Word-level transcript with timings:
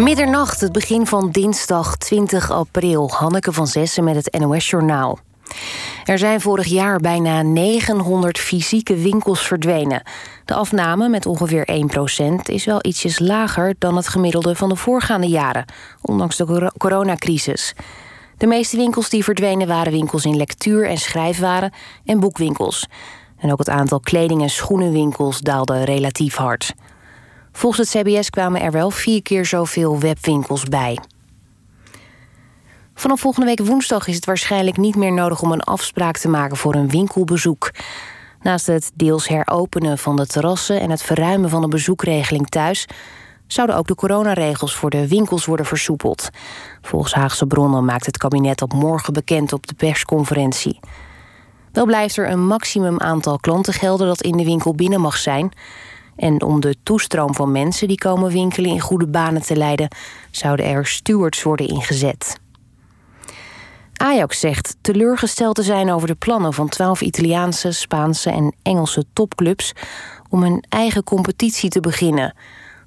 Middernacht, 0.00 0.60
het 0.60 0.72
begin 0.72 1.06
van 1.06 1.30
dinsdag 1.30 1.96
20 1.96 2.50
april. 2.50 3.10
Hanneke 3.10 3.52
van 3.52 3.66
Zessen 3.66 4.04
met 4.04 4.14
het 4.14 4.38
NOS-journaal. 4.38 5.18
Er 6.04 6.18
zijn 6.18 6.40
vorig 6.40 6.66
jaar 6.66 7.00
bijna 7.00 7.42
900 7.42 8.38
fysieke 8.38 8.96
winkels 8.96 9.46
verdwenen. 9.46 10.02
De 10.44 10.54
afname 10.54 11.08
met 11.08 11.26
ongeveer 11.26 11.68
1% 11.70 12.34
is 12.42 12.64
wel 12.64 12.78
ietsjes 12.80 13.18
lager 13.18 13.74
dan 13.78 13.96
het 13.96 14.08
gemiddelde 14.08 14.54
van 14.54 14.68
de 14.68 14.76
voorgaande 14.76 15.28
jaren, 15.28 15.64
ondanks 16.00 16.36
de 16.36 16.72
coronacrisis. 16.78 17.74
De 18.36 18.46
meeste 18.46 18.76
winkels 18.76 19.08
die 19.08 19.24
verdwenen 19.24 19.66
waren 19.66 19.92
winkels 19.92 20.24
in 20.24 20.36
lectuur- 20.36 20.88
en 20.88 20.98
schrijfwaren 20.98 21.72
en 22.04 22.20
boekwinkels. 22.20 22.86
En 23.38 23.52
ook 23.52 23.58
het 23.58 23.68
aantal 23.68 24.00
kleding- 24.00 24.42
en 24.42 24.50
schoenenwinkels 24.50 25.40
daalde 25.40 25.84
relatief 25.84 26.36
hard. 26.36 26.74
Volgens 27.52 27.92
het 27.92 28.02
CBS 28.02 28.30
kwamen 28.30 28.60
er 28.60 28.72
wel 28.72 28.90
vier 28.90 29.22
keer 29.22 29.46
zoveel 29.46 29.98
webwinkels 29.98 30.64
bij. 30.64 30.98
Vanaf 32.94 33.20
volgende 33.20 33.46
week 33.46 33.66
woensdag 33.66 34.06
is 34.06 34.14
het 34.14 34.24
waarschijnlijk 34.24 34.76
niet 34.76 34.96
meer 34.96 35.12
nodig 35.12 35.42
om 35.42 35.52
een 35.52 35.62
afspraak 35.62 36.16
te 36.16 36.28
maken 36.28 36.56
voor 36.56 36.74
een 36.74 36.88
winkelbezoek. 36.88 37.70
Naast 38.40 38.66
het 38.66 38.90
deels 38.94 39.28
heropenen 39.28 39.98
van 39.98 40.16
de 40.16 40.26
terrassen 40.26 40.80
en 40.80 40.90
het 40.90 41.02
verruimen 41.02 41.50
van 41.50 41.60
de 41.60 41.68
bezoekregeling 41.68 42.48
thuis, 42.48 42.86
zouden 43.46 43.76
ook 43.76 43.86
de 43.86 43.94
coronaregels 43.94 44.74
voor 44.74 44.90
de 44.90 45.08
winkels 45.08 45.44
worden 45.44 45.66
versoepeld. 45.66 46.28
Volgens 46.82 47.14
Haagse 47.14 47.46
bronnen 47.46 47.84
maakt 47.84 48.06
het 48.06 48.16
kabinet 48.16 48.58
dat 48.58 48.72
morgen 48.72 49.12
bekend 49.12 49.52
op 49.52 49.66
de 49.66 49.74
persconferentie. 49.74 50.80
Wel 51.72 51.84
blijft 51.84 52.16
er 52.16 52.30
een 52.30 52.46
maximum 52.46 53.00
aantal 53.00 53.38
klanten 53.38 53.72
gelden 53.72 54.06
dat 54.06 54.22
in 54.22 54.36
de 54.36 54.44
winkel 54.44 54.74
binnen 54.74 55.00
mag 55.00 55.16
zijn. 55.16 55.52
En 56.20 56.42
om 56.42 56.60
de 56.60 56.76
toestroom 56.82 57.34
van 57.34 57.52
mensen 57.52 57.88
die 57.88 57.98
komen 57.98 58.30
winkelen 58.32 58.70
in 58.70 58.80
goede 58.80 59.06
banen 59.06 59.42
te 59.42 59.56
leiden, 59.56 59.88
zouden 60.30 60.66
er 60.66 60.86
stewards 60.86 61.42
worden 61.42 61.68
ingezet. 61.68 62.40
Ajax 63.94 64.40
zegt 64.40 64.76
teleurgesteld 64.80 65.54
te 65.54 65.62
zijn 65.62 65.90
over 65.90 66.08
de 66.08 66.14
plannen 66.14 66.52
van 66.52 66.68
twaalf 66.68 67.00
Italiaanse, 67.00 67.72
Spaanse 67.72 68.30
en 68.30 68.54
Engelse 68.62 69.04
topclubs 69.12 69.72
om 70.28 70.42
een 70.42 70.64
eigen 70.68 71.04
competitie 71.04 71.70
te 71.70 71.80
beginnen. 71.80 72.34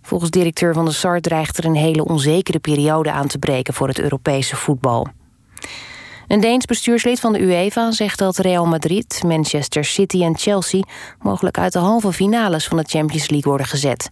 Volgens 0.01 0.29
directeur 0.31 0.73
van 0.73 0.85
de 0.85 0.91
SAR 0.91 1.21
dreigt 1.21 1.57
er 1.57 1.65
een 1.65 1.75
hele 1.75 2.05
onzekere 2.05 2.59
periode 2.59 3.11
aan 3.11 3.27
te 3.27 3.37
breken 3.37 3.73
voor 3.73 3.87
het 3.87 3.99
Europese 3.99 4.55
voetbal. 4.55 5.07
Een 6.27 6.39
Deens 6.39 6.65
bestuurslid 6.65 7.19
van 7.19 7.33
de 7.33 7.41
UEFA 7.41 7.91
zegt 7.91 8.19
dat 8.19 8.37
Real 8.37 8.65
Madrid, 8.65 9.21
Manchester 9.25 9.85
City 9.85 10.23
en 10.23 10.37
Chelsea 10.37 10.83
mogelijk 11.19 11.57
uit 11.57 11.73
de 11.73 11.79
halve 11.79 12.13
finales 12.13 12.67
van 12.67 12.77
de 12.77 12.85
Champions 12.87 13.29
League 13.29 13.49
worden 13.49 13.67
gezet. 13.67 14.09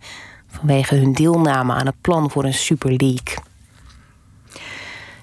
Vanwege 0.47 0.95
hun 0.95 1.13
deelname 1.13 1.73
aan 1.73 1.85
het 1.85 2.01
plan 2.01 2.31
voor 2.31 2.43
een 2.43 2.53
Super 2.53 2.89
League. 2.89 3.35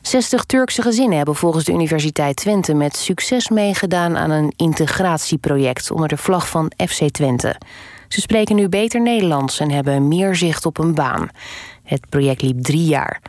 60 0.03 0.45
Turkse 0.45 0.83
gezinnen 0.83 1.17
hebben 1.17 1.35
volgens 1.35 1.65
de 1.65 1.73
Universiteit 1.73 2.37
Twente 2.37 2.75
met 2.75 2.97
succes 2.97 3.49
meegedaan 3.49 4.17
aan 4.17 4.31
een 4.31 4.53
integratieproject 4.57 5.91
onder 5.91 6.09
de 6.09 6.17
vlag 6.17 6.49
van 6.49 6.73
FC 6.89 7.11
Twente. 7.11 7.57
Ze 8.09 8.21
spreken 8.21 8.57
nu 8.57 8.69
beter 8.69 9.01
Nederlands 9.01 9.61
en 9.61 9.71
hebben 9.71 10.09
meer 10.09 10.37
zicht 10.37 10.67
op 10.67 10.79
een 10.79 10.95
baan. 10.95 11.29
Het 11.83 12.09
project 12.09 12.43
liep 12.43 12.63
drie 12.63 12.85
jaar. 12.85 13.21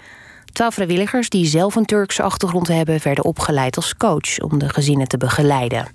Twaalf 0.52 0.73
vrijwilligers 0.73 1.30
die 1.30 1.45
zelf 1.45 1.75
een 1.75 1.86
Turkse 1.86 2.23
achtergrond 2.23 2.67
hebben, 2.67 3.00
werden 3.03 3.23
opgeleid 3.23 3.75
als 3.75 3.97
coach 3.97 4.39
om 4.39 4.59
de 4.59 4.69
gezinnen 4.69 5.08
te 5.08 5.17
begeleiden. 5.17 5.88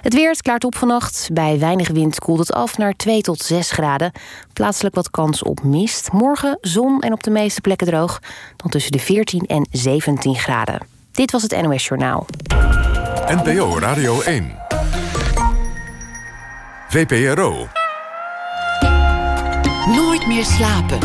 Het 0.00 0.14
weer 0.14 0.30
het 0.30 0.42
klaart 0.42 0.64
op 0.64 0.76
vannacht. 0.76 1.28
Bij 1.32 1.58
weinig 1.58 1.88
wind 1.88 2.18
koelt 2.18 2.38
het 2.38 2.52
af 2.52 2.78
naar 2.78 2.92
2 2.96 3.20
tot 3.20 3.42
6 3.42 3.70
graden. 3.70 4.12
Plaatselijk 4.52 4.94
wat 4.94 5.10
kans 5.10 5.42
op 5.42 5.62
mist. 5.62 6.12
Morgen 6.12 6.58
zon 6.60 7.00
en 7.00 7.12
op 7.12 7.22
de 7.22 7.30
meeste 7.30 7.60
plekken 7.60 7.86
droog. 7.86 8.20
Dan 8.56 8.70
tussen 8.70 8.92
de 8.92 8.98
14 8.98 9.46
en 9.46 9.66
17 9.70 10.34
graden. 10.34 10.86
Dit 11.12 11.30
was 11.30 11.42
het 11.42 11.62
NOS 11.62 11.86
Journaal. 11.86 12.26
NPO 13.26 13.78
Radio 13.78 14.20
1. 14.20 14.54
VPRO. 16.88 17.68
Nooit 19.86 20.26
meer 20.26 20.44
slapen. 20.44 20.98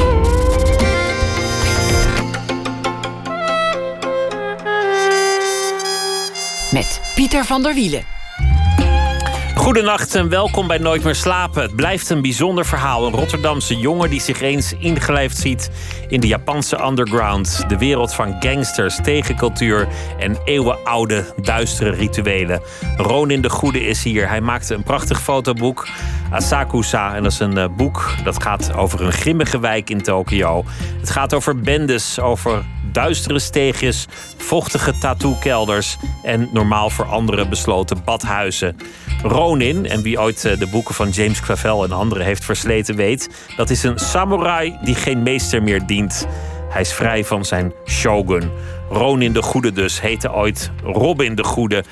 Met 6.75 7.01
Pieter 7.15 7.45
van 7.45 7.63
der 7.63 7.73
Wielen. 7.73 8.03
Goedenacht 9.55 10.15
en 10.15 10.29
welkom 10.29 10.67
bij 10.67 10.77
Nooit 10.77 11.03
meer 11.03 11.15
slapen. 11.15 11.61
Het 11.61 11.75
blijft 11.75 12.09
een 12.09 12.21
bijzonder 12.21 12.65
verhaal. 12.65 13.05
Een 13.05 13.13
Rotterdamse 13.13 13.75
jongen 13.75 14.09
die 14.09 14.21
zich 14.21 14.41
eens 14.41 14.73
ingelijfd 14.73 15.37
ziet 15.37 15.69
in 16.07 16.19
de 16.19 16.27
Japanse 16.27 16.85
underground. 16.85 17.69
De 17.69 17.77
wereld 17.77 18.13
van 18.13 18.35
gangsters, 18.39 18.99
tegencultuur 19.03 19.87
en 20.19 20.37
eeuwenoude 20.43 21.33
duistere 21.41 21.89
rituelen. 21.89 22.61
Ronin 22.97 23.41
de 23.41 23.49
Goede 23.49 23.83
is 23.83 24.03
hier. 24.03 24.27
Hij 24.27 24.41
maakte 24.41 24.73
een 24.73 24.83
prachtig 24.83 25.21
fotoboek, 25.21 25.87
Asakusa. 26.31 27.15
En 27.15 27.23
dat 27.23 27.31
is 27.31 27.39
een 27.39 27.57
eh, 27.57 27.65
boek 27.77 28.15
dat 28.23 28.43
gaat 28.43 28.73
over 28.73 29.01
een 29.01 29.13
grimmige 29.13 29.59
wijk 29.59 29.89
in 29.89 30.01
Tokio. 30.01 30.63
Het 30.99 31.09
gaat 31.09 31.33
over 31.33 31.59
bendes, 31.59 32.19
over 32.19 32.63
duistere 32.95 33.39
steegjes, 33.39 34.05
vochtige 34.37 34.97
tattoo-kelders 34.97 35.97
en 36.23 36.49
normaal 36.53 36.89
voor 36.89 37.05
anderen 37.05 37.49
besloten 37.49 38.03
badhuizen. 38.03 38.77
Ronin, 39.21 39.85
en 39.85 40.01
wie 40.01 40.19
ooit 40.19 40.45
eh, 40.45 40.59
de 40.59 40.67
boeken 40.67 40.95
van 40.95 41.09
James 41.09 41.41
Clavell 41.41 41.83
en 41.83 41.91
anderen 41.91 42.25
heeft 42.25 42.45
versleten 42.45 42.95
weet, 42.95 43.29
dat 43.55 43.69
is 43.69 43.83
een 43.83 43.99
samurai 43.99 44.77
die 44.83 44.95
geen 44.95 45.23
meester 45.23 45.63
meer 45.63 45.85
dient. 45.85 46.27
Hij 46.69 46.81
is 46.81 46.93
vrij 46.93 47.25
van 47.25 47.45
zijn 47.45 47.73
shogun. 47.85 48.51
Ronin 48.95 49.33
de 49.33 49.41
Goede 49.41 49.71
dus, 49.71 50.01
heette 50.01 50.33
ooit 50.33 50.71
Robin 50.83 51.35
de 51.35 51.43
Goede. 51.43 51.83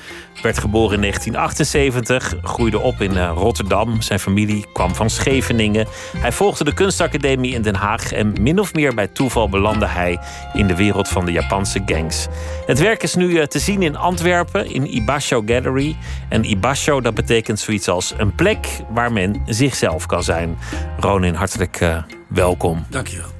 Werd 0.42 0.58
geboren 0.58 0.94
in 0.94 1.00
1978, 1.00 2.34
groeide 2.42 2.78
op 2.78 3.00
in 3.00 3.16
eh, 3.16 3.32
Rotterdam. 3.34 4.02
Zijn 4.02 4.18
familie 4.18 4.66
kwam 4.72 4.94
van 4.94 5.10
Scheveningen. 5.10 5.86
Hij 6.16 6.32
volgde 6.32 6.64
de 6.64 6.74
kunstacademie 6.74 7.54
in 7.54 7.62
Den 7.62 7.74
Haag 7.74 8.12
en 8.12 8.32
min 8.40 8.58
of 8.58 8.74
meer 8.74 8.94
bij 8.94 9.06
toeval 9.06 9.48
belandde 9.48 9.86
hij 9.86 10.18
in 10.52 10.66
de 10.66 10.76
wereld 10.76 11.08
van 11.08 11.24
de 11.24 11.32
Japanse 11.32 11.82
gangs. 11.86 12.26
Het 12.66 12.78
werk 12.78 13.02
is 13.02 13.14
nu 13.14 13.38
eh, 13.38 13.46
te 13.46 13.58
zien 13.58 13.82
in 13.82 13.96
Antwerpen 13.96 14.70
in 14.70 14.94
Ibasho 14.94 15.42
Gallery. 15.46 15.96
En 16.28 16.50
Ibasho 16.50 17.00
dat 17.00 17.14
betekent 17.14 17.60
zoiets 17.60 17.88
als 17.88 18.14
een 18.16 18.34
plek 18.34 18.66
waar 18.90 19.12
men 19.12 19.42
zichzelf 19.46 20.06
kan 20.06 20.22
zijn. 20.22 20.58
Ronin, 21.00 21.34
hartelijk 21.34 21.80
uh, 21.80 22.02
welkom. 22.28 22.84
Dankjewel. 22.90 23.33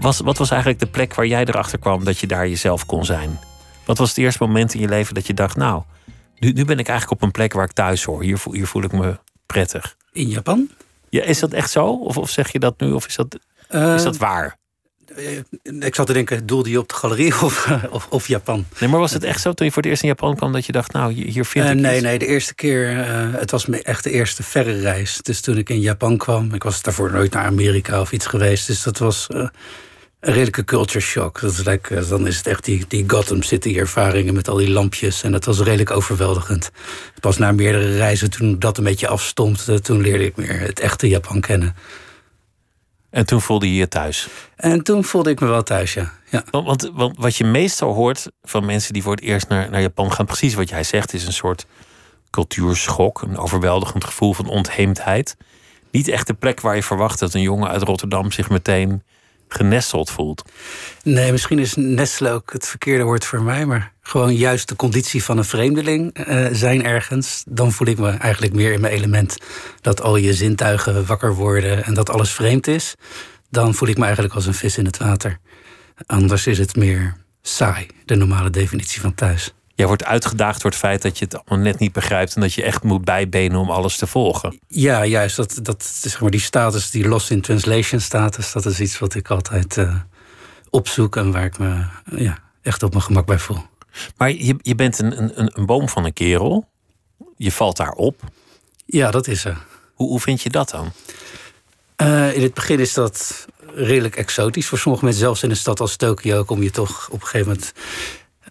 Was, 0.00 0.20
wat 0.20 0.38
was 0.38 0.50
eigenlijk 0.50 0.80
de 0.80 0.86
plek 0.86 1.14
waar 1.14 1.26
jij 1.26 1.44
erachter 1.44 1.78
kwam 1.78 2.04
dat 2.04 2.18
je 2.18 2.26
daar 2.26 2.48
jezelf 2.48 2.86
kon 2.86 3.04
zijn? 3.04 3.38
Wat 3.84 3.98
was 3.98 4.08
het 4.08 4.18
eerste 4.18 4.42
moment 4.44 4.74
in 4.74 4.80
je 4.80 4.88
leven 4.88 5.14
dat 5.14 5.26
je 5.26 5.34
dacht, 5.34 5.56
nou, 5.56 5.82
nu, 6.38 6.52
nu 6.52 6.64
ben 6.64 6.78
ik 6.78 6.88
eigenlijk 6.88 7.20
op 7.20 7.26
een 7.26 7.32
plek 7.32 7.52
waar 7.52 7.64
ik 7.64 7.72
thuis 7.72 8.04
hoor. 8.04 8.22
Hier, 8.22 8.38
voel, 8.38 8.52
hier 8.52 8.66
voel 8.66 8.82
ik 8.82 8.92
me 8.92 9.18
prettig. 9.46 9.96
In 10.12 10.28
Japan? 10.28 10.68
Ja, 11.08 11.22
is 11.22 11.38
dat 11.38 11.52
echt 11.52 11.70
zo? 11.70 11.86
Of, 11.86 12.16
of 12.16 12.30
zeg 12.30 12.52
je 12.52 12.58
dat 12.58 12.80
nu? 12.80 12.92
Of 12.92 13.06
is 13.06 13.16
dat, 13.16 13.38
is 13.68 14.02
dat 14.02 14.16
waar? 14.16 14.56
Eh, 15.14 15.82
ik 15.86 15.94
zat 15.94 16.06
te 16.06 16.12
denken, 16.12 16.46
doelde 16.46 16.70
je 16.70 16.78
op 16.78 16.88
de 16.88 16.94
galerie 16.94 17.40
of, 17.44 17.70
of, 17.90 18.06
of, 18.10 18.28
Japan? 18.28 18.66
Nee, 18.80 18.88
maar 18.88 19.00
was 19.00 19.12
het 19.12 19.24
echt 19.24 19.40
zo 19.40 19.52
toen 19.52 19.66
je 19.66 19.72
voor 19.72 19.82
het 19.82 19.90
eerst 19.90 20.02
in 20.02 20.08
Japan 20.08 20.36
kwam 20.36 20.52
dat 20.52 20.66
je 20.66 20.72
dacht, 20.72 20.92
nou, 20.92 21.12
hier 21.12 21.44
vind 21.44 21.68
ik. 21.68 21.74
Uh, 21.74 21.80
nee, 21.80 22.00
nee, 22.00 22.18
de 22.18 22.26
eerste 22.26 22.54
keer, 22.54 22.92
uh, 22.92 23.34
het 23.38 23.50
was 23.50 23.68
echt 23.68 24.04
de 24.04 24.10
eerste 24.10 24.42
verre 24.42 24.80
reis. 24.80 25.18
Dus 25.22 25.40
toen 25.40 25.58
ik 25.58 25.68
in 25.68 25.80
Japan 25.80 26.16
kwam, 26.16 26.54
ik 26.54 26.62
was 26.62 26.82
daarvoor 26.82 27.12
nooit 27.12 27.32
naar 27.32 27.44
Amerika 27.44 28.00
of 28.00 28.12
iets 28.12 28.26
geweest. 28.26 28.66
Dus 28.66 28.82
dat 28.82 28.98
was 28.98 29.26
een 29.28 29.50
redelijke 30.20 30.64
culture 30.64 31.00
shock. 31.00 31.40
Dat 31.40 31.50
is 31.50 31.64
like, 31.64 32.06
dan 32.08 32.26
is 32.26 32.36
het 32.36 32.46
echt 32.46 32.64
die, 32.64 32.84
die 32.88 33.04
Gotham 33.06 33.42
City 33.42 33.78
ervaringen 33.78 34.34
met 34.34 34.48
al 34.48 34.56
die 34.56 34.70
lampjes. 34.70 35.22
En 35.22 35.32
dat 35.32 35.44
was 35.44 35.60
redelijk 35.60 35.90
overweldigend. 35.90 36.70
Pas 37.20 37.38
na 37.38 37.52
meerdere 37.52 37.96
reizen, 37.96 38.30
toen 38.30 38.58
dat 38.58 38.78
een 38.78 38.84
beetje 38.84 39.08
afstond, 39.08 39.84
toen 39.84 40.00
leerde 40.00 40.24
ik 40.24 40.36
meer 40.36 40.60
het 40.60 40.80
echte 40.80 41.08
Japan 41.08 41.40
kennen. 41.40 41.74
En 43.16 43.26
toen 43.26 43.40
voelde 43.40 43.66
je 43.66 43.74
je 43.74 43.88
thuis? 43.88 44.28
En 44.56 44.82
toen 44.82 45.04
voelde 45.04 45.30
ik 45.30 45.40
me 45.40 45.46
wel 45.46 45.62
thuis, 45.62 45.94
ja. 45.94 46.12
ja. 46.30 46.44
Want, 46.50 46.66
want, 46.66 46.90
want, 46.94 47.16
wat 47.18 47.36
je 47.36 47.44
meestal 47.44 47.92
hoort 47.92 48.30
van 48.42 48.64
mensen 48.64 48.92
die 48.92 49.02
voor 49.02 49.12
het 49.12 49.20
eerst 49.20 49.48
naar, 49.48 49.70
naar 49.70 49.80
Japan 49.80 50.12
gaan, 50.12 50.26
precies 50.26 50.54
wat 50.54 50.68
jij 50.68 50.82
zegt, 50.82 51.12
is 51.12 51.26
een 51.26 51.32
soort 51.32 51.66
cultuurschok, 52.30 53.22
een 53.22 53.38
overweldigend 53.38 54.04
gevoel 54.04 54.32
van 54.32 54.48
ontheemdheid. 54.48 55.36
Niet 55.90 56.08
echt 56.08 56.26
de 56.26 56.34
plek 56.34 56.60
waar 56.60 56.74
je 56.74 56.82
verwacht 56.82 57.18
dat 57.18 57.34
een 57.34 57.40
jongen 57.40 57.68
uit 57.68 57.82
Rotterdam 57.82 58.32
zich 58.32 58.50
meteen 58.50 59.02
genesteld 59.48 60.10
voelt. 60.10 60.42
Nee, 61.02 61.32
misschien 61.32 61.58
is 61.58 61.74
nestelen 61.74 62.32
ook 62.32 62.52
het 62.52 62.66
verkeerde 62.66 63.04
woord 63.04 63.24
voor 63.24 63.42
mij, 63.42 63.66
maar 63.66 63.92
gewoon 64.00 64.34
juist 64.34 64.68
de 64.68 64.76
conditie 64.76 65.24
van 65.24 65.38
een 65.38 65.44
vreemdeling 65.44 66.28
uh, 66.28 66.46
zijn 66.52 66.84
ergens, 66.84 67.44
dan 67.48 67.72
voel 67.72 67.86
ik 67.86 67.98
me 67.98 68.10
eigenlijk 68.10 68.52
meer 68.52 68.72
in 68.72 68.80
mijn 68.80 68.92
element. 68.92 69.36
Dat 69.80 70.02
al 70.02 70.16
je 70.16 70.34
zintuigen 70.34 71.06
wakker 71.06 71.34
worden 71.34 71.84
en 71.84 71.94
dat 71.94 72.10
alles 72.10 72.30
vreemd 72.30 72.66
is, 72.66 72.94
dan 73.50 73.74
voel 73.74 73.88
ik 73.88 73.98
me 73.98 74.04
eigenlijk 74.04 74.34
als 74.34 74.46
een 74.46 74.54
vis 74.54 74.78
in 74.78 74.84
het 74.84 74.98
water. 74.98 75.38
Anders 76.06 76.46
is 76.46 76.58
het 76.58 76.76
meer 76.76 77.16
saai, 77.42 77.86
de 78.04 78.14
normale 78.14 78.50
definitie 78.50 79.00
van 79.00 79.14
thuis. 79.14 79.55
Jij 79.76 79.86
wordt 79.86 80.04
uitgedaagd 80.04 80.62
door 80.62 80.70
het 80.70 80.80
feit 80.80 81.02
dat 81.02 81.18
je 81.18 81.24
het 81.24 81.34
allemaal 81.34 81.64
net 81.66 81.78
niet 81.78 81.92
begrijpt 81.92 82.34
en 82.34 82.40
dat 82.40 82.54
je 82.54 82.62
echt 82.62 82.82
moet 82.82 83.04
bijbenen 83.04 83.58
om 83.58 83.70
alles 83.70 83.96
te 83.96 84.06
volgen. 84.06 84.60
Ja, 84.68 85.04
juist. 85.04 85.36
Dat, 85.36 85.58
dat, 85.62 85.84
zeg 85.84 86.20
maar, 86.20 86.30
die 86.30 86.40
status, 86.40 86.90
die 86.90 87.08
lost 87.08 87.30
in 87.30 87.40
translation 87.40 88.00
status, 88.00 88.52
dat 88.52 88.66
is 88.66 88.80
iets 88.80 88.98
wat 88.98 89.14
ik 89.14 89.30
altijd 89.30 89.76
uh, 89.76 89.94
opzoek 90.70 91.16
en 91.16 91.32
waar 91.32 91.44
ik 91.44 91.58
me 91.58 91.84
ja, 92.16 92.38
echt 92.62 92.82
op 92.82 92.90
mijn 92.90 93.02
gemak 93.02 93.26
bij 93.26 93.38
voel. 93.38 93.58
Maar 94.16 94.30
je, 94.30 94.56
je 94.62 94.74
bent 94.74 94.98
een, 94.98 95.22
een, 95.22 95.58
een 95.58 95.66
boom 95.66 95.88
van 95.88 96.04
een 96.04 96.12
kerel. 96.12 96.68
Je 97.36 97.52
valt 97.52 97.76
daar 97.76 97.92
op. 97.92 98.20
Ja, 98.86 99.10
dat 99.10 99.28
is 99.28 99.44
er. 99.44 99.56
Hoe, 99.94 100.08
hoe 100.08 100.20
vind 100.20 100.42
je 100.42 100.50
dat 100.50 100.70
dan? 100.70 100.92
Uh, 101.96 102.34
in 102.34 102.42
het 102.42 102.54
begin 102.54 102.80
is 102.80 102.94
dat 102.94 103.46
redelijk 103.74 104.16
exotisch 104.16 104.66
voor 104.66 104.78
sommige 104.78 105.04
mensen. 105.04 105.22
Zelfs 105.22 105.42
in 105.42 105.50
een 105.50 105.56
stad 105.56 105.80
als 105.80 105.96
Tokio 105.96 106.44
kom 106.44 106.62
je 106.62 106.70
toch 106.70 107.08
op 107.10 107.20
een 107.20 107.26
gegeven 107.26 107.48
moment 107.48 107.72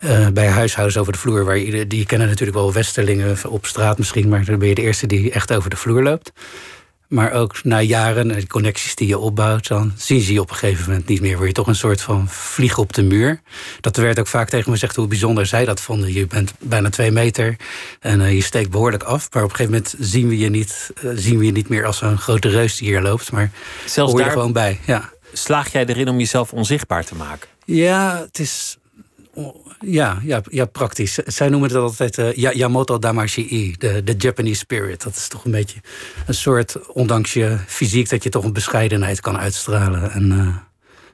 uh, 0.06 0.28
bij 0.28 0.48
huishouden 0.48 1.00
over 1.00 1.14
de 1.14 1.20
vloer. 1.20 1.46
Waar 1.46 1.58
je, 1.58 1.88
die 1.88 2.06
kennen 2.06 2.28
natuurlijk 2.28 2.58
wel 2.58 2.74
westerlingen 2.74 3.38
op 3.48 3.66
straat 3.66 3.98
misschien, 3.98 4.30
maar 4.30 4.46
dan 4.46 4.60
ben 4.60 4.68
je 4.68 4.76
de 4.76 4.82
eerste 4.82 5.08
die 5.08 5.32
echt 5.32 5.54
over 5.54 5.70
de 5.70 5.76
vloer 5.76 6.04
loopt. 6.04 6.32
Maar 7.08 7.32
ook 7.32 7.64
na 7.64 7.82
jaren 7.82 8.32
en 8.32 8.40
de 8.40 8.48
connecties 8.48 8.96
die 8.96 9.08
je 9.08 9.18
opbouwt, 9.18 9.68
dan 9.68 9.94
zien 9.96 10.22
ze 10.22 10.34
je 10.34 10.42
op 10.42 10.50
een 10.50 10.56
gegeven 10.56 10.90
moment 10.90 11.08
niet 11.08 11.22
meer. 11.22 11.36
Word 11.36 11.48
je 11.48 11.54
toch 11.54 11.68
een 11.68 11.76
soort 11.76 12.02
van 12.02 12.30
vlieg 12.30 12.78
op 12.78 12.94
de 12.94 13.04
muur. 13.04 13.42
Dat 13.82 13.98
werd 13.98 14.20
ook 14.20 14.28
vaak 14.28 14.50
tegen 14.50 14.66
me 14.66 14.74
gezegd 14.74 14.96
hoe 14.96 15.08
bijzonder 15.08 15.46
zij 15.46 15.66
dat 15.66 15.82
vonden. 15.82 16.14
Je 16.14 16.28
bent 16.28 16.54
bijna 16.60 16.90
twee 16.90 17.12
meter 17.12 17.56
en 18.00 18.20
uh, 18.20 18.34
je 18.34 18.42
steekt 18.42 18.70
behoorlijk 18.70 19.04
af. 19.04 19.28
Maar 19.34 19.44
op 19.44 19.50
een 19.50 19.56
gegeven 19.56 19.78
moment 19.78 19.96
zien 20.00 20.28
we 20.28 20.38
je 20.38 20.50
niet, 20.50 20.92
uh, 21.04 21.12
zien 21.16 21.38
we 21.38 21.46
je 21.46 21.52
niet 21.52 21.70
meer 21.70 21.86
als 21.86 22.02
een 22.02 22.18
grote 22.18 22.50
reus 22.50 22.78
die 22.78 22.88
hier 22.88 23.02
loopt. 23.02 23.32
Maar 23.32 23.52
Zelfs 23.86 24.12
hoor 24.12 24.20
je 24.20 24.26
daar 24.26 24.36
gewoon 24.36 24.54
bij. 24.54 24.80
Ja. 24.86 25.10
Slaag 25.34 25.72
jij 25.72 25.86
erin 25.86 26.10
om 26.10 26.20
jezelf 26.20 26.54
onzichtbaar 26.54 27.06
te 27.06 27.16
maken? 27.16 27.50
Ja, 27.66 28.22
het 28.26 28.40
is 28.40 28.78
ja, 29.80 30.20
ja, 30.24 30.42
ja, 30.50 30.66
praktisch. 30.66 31.14
Zij 31.14 31.50
noemen 31.50 31.70
het 31.70 31.78
altijd 31.78 32.18
uh, 32.18 32.54
Yamoto 32.54 33.00
Damashii, 33.00 33.76
de, 33.78 34.04
de 34.04 34.16
Japanese 34.18 34.56
spirit. 34.56 35.04
Dat 35.04 35.16
is 35.16 35.28
toch 35.28 35.46
een 35.46 35.52
beetje 35.52 35.80
een 36.26 36.34
soort, 36.34 36.88
ondanks 36.88 37.34
je 37.34 37.58
fysiek, 37.68 38.10
dat 38.10 38.24
je 38.24 38.30
toch 38.30 38.44
een 38.44 38.54
bescheidenheid 38.54 39.20
kan 39.20 39.38
uitstralen. 39.38 40.12
En 40.12 40.32
uh, 40.32 40.56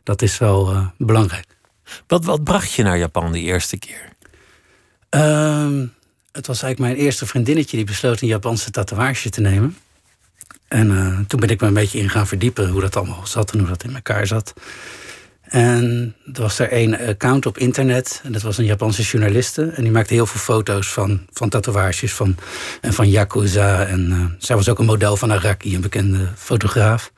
dat 0.03 0.21
is 0.21 0.37
wel 0.37 0.73
uh, 0.73 0.87
belangrijk. 0.97 1.45
Wat, 2.07 2.25
wat 2.25 2.43
bracht 2.43 2.73
je 2.73 2.83
naar 2.83 2.97
Japan 2.97 3.31
de 3.31 3.39
eerste 3.39 3.77
keer? 3.77 4.09
Uh, 5.15 5.87
het 6.31 6.47
was 6.47 6.61
eigenlijk 6.61 6.79
mijn 6.79 7.05
eerste 7.05 7.25
vriendinnetje 7.25 7.77
die 7.77 7.85
besloot 7.85 8.21
een 8.21 8.27
Japanse 8.27 8.71
tatoeage 8.71 9.29
te 9.29 9.41
nemen. 9.41 9.77
En 10.67 11.25
toen 11.27 11.39
ben 11.39 11.49
ik 11.49 11.61
me 11.61 11.67
een 11.67 11.73
beetje 11.73 11.99
in 11.99 12.09
gaan 12.09 12.27
verdiepen 12.27 12.69
hoe 12.69 12.81
dat 12.81 12.95
allemaal 12.95 13.27
zat 13.27 13.51
en 13.51 13.59
hoe 13.59 13.67
dat 13.67 13.83
in 13.83 13.95
elkaar 13.95 14.27
zat. 14.27 14.53
En 15.51 16.15
er 16.33 16.41
was 16.41 16.59
er 16.59 16.73
een 16.73 16.99
account 16.99 17.45
op 17.45 17.57
internet. 17.57 18.21
En 18.23 18.31
dat 18.31 18.41
was 18.41 18.57
een 18.57 18.65
Japanse 18.65 19.01
journaliste. 19.01 19.71
En 19.75 19.83
die 19.83 19.91
maakte 19.91 20.13
heel 20.13 20.25
veel 20.25 20.39
foto's 20.39 20.87
van, 20.87 21.21
van 21.31 21.49
tatoeages 21.49 22.13
van, 22.13 22.35
en 22.81 22.93
van 22.93 23.09
Yakuza. 23.09 23.85
En 23.85 24.09
uh, 24.09 24.25
zij 24.37 24.55
was 24.55 24.69
ook 24.69 24.79
een 24.79 24.85
model 24.85 25.17
van 25.17 25.31
Araki, 25.31 25.75
een 25.75 25.81
bekende 25.81 26.27
fotograaf. 26.37 27.11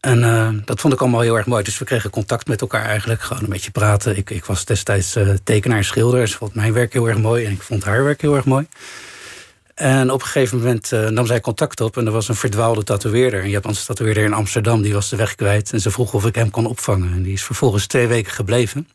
En 0.00 0.18
uh, 0.18 0.48
dat 0.64 0.80
vond 0.80 0.92
ik 0.92 1.00
allemaal 1.00 1.20
heel 1.20 1.36
erg 1.36 1.46
mooi. 1.46 1.64
Dus 1.64 1.78
we 1.78 1.84
kregen 1.84 2.10
contact 2.10 2.46
met 2.46 2.60
elkaar 2.60 2.84
eigenlijk. 2.84 3.20
Gewoon 3.20 3.42
een 3.42 3.48
beetje 3.48 3.70
praten. 3.70 4.16
Ik, 4.16 4.30
ik 4.30 4.44
was 4.44 4.64
destijds 4.64 5.16
uh, 5.16 5.34
tekenaar 5.44 5.78
en 5.78 5.84
schilder. 5.84 6.28
Ze 6.28 6.36
vond 6.36 6.54
mijn 6.54 6.72
werk 6.72 6.92
heel 6.92 7.08
erg 7.08 7.18
mooi. 7.18 7.44
En 7.44 7.52
ik 7.52 7.62
vond 7.62 7.84
haar 7.84 8.04
werk 8.04 8.20
heel 8.20 8.36
erg 8.36 8.44
mooi. 8.44 8.66
En 9.78 10.10
op 10.10 10.20
een 10.20 10.26
gegeven 10.26 10.58
moment 10.58 10.92
uh, 10.92 11.08
nam 11.08 11.26
zij 11.26 11.40
contact 11.40 11.80
op 11.80 11.96
en 11.96 12.06
er 12.06 12.12
was 12.12 12.28
een 12.28 12.34
verdwaalde 12.34 12.84
tatoeëerder, 12.84 13.42
een 13.42 13.50
Japanse 13.50 13.86
tatoeëerder 13.86 14.24
in 14.24 14.32
Amsterdam, 14.32 14.82
die 14.82 14.92
was 14.92 15.08
de 15.08 15.16
weg 15.16 15.34
kwijt. 15.34 15.72
En 15.72 15.80
ze 15.80 15.90
vroeg 15.90 16.14
of 16.14 16.26
ik 16.26 16.34
hem 16.34 16.50
kon 16.50 16.66
opvangen. 16.66 17.12
En 17.12 17.22
die 17.22 17.32
is 17.32 17.42
vervolgens 17.42 17.86
twee 17.86 18.06
weken 18.06 18.32
gebleven. 18.32 18.88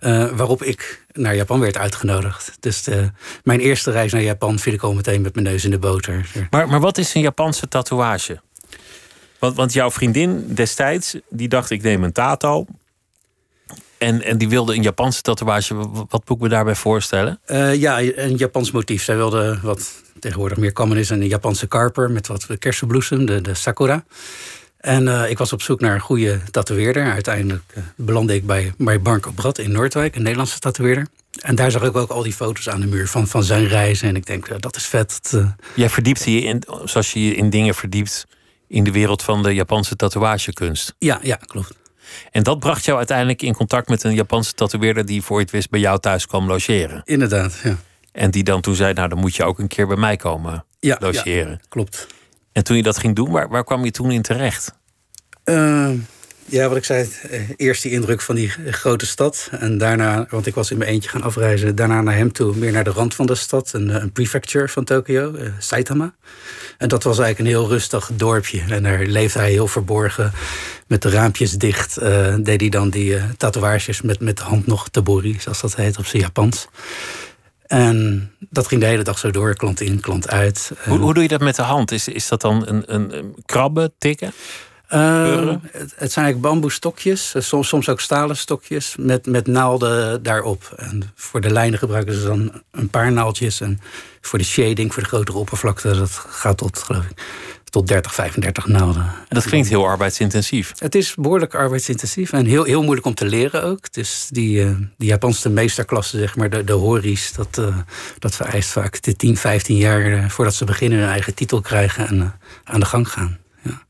Uh, 0.00 0.30
waarop 0.30 0.62
ik 0.62 1.06
naar 1.12 1.36
Japan 1.36 1.60
werd 1.60 1.76
uitgenodigd. 1.76 2.52
Dus 2.60 2.82
de, 2.82 3.10
mijn 3.42 3.60
eerste 3.60 3.90
reis 3.90 4.12
naar 4.12 4.22
Japan 4.22 4.58
viel 4.58 4.72
ik 4.72 4.82
al 4.82 4.94
meteen 4.94 5.22
met 5.22 5.34
mijn 5.34 5.46
neus 5.46 5.64
in 5.64 5.70
de 5.70 5.78
boter. 5.78 6.30
Maar, 6.50 6.68
maar 6.68 6.80
wat 6.80 6.98
is 6.98 7.14
een 7.14 7.22
Japanse 7.22 7.68
tatoeage? 7.68 8.40
Want, 9.38 9.56
want 9.56 9.72
jouw 9.72 9.90
vriendin 9.90 10.54
destijds, 10.54 11.16
die 11.28 11.48
dacht 11.48 11.70
ik 11.70 11.82
neem 11.82 12.04
een 12.04 12.12
tato. 12.12 12.66
En, 13.98 14.22
en 14.22 14.38
die 14.38 14.48
wilde 14.48 14.74
een 14.74 14.82
Japanse 14.82 15.22
tatoeage. 15.22 15.74
Wat 15.92 16.10
moet 16.10 16.36
ik 16.36 16.40
me 16.40 16.48
daarbij 16.48 16.74
voorstellen? 16.74 17.40
Uh, 17.46 17.74
ja, 17.74 18.00
een 18.00 18.36
Japans 18.36 18.70
motief. 18.70 19.02
Zij 19.02 19.16
wilde 19.16 19.58
wat 19.62 20.02
tegenwoordig 20.24 20.58
meer 20.58 20.72
common 20.72 20.96
is, 20.96 21.10
een 21.10 21.26
Japanse 21.26 21.66
karper 21.66 22.10
met 22.10 22.26
wat 22.26 22.46
kersenbloesem, 22.58 23.26
de, 23.26 23.40
de 23.40 23.54
sakura. 23.54 24.04
En 24.76 25.06
uh, 25.06 25.30
ik 25.30 25.38
was 25.38 25.52
op 25.52 25.62
zoek 25.62 25.80
naar 25.80 25.94
een 25.94 26.00
goede 26.00 26.40
tatoeëerder. 26.50 27.12
Uiteindelijk 27.12 27.62
uh, 27.74 27.84
belandde 27.96 28.34
ik 28.34 28.46
bij, 28.46 28.72
bij 28.78 29.00
Barco 29.00 29.30
Brad 29.30 29.58
in 29.58 29.72
Noordwijk, 29.72 30.16
een 30.16 30.22
Nederlandse 30.22 30.58
tatoeëerder. 30.58 31.06
En 31.40 31.54
daar 31.54 31.70
zag 31.70 31.82
ik 31.82 31.96
ook 31.96 32.10
al 32.10 32.22
die 32.22 32.32
foto's 32.32 32.68
aan 32.68 32.80
de 32.80 32.86
muur 32.86 33.08
van, 33.08 33.26
van 33.26 33.42
zijn 33.42 33.66
reizen. 33.66 34.08
En 34.08 34.16
ik 34.16 34.26
denk, 34.26 34.48
uh, 34.48 34.56
dat 34.58 34.76
is 34.76 34.86
vet. 34.86 35.40
Jij 35.74 35.88
verdiept 35.88 36.24
je 36.24 36.40
in, 36.40 36.62
zoals 36.84 37.12
je 37.12 37.24
je 37.24 37.34
in 37.34 37.50
dingen 37.50 37.74
verdiept 37.74 38.26
in 38.68 38.84
de 38.84 38.92
wereld 38.92 39.22
van 39.22 39.42
de 39.42 39.54
Japanse 39.54 39.96
tatoeagekunst. 39.96 40.94
Ja, 40.98 41.18
ja, 41.22 41.36
klopt. 41.36 41.72
En 42.30 42.42
dat 42.42 42.58
bracht 42.58 42.84
jou 42.84 42.98
uiteindelijk 42.98 43.42
in 43.42 43.54
contact 43.54 43.88
met 43.88 44.02
een 44.02 44.14
Japanse 44.14 44.52
tatoeëerder 44.52 45.06
die 45.06 45.22
voor 45.22 45.36
je 45.36 45.42
het 45.42 45.52
wist 45.52 45.70
bij 45.70 45.80
jou 45.80 46.00
thuis 46.00 46.26
kwam 46.26 46.46
logeren. 46.46 47.02
Inderdaad, 47.04 47.60
ja. 47.62 47.76
En 48.14 48.30
die 48.30 48.42
dan 48.44 48.60
toen 48.60 48.74
zei, 48.74 48.92
nou 48.92 49.08
dan 49.08 49.18
moet 49.18 49.36
je 49.36 49.44
ook 49.44 49.58
een 49.58 49.68
keer 49.68 49.86
bij 49.86 49.96
mij 49.96 50.16
komen 50.16 50.64
ja, 50.80 50.96
logeren. 51.00 51.50
Ja, 51.50 51.58
klopt. 51.68 52.06
En 52.52 52.64
toen 52.64 52.76
je 52.76 52.82
dat 52.82 52.98
ging 52.98 53.14
doen, 53.14 53.30
waar, 53.30 53.48
waar 53.48 53.64
kwam 53.64 53.84
je 53.84 53.90
toen 53.90 54.10
in 54.10 54.22
terecht? 54.22 54.74
Uh, 55.44 55.90
ja, 56.44 56.68
wat 56.68 56.76
ik 56.76 56.84
zei, 56.84 57.08
eh, 57.30 57.40
eerst 57.56 57.82
die 57.82 57.92
indruk 57.92 58.20
van 58.20 58.34
die 58.34 58.48
grote 58.70 59.06
stad. 59.06 59.48
En 59.50 59.78
daarna, 59.78 60.26
want 60.30 60.46
ik 60.46 60.54
was 60.54 60.70
in 60.70 60.78
mijn 60.78 60.90
eentje 60.90 61.08
gaan 61.08 61.22
afreizen, 61.22 61.76
daarna 61.76 62.00
naar 62.00 62.16
hem 62.16 62.32
toe, 62.32 62.56
meer 62.56 62.72
naar 62.72 62.84
de 62.84 62.90
rand 62.90 63.14
van 63.14 63.26
de 63.26 63.34
stad. 63.34 63.72
Een, 63.72 63.88
een 64.02 64.12
prefecture 64.12 64.68
van 64.68 64.84
Tokio, 64.84 65.34
uh, 65.34 65.48
Saitama. 65.58 66.14
En 66.78 66.88
dat 66.88 67.02
was 67.02 67.18
eigenlijk 67.18 67.38
een 67.38 67.58
heel 67.58 67.68
rustig 67.68 68.10
dorpje. 68.14 68.62
En 68.68 68.82
daar 68.82 69.04
leefde 69.04 69.38
hij 69.38 69.50
heel 69.50 69.68
verborgen, 69.68 70.32
met 70.86 71.02
de 71.02 71.10
raampjes 71.10 71.52
dicht. 71.52 72.02
Uh, 72.02 72.34
deed 72.40 72.60
hij 72.60 72.70
dan 72.70 72.90
die 72.90 73.36
tatoeages 73.36 74.02
met, 74.02 74.20
met 74.20 74.36
de 74.36 74.42
hand 74.42 74.66
nog 74.66 74.88
tabori, 74.88 75.36
zoals 75.40 75.60
dat 75.60 75.76
heet 75.76 75.98
op 75.98 76.06
zijn 76.06 76.22
Japans. 76.22 76.68
En 77.66 78.30
dat 78.50 78.66
ging 78.66 78.80
de 78.80 78.86
hele 78.86 79.02
dag 79.02 79.18
zo 79.18 79.30
door, 79.30 79.54
klant 79.54 79.80
in, 79.80 80.00
klant 80.00 80.28
uit. 80.28 80.72
Hoe, 80.84 80.98
hoe 80.98 81.14
doe 81.14 81.22
je 81.22 81.28
dat 81.28 81.40
met 81.40 81.56
de 81.56 81.62
hand? 81.62 81.92
Is, 81.92 82.08
is 82.08 82.28
dat 82.28 82.40
dan 82.40 82.66
een, 82.66 82.94
een, 82.94 83.16
een 83.16 83.36
krabben, 83.46 83.92
tikken? 83.98 84.32
Uh, 84.90 85.48
het, 85.48 85.94
het, 85.96 86.12
zijn 86.12 86.24
eigenlijk 86.24 86.40
bamboestokjes, 86.40 87.34
eh, 87.34 87.42
soms, 87.42 87.68
soms 87.68 87.88
ook 87.88 88.00
stalen 88.00 88.36
stokjes 88.36 88.96
met, 88.98 89.26
met 89.26 89.46
naalden 89.46 90.22
daarop. 90.22 90.72
En 90.76 91.02
voor 91.14 91.40
de 91.40 91.50
lijnen 91.50 91.78
gebruiken 91.78 92.14
ze 92.14 92.26
dan 92.26 92.62
een 92.70 92.88
paar 92.88 93.12
naaldjes. 93.12 93.60
En 93.60 93.80
voor 94.20 94.38
de 94.38 94.44
shading, 94.44 94.92
voor 94.92 95.02
de 95.02 95.08
grotere 95.08 95.38
oppervlakte, 95.38 95.94
dat 95.94 96.10
gaat 96.10 96.56
tot, 96.56 96.78
geloof 96.78 97.04
ik, 97.04 97.22
tot 97.74 97.86
30, 97.86 98.14
35 98.14 98.66
naalden. 98.66 99.12
Dat 99.28 99.44
klinkt 99.44 99.68
heel 99.68 99.86
arbeidsintensief. 99.86 100.72
Het 100.78 100.94
is 100.94 101.14
behoorlijk 101.14 101.54
arbeidsintensief 101.54 102.32
en 102.32 102.46
heel, 102.46 102.64
heel 102.64 102.82
moeilijk 102.82 103.06
om 103.06 103.14
te 103.14 103.26
leren 103.26 103.62
ook. 103.62 103.92
Dus 103.92 104.28
die, 104.30 104.64
uh, 104.64 104.76
die 104.96 105.08
Japanse 105.08 105.48
meesterklasse, 105.48 106.18
zeg 106.18 106.36
maar, 106.36 106.50
de, 106.50 106.64
de 106.64 106.72
horis, 106.72 107.32
dat, 107.32 107.58
uh, 107.58 107.76
dat 108.18 108.34
vereist 108.34 108.70
vaak 108.70 109.02
de 109.02 109.16
10, 109.16 109.36
15 109.36 109.76
jaar 109.76 110.06
uh, 110.06 110.28
voordat 110.28 110.54
ze 110.54 110.64
beginnen 110.64 110.98
hun 110.98 111.08
eigen 111.08 111.34
titel 111.34 111.60
krijgen 111.60 112.08
en 112.08 112.38
aan 112.64 112.80
de 112.80 112.86
gang 112.86 113.08
gaan. 113.08 113.38
Ja. 113.62 113.82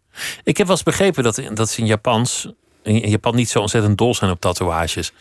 Ik 0.44 0.56
heb 0.56 0.66
wel 0.66 0.76
eens 0.76 0.84
begrepen 0.84 1.22
dat, 1.22 1.42
dat 1.52 1.70
ze 1.70 1.80
in 1.80 1.86
Japans, 1.86 2.52
in 2.82 3.10
Japan 3.10 3.34
niet 3.34 3.48
zo 3.48 3.60
ontzettend 3.60 3.98
dol 3.98 4.14
zijn 4.14 4.30
op 4.30 4.40
tatoeages. 4.40 5.12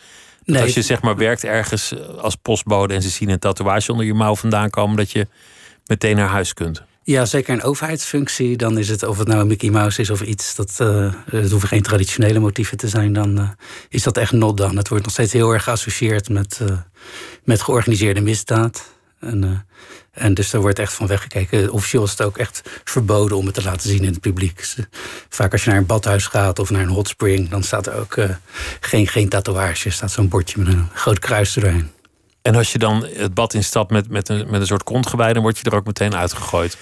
Nee. 0.44 0.62
Als 0.62 0.74
je 0.74 0.82
zeg 0.82 1.02
maar 1.02 1.16
werkt 1.16 1.44
ergens 1.44 1.94
als 2.18 2.36
postbode 2.36 2.94
en 2.94 3.02
ze 3.02 3.08
zien 3.08 3.28
een 3.28 3.38
tatoeage 3.38 3.90
onder 3.90 4.06
je 4.06 4.14
mouw 4.14 4.36
vandaan 4.36 4.70
komen, 4.70 4.96
dat 4.96 5.10
je 5.10 5.26
meteen 5.86 6.16
naar 6.16 6.28
huis 6.28 6.54
kunt. 6.54 6.82
Ja, 7.06 7.24
zeker 7.24 7.54
een 7.54 7.62
overheidsfunctie. 7.62 8.56
Dan 8.56 8.78
is 8.78 8.88
het, 8.88 9.02
of 9.02 9.18
het 9.18 9.28
nou 9.28 9.40
een 9.40 9.46
Mickey 9.46 9.70
Mouse 9.70 10.00
is 10.00 10.10
of 10.10 10.22
iets, 10.22 10.54
dat, 10.54 10.78
uh, 10.80 11.14
het 11.30 11.50
hoeven 11.50 11.68
geen 11.68 11.82
traditionele 11.82 12.38
motieven 12.38 12.76
te 12.76 12.88
zijn. 12.88 13.12
Dan 13.12 13.38
uh, 13.38 13.48
is 13.88 14.02
dat 14.02 14.16
echt 14.16 14.32
not 14.32 14.56
dan. 14.56 14.76
Het 14.76 14.88
wordt 14.88 15.04
nog 15.04 15.12
steeds 15.12 15.32
heel 15.32 15.52
erg 15.52 15.62
geassocieerd 15.62 16.28
met, 16.28 16.58
uh, 16.62 16.78
met 17.42 17.62
georganiseerde 17.62 18.20
misdaad. 18.20 18.92
En, 19.20 19.66
en 20.12 20.34
dus 20.34 20.50
daar 20.50 20.60
wordt 20.60 20.78
echt 20.78 20.92
van 20.92 21.06
weggekeken. 21.06 21.70
Officieel 21.70 22.04
is 22.04 22.10
het 22.10 22.22
ook 22.22 22.38
echt 22.38 22.62
verboden 22.84 23.36
om 23.36 23.46
het 23.46 23.54
te 23.54 23.62
laten 23.62 23.88
zien 23.88 24.02
in 24.02 24.12
het 24.12 24.20
publiek. 24.20 24.56
Dus, 24.56 24.76
vaak 25.28 25.52
als 25.52 25.64
je 25.64 25.70
naar 25.70 25.78
een 25.78 25.86
badhuis 25.86 26.26
gaat 26.26 26.58
of 26.58 26.70
naar 26.70 26.82
een 26.82 26.88
hot 26.88 27.08
spring, 27.08 27.48
dan 27.48 27.62
staat 27.62 27.86
er 27.86 27.94
ook 27.94 28.16
geen, 28.80 29.06
geen 29.06 29.28
tatoeage. 29.28 29.86
Er 29.86 29.92
staat 29.92 30.12
zo'n 30.12 30.28
bordje 30.28 30.58
met 30.58 30.72
een 30.72 30.88
groot 30.92 31.18
kruis 31.18 31.56
erin. 31.56 31.90
En 32.44 32.54
als 32.54 32.72
je 32.72 32.78
dan 32.78 33.06
het 33.12 33.34
bad 33.34 33.54
instapt 33.54 33.90
met, 33.90 34.08
met, 34.08 34.28
een, 34.28 34.50
met 34.50 34.60
een 34.60 34.66
soort 34.66 34.82
kontgewei, 34.82 35.32
dan 35.32 35.42
word 35.42 35.58
je 35.58 35.64
er 35.64 35.76
ook 35.76 35.86
meteen 35.86 36.14
uitgegooid. 36.14 36.76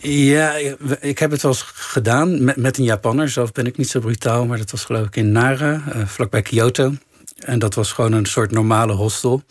Ja, 0.00 0.54
ik 1.00 1.18
heb 1.18 1.30
het 1.30 1.42
wel 1.42 1.52
eens 1.52 1.62
gedaan 1.74 2.44
met, 2.44 2.56
met 2.56 2.78
een 2.78 2.84
Japanner. 2.84 3.28
Zelf 3.28 3.52
ben 3.52 3.66
ik 3.66 3.76
niet 3.76 3.88
zo 3.88 4.00
brutaal, 4.00 4.46
maar 4.46 4.58
dat 4.58 4.70
was 4.70 4.84
geloof 4.84 5.06
ik 5.06 5.16
in 5.16 5.32
Nara, 5.32 5.82
uh, 5.94 6.06
vlakbij 6.06 6.42
Kyoto. 6.42 6.94
En 7.36 7.58
dat 7.58 7.74
was 7.74 7.92
gewoon 7.92 8.12
een 8.12 8.26
soort 8.26 8.50
normale 8.50 8.92
hostel. 8.92 9.42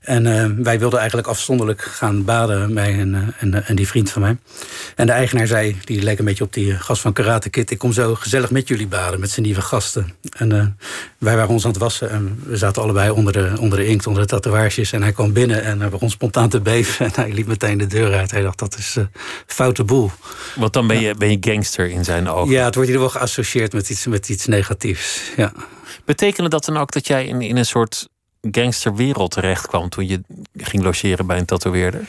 En 0.00 0.26
uh, 0.26 0.64
wij 0.64 0.78
wilden 0.78 0.98
eigenlijk 0.98 1.28
afzonderlijk 1.28 1.82
gaan 1.82 2.24
baden, 2.24 2.72
mij 2.72 2.98
en, 2.98 3.34
en, 3.38 3.66
en, 3.66 3.76
die 3.76 3.86
vriend 3.86 4.10
van 4.10 4.22
mij. 4.22 4.36
En 4.96 5.06
de 5.06 5.12
eigenaar 5.12 5.46
zei, 5.46 5.76
die 5.84 6.02
leek 6.02 6.18
een 6.18 6.24
beetje 6.24 6.44
op 6.44 6.52
die 6.52 6.78
gast 6.78 7.02
van 7.02 7.12
Karate 7.12 7.50
Kid... 7.50 7.70
ik 7.70 7.78
kom 7.78 7.92
zo 7.92 8.14
gezellig 8.14 8.50
met 8.50 8.68
jullie 8.68 8.86
baden, 8.86 9.20
met 9.20 9.30
zijn 9.30 9.46
nieuwe 9.46 9.60
gasten. 9.60 10.14
En 10.36 10.50
uh, 10.50 10.64
wij 11.18 11.36
waren 11.36 11.50
ons 11.50 11.64
aan 11.64 11.70
het 11.70 11.80
wassen 11.80 12.10
en 12.10 12.42
we 12.46 12.56
zaten 12.56 12.82
allebei 12.82 13.10
onder 13.10 13.32
de, 13.32 13.52
onder 13.60 13.78
de 13.78 13.86
inkt, 13.86 14.06
onder 14.06 14.22
de 14.22 14.28
tatoeages. 14.28 14.92
En 14.92 15.02
hij 15.02 15.12
kwam 15.12 15.32
binnen 15.32 15.62
en 15.62 15.80
hij 15.80 15.88
begon 15.88 16.10
spontaan 16.10 16.48
te 16.48 16.60
beven. 16.60 17.06
En 17.06 17.12
hij 17.14 17.32
liep 17.32 17.46
meteen 17.46 17.78
de 17.78 17.86
deur 17.86 18.14
uit. 18.14 18.30
Hij 18.30 18.42
dacht, 18.42 18.58
dat 18.58 18.78
is 18.78 18.96
foute 19.46 19.84
boel. 19.84 20.10
Want 20.54 20.72
dan 20.72 20.86
ben 20.86 21.00
je, 21.00 21.14
ben 21.14 21.30
je 21.30 21.36
gangster 21.40 21.90
in 21.90 22.04
zijn 22.04 22.28
ogen. 22.28 22.52
Ja, 22.52 22.64
het 22.64 22.74
wordt 22.74 22.90
hier 22.90 22.98
wel 22.98 23.08
geassocieerd 23.08 23.72
met 23.72 23.90
iets, 23.90 24.06
met 24.06 24.28
iets 24.28 24.46
negatiefs, 24.46 25.20
ja. 25.36 25.52
Betekende 26.04 26.50
dat 26.50 26.64
dan 26.64 26.76
ook 26.76 26.92
dat 26.92 27.06
jij 27.06 27.26
in, 27.26 27.40
in 27.40 27.56
een 27.56 27.66
soort 27.66 28.08
gangsterwereld 28.50 29.30
terecht 29.30 29.66
kwam 29.66 29.88
toen 29.88 30.08
je 30.08 30.20
ging 30.56 30.82
logeren 30.82 31.26
bij 31.26 31.38
een 31.38 31.44
tatoeëerder? 31.44 32.04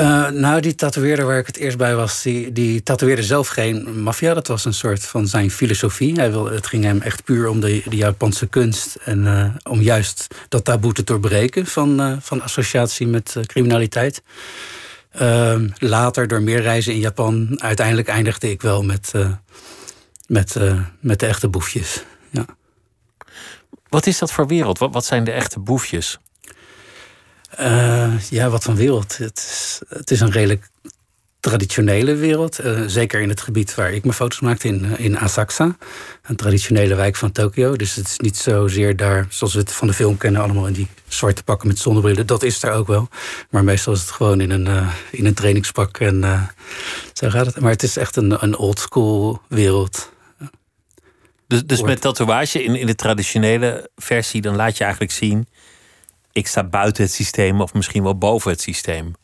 Uh, 0.00 0.28
nou, 0.28 0.60
die 0.60 0.74
tatoeëerder 0.74 1.26
waar 1.26 1.38
ik 1.38 1.46
het 1.46 1.56
eerst 1.56 1.76
bij 1.76 1.94
was, 1.94 2.22
die, 2.22 2.52
die 2.52 2.82
tatoeëerde 2.82 3.22
zelf 3.22 3.48
geen 3.48 4.02
maffia. 4.02 4.34
Dat 4.34 4.46
was 4.46 4.64
een 4.64 4.74
soort 4.74 5.06
van 5.06 5.26
zijn 5.26 5.50
filosofie. 5.50 6.14
Hij 6.14 6.30
wil, 6.30 6.44
het 6.44 6.66
ging 6.66 6.84
hem 6.84 7.00
echt 7.00 7.24
puur 7.24 7.48
om 7.48 7.60
de, 7.60 7.82
de 7.88 7.96
Japanse 7.96 8.46
kunst. 8.46 8.96
En 9.04 9.18
uh, 9.24 9.44
om 9.62 9.80
juist 9.80 10.26
dat 10.48 10.64
taboe 10.64 10.92
te 10.92 11.04
doorbreken 11.04 11.66
van, 11.66 12.00
uh, 12.00 12.16
van 12.20 12.42
associatie 12.42 13.06
met 13.06 13.36
criminaliteit. 13.46 14.22
Ehm, 15.10 15.68
later, 15.78 16.28
door 16.28 16.42
meer 16.42 16.60
reizen 16.60 16.92
in 16.92 17.00
Japan, 17.00 17.62
uiteindelijk 17.62 18.08
eindigde 18.08 18.50
ik 18.50 18.62
wel 18.62 18.82
met, 18.82 19.12
met, 20.26 20.56
met 21.00 21.20
de 21.20 21.26
echte 21.26 21.48
boefjes. 21.48 22.04
Wat 23.90 24.06
is 24.06 24.18
dat 24.18 24.32
voor 24.32 24.46
wereld? 24.46 24.78
Wat, 24.78 24.92
wat 24.92 25.04
zijn 25.04 25.24
de 25.24 25.30
echte 25.32 25.58
boefjes? 25.58 26.18
Uh, 27.60 28.20
ja, 28.30 28.48
wat 28.48 28.62
van 28.62 28.76
wereld. 28.76 29.16
Het 29.16 29.36
is, 29.36 29.80
het 29.88 30.10
is 30.10 30.20
een 30.20 30.30
redelijk 30.30 30.68
traditionele 31.40 32.14
wereld. 32.14 32.64
Uh, 32.64 32.82
zeker 32.86 33.20
in 33.20 33.28
het 33.28 33.40
gebied 33.40 33.74
waar 33.74 33.92
ik 33.92 34.02
mijn 34.02 34.14
foto's 34.14 34.40
maakte, 34.40 34.68
in, 34.68 34.84
uh, 34.84 35.00
in 35.00 35.18
Asakusa. 35.18 35.76
Een 36.22 36.36
traditionele 36.36 36.94
wijk 36.94 37.16
van 37.16 37.32
Tokio. 37.32 37.76
Dus 37.76 37.94
het 37.94 38.06
is 38.06 38.18
niet 38.18 38.36
zozeer 38.36 38.96
daar, 38.96 39.26
zoals 39.28 39.54
we 39.54 39.60
het 39.60 39.72
van 39.72 39.86
de 39.86 39.94
film 39.94 40.16
kennen... 40.16 40.42
allemaal 40.42 40.66
in 40.66 40.72
die 40.72 40.88
zwarte 41.08 41.42
pakken 41.42 41.68
met 41.68 41.78
zonnebrillen. 41.78 42.26
Dat 42.26 42.42
is 42.42 42.62
er 42.62 42.72
ook 42.72 42.86
wel. 42.86 43.08
Maar 43.50 43.64
meestal 43.64 43.92
is 43.92 44.00
het 44.00 44.10
gewoon 44.10 44.40
in 44.40 44.50
een, 44.50 44.88
in 45.10 45.26
een 45.26 45.34
trainingspak. 45.34 45.98
En 45.98 46.48
zo 47.12 47.30
gaat 47.30 47.46
het. 47.46 47.60
Maar 47.60 47.70
het 47.70 47.82
is 47.82 47.96
echt 47.96 48.16
een, 48.16 48.42
een 48.44 48.56
old 48.56 48.78
school 48.78 49.42
wereld. 49.48 50.10
Dus, 51.50 51.64
dus 51.64 51.82
met 51.82 52.00
tatoeage 52.00 52.62
in, 52.62 52.76
in 52.76 52.86
de 52.86 52.94
traditionele 52.94 53.90
versie, 53.96 54.40
dan 54.40 54.56
laat 54.56 54.76
je 54.76 54.82
eigenlijk 54.82 55.12
zien: 55.12 55.48
ik 56.32 56.46
sta 56.46 56.64
buiten 56.64 57.02
het 57.02 57.12
systeem 57.12 57.60
of 57.60 57.74
misschien 57.74 58.02
wel 58.02 58.18
boven 58.18 58.50
het 58.50 58.60
systeem. 58.60 59.14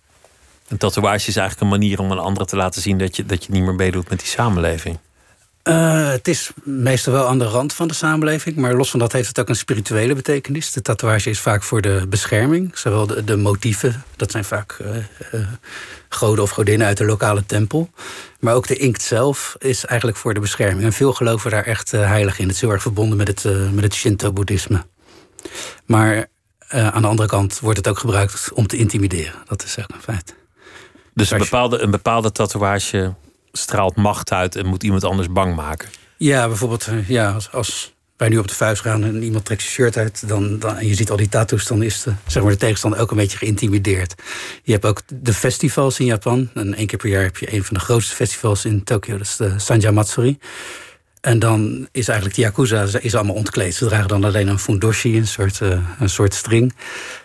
Een 0.69 0.79
tatoeage 0.79 1.29
is 1.29 1.37
eigenlijk 1.37 1.61
een 1.61 1.79
manier 1.79 2.01
om 2.01 2.11
een 2.11 2.19
andere 2.19 2.47
te 2.47 2.57
laten 2.57 2.83
zien 2.83 2.99
dat 2.99 3.17
je, 3.17 3.27
dat 3.27 3.45
je 3.45 3.53
niet 3.53 3.63
meer 3.63 3.75
meedoet 3.75 4.09
met 4.09 4.19
die 4.19 4.29
samenleving. 4.29 4.99
Uh, 5.69 6.11
het 6.11 6.29
is 6.29 6.51
meestal 6.63 7.13
wel 7.13 7.27
aan 7.27 7.39
de 7.39 7.45
rand 7.45 7.73
van 7.73 7.89
de 7.89 7.95
samenleving, 7.95 8.57
maar 8.57 8.75
los 8.75 8.91
van 8.91 8.99
dat 8.99 9.13
heeft 9.13 9.29
het 9.29 9.41
ook 9.41 9.49
een 9.49 9.57
spirituele 9.57 10.15
betekenis. 10.15 10.73
De 10.73 10.83
tatoeage 10.83 11.31
is 11.31 11.41
vaak 11.41 11.63
voor 11.63 11.81
de 11.81 12.07
bescherming, 12.09 12.79
zowel 12.79 13.07
de, 13.07 13.25
de 13.25 13.37
motieven, 13.37 14.05
dat 14.17 14.31
zijn 14.31 14.45
vaak 14.45 14.79
uh, 14.81 14.97
uh, 15.35 15.47
goden 16.09 16.45
of 16.45 16.51
godinnen 16.51 16.87
uit 16.87 16.97
de 16.97 17.05
lokale 17.05 17.47
tempel. 17.47 17.91
Maar 18.41 18.55
ook 18.55 18.67
de 18.67 18.77
inkt 18.77 19.03
zelf 19.03 19.57
is 19.59 19.85
eigenlijk 19.85 20.19
voor 20.19 20.35
de 20.35 20.41
bescherming. 20.41 20.85
En 20.85 20.93
veel 20.93 21.13
geloven 21.13 21.51
daar 21.51 21.65
echt 21.65 21.91
heilig 21.91 22.39
in. 22.39 22.47
Het 22.47 22.55
is 22.55 22.61
heel 22.61 22.71
erg 22.71 22.83
verbonden 22.83 23.17
met 23.17 23.29
het, 23.29 23.73
met 23.73 23.85
het 23.85 23.95
Shinto-boeddhisme. 23.95 24.85
Maar 25.85 26.27
aan 26.69 27.03
de 27.03 27.09
andere 27.09 27.29
kant 27.29 27.61
wordt 27.61 27.79
het 27.79 27.89
ook 27.89 27.99
gebruikt 27.99 28.53
om 28.53 28.67
te 28.67 28.77
intimideren. 28.77 29.35
Dat 29.47 29.65
is 29.65 29.77
echt 29.77 29.93
een 29.93 30.01
feit. 30.01 30.35
Dus 31.15 31.31
een 31.31 31.39
bepaalde, 31.39 31.79
een 31.79 31.91
bepaalde 31.91 32.33
tatoeage 32.33 33.15
straalt 33.57 33.97
macht 33.97 34.33
uit 34.33 34.57
en 34.57 34.67
moet 34.67 34.83
iemand 34.83 35.05
anders 35.05 35.33
bang 35.33 35.55
maken. 35.55 35.89
Ja, 36.17 36.47
bijvoorbeeld 36.49 36.89
ja, 37.07 37.33
als, 37.33 37.53
als 37.53 37.95
wij 38.17 38.29
nu 38.29 38.39
op 38.39 38.49
de 38.49 38.55
vuist 38.55 38.83
gaan 38.83 39.05
en 39.05 39.23
iemand 39.23 39.45
trekt 39.45 39.61
zijn 39.61 39.73
shirt 39.73 39.97
uit, 39.97 40.29
dan, 40.29 40.59
dan, 40.59 40.77
en 40.77 40.87
je 40.87 40.95
ziet 40.95 41.11
al 41.11 41.17
die 41.17 41.29
tattoos, 41.29 41.67
dan 41.67 41.83
is 41.83 42.03
de, 42.03 42.13
zeg 42.27 42.43
maar, 42.43 42.53
de 42.53 42.59
tegenstander 42.59 43.01
ook 43.01 43.11
een 43.11 43.17
beetje 43.17 43.39
geïntimideerd. 43.39 44.15
Je 44.63 44.73
hebt 44.73 44.85
ook 44.85 45.03
de 45.07 45.35
festivals 45.35 45.99
in 45.99 46.07
Japan. 46.07 46.49
En 46.55 46.75
één 46.75 46.87
keer 46.87 46.99
per 46.99 47.09
jaar 47.09 47.23
heb 47.23 47.37
je 47.37 47.55
een 47.55 47.65
van 47.65 47.75
de 47.75 47.81
grootste 47.81 48.15
festivals 48.15 48.65
in 48.65 48.85
Tokio, 48.85 49.17
dat 49.17 49.27
is 49.27 49.37
de 49.37 49.55
Sanja 49.57 49.91
Matsuri. 49.91 50.39
En 51.21 51.39
dan 51.39 51.89
is 51.93 52.09
eigenlijk 52.09 52.39
de 52.39 52.43
Yakuza 52.43 52.87
is 53.01 53.15
allemaal 53.15 53.35
ontkleed. 53.35 53.75
Ze 53.75 53.87
dragen 53.87 54.09
dan 54.09 54.25
alleen 54.25 54.49
een 54.49 54.59
fundoshi, 54.59 55.17
een 55.17 55.27
soort, 55.27 55.61
uh, 55.61 55.79
een 55.99 56.09
soort 56.09 56.35
string. 56.35 56.75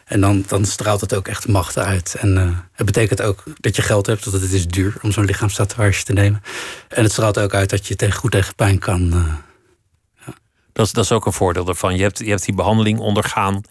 En 0.06 0.22
dan, 0.22 0.44
dan 0.48 0.66
straalt 0.66 1.02
het 1.02 1.14
ook 1.14 1.28
echt 1.28 1.48
macht 1.48 1.78
uit. 1.78 2.16
En 2.20 2.38
uh, 2.38 2.58
het 2.72 2.86
betekent 2.86 3.22
ook 3.22 3.44
dat 3.60 3.76
je 3.76 3.82
geld 3.82 4.06
hebt, 4.06 4.26
want 4.26 4.42
het 4.42 4.52
is 4.52 4.68
duur 4.68 4.96
om 5.02 5.12
zo'n 5.12 5.26
lichaamstatoeage 5.26 6.04
te 6.04 6.14
nemen. 6.14 6.42
En 6.88 7.04
het 7.04 7.12
straalt 7.12 7.40
ook 7.40 7.54
uit 7.54 7.70
dat 7.70 7.88
je 7.88 7.96
tegen, 7.96 8.20
goed 8.20 8.32
tegen 8.32 8.56
pijn 8.56 8.80
kan. 8.80 9.02
Uh, 9.02 9.34
ja. 10.26 10.34
dat, 10.74 10.86
is, 10.86 10.92
dat 10.92 11.04
is 11.04 11.12
ook 11.12 11.26
een 11.26 11.34
voordeel 11.34 11.68
ervan. 11.68 11.96
Je 11.96 12.02
hebt, 12.02 12.20
je 12.20 12.30
hebt 12.30 12.46
die 12.46 12.56
behandeling 12.56 13.00
ondergaan, 13.00 13.62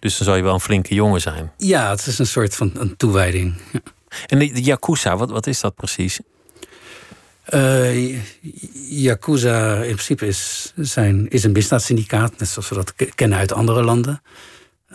dus 0.00 0.16
dan 0.16 0.26
zal 0.26 0.36
je 0.36 0.42
wel 0.42 0.54
een 0.54 0.60
flinke 0.60 0.94
jongen 0.94 1.20
zijn. 1.20 1.52
Ja, 1.56 1.90
het 1.90 2.06
is 2.06 2.18
een 2.18 2.26
soort 2.26 2.54
van 2.54 2.70
een 2.74 2.96
toewijding. 2.96 3.60
Ja. 3.72 3.80
En 4.26 4.38
de, 4.38 4.52
de 4.52 4.62
Yakuza, 4.62 5.16
wat, 5.16 5.30
wat 5.30 5.46
is 5.46 5.60
dat 5.60 5.74
precies? 5.74 6.20
Uh, 7.54 8.18
Yakuza 8.88 9.82
in 9.82 9.94
principe 9.94 10.26
is, 10.26 10.72
zijn, 10.76 11.28
is 11.28 11.44
een 11.44 11.52
misdaadsyndicaat, 11.52 12.38
net 12.38 12.48
zoals 12.48 12.68
we 12.68 12.74
dat 12.74 12.94
kennen 13.14 13.38
uit 13.38 13.52
andere 13.52 13.82
landen. 13.82 14.22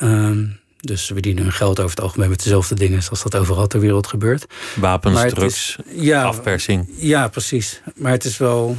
Uh, 0.03 0.37
dus 0.77 1.05
ze 1.05 1.13
verdienen 1.13 1.43
hun 1.43 1.51
geld 1.51 1.79
over 1.79 1.95
het 1.95 2.01
algemeen 2.01 2.29
met 2.29 2.43
dezelfde 2.43 2.75
dingen 2.75 3.03
zoals 3.03 3.23
dat 3.23 3.35
overal 3.35 3.67
ter 3.67 3.79
wereld 3.79 4.07
gebeurt. 4.07 4.45
Wapens, 4.75 5.33
drugs, 5.33 5.77
ja, 5.95 6.23
afpersing. 6.23 6.87
Ja, 6.97 7.27
precies. 7.27 7.81
Maar 7.95 8.11
het 8.11 8.25
is 8.25 8.37
wel. 8.37 8.75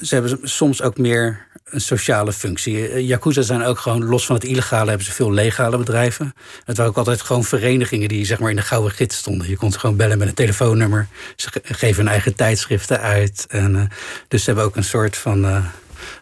Ze 0.00 0.14
hebben 0.14 0.38
soms 0.42 0.82
ook 0.82 0.98
meer 0.98 1.46
een 1.72 1.80
sociale 1.80 2.32
functie. 2.32 2.88
Eh, 2.88 3.08
Yakuza 3.08 3.42
zijn 3.42 3.62
ook 3.62 3.78
gewoon, 3.78 4.04
los 4.04 4.26
van 4.26 4.34
het 4.34 4.44
illegale, 4.44 4.88
hebben 4.88 5.06
ze 5.06 5.12
veel 5.12 5.32
legale 5.32 5.78
bedrijven. 5.78 6.34
Het 6.64 6.76
waren 6.76 6.92
ook 6.92 6.98
altijd 6.98 7.22
gewoon 7.22 7.44
verenigingen 7.44 8.08
die 8.08 8.24
zeg 8.24 8.38
maar 8.38 8.50
in 8.50 8.56
de 8.56 8.62
gouden 8.62 8.92
gids 8.92 9.16
stonden. 9.16 9.48
Je 9.48 9.56
kon 9.56 9.72
gewoon 9.72 9.96
bellen 9.96 10.18
met 10.18 10.28
een 10.28 10.34
telefoonnummer. 10.34 11.08
Ze 11.36 11.48
geven 11.62 12.02
hun 12.02 12.12
eigen 12.12 12.34
tijdschriften 12.34 13.00
uit. 13.00 13.46
En, 13.48 13.74
uh, 13.74 13.82
dus 14.28 14.40
ze 14.40 14.46
hebben 14.46 14.64
ook 14.64 14.76
een 14.76 14.84
soort 14.84 15.16
van 15.16 15.44
uh, 15.44 15.64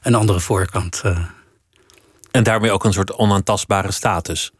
een 0.03 0.15
andere 0.15 0.41
voorkant. 0.41 1.03
En 2.31 2.43
daarmee 2.43 2.71
ook 2.71 2.85
een 2.85 2.93
soort 2.93 3.13
onaantastbare 3.13 3.93
status. 3.93 4.53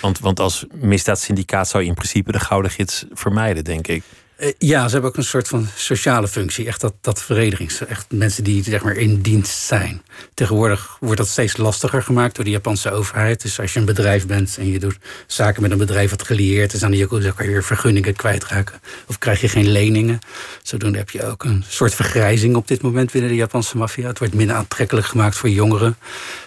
Want, 0.00 0.18
want 0.18 0.40
als 0.40 0.64
misdaadsyndicaat 0.72 1.68
zou 1.68 1.82
je 1.82 1.88
in 1.88 1.94
principe 1.94 2.32
de 2.32 2.40
gouden 2.40 2.70
gids 2.70 3.04
vermijden, 3.12 3.64
denk 3.64 3.86
ik. 3.86 4.02
Uh, 4.42 4.52
ja, 4.58 4.86
ze 4.86 4.92
hebben 4.92 5.10
ook 5.10 5.16
een 5.16 5.24
soort 5.24 5.48
van 5.48 5.66
sociale 5.74 6.28
functie. 6.28 6.66
Echt 6.66 6.80
dat, 6.80 6.94
dat 7.00 7.22
verenigings. 7.22 7.86
Echt 7.86 8.06
mensen 8.10 8.44
die 8.44 8.62
zeg 8.62 8.82
maar 8.82 8.96
in 8.96 9.20
dienst 9.20 9.58
zijn. 9.58 10.02
Tegenwoordig 10.34 10.96
wordt 11.00 11.16
dat 11.16 11.28
steeds 11.28 11.56
lastiger 11.56 12.02
gemaakt 12.02 12.34
door 12.34 12.44
de 12.44 12.50
Japanse 12.50 12.90
overheid. 12.90 13.42
Dus 13.42 13.60
als 13.60 13.72
je 13.72 13.78
een 13.78 13.84
bedrijf 13.84 14.26
bent 14.26 14.56
en 14.58 14.66
je 14.66 14.78
doet 14.78 14.98
zaken 15.26 15.62
met 15.62 15.70
een 15.70 15.78
bedrijf 15.78 16.10
wat 16.10 16.22
gelieerd 16.22 16.72
is 16.72 16.82
aan 16.82 16.90
de 16.90 17.06
kan 17.06 17.20
je 17.22 17.50
weer 17.50 17.64
vergunningen 17.64 18.16
kwijtraken. 18.16 18.80
Of 19.06 19.18
krijg 19.18 19.40
je 19.40 19.48
geen 19.48 19.68
leningen. 19.68 20.18
Zodoende 20.62 20.98
heb 20.98 21.10
je 21.10 21.26
ook 21.26 21.44
een 21.44 21.64
soort 21.68 21.94
vergrijzing 21.94 22.56
op 22.56 22.68
dit 22.68 22.82
moment 22.82 23.12
binnen 23.12 23.30
de 23.30 23.36
Japanse 23.36 23.76
maffia. 23.76 24.06
Het 24.06 24.18
wordt 24.18 24.34
minder 24.34 24.56
aantrekkelijk 24.56 25.06
gemaakt 25.06 25.36
voor 25.36 25.48
jongeren 25.48 25.96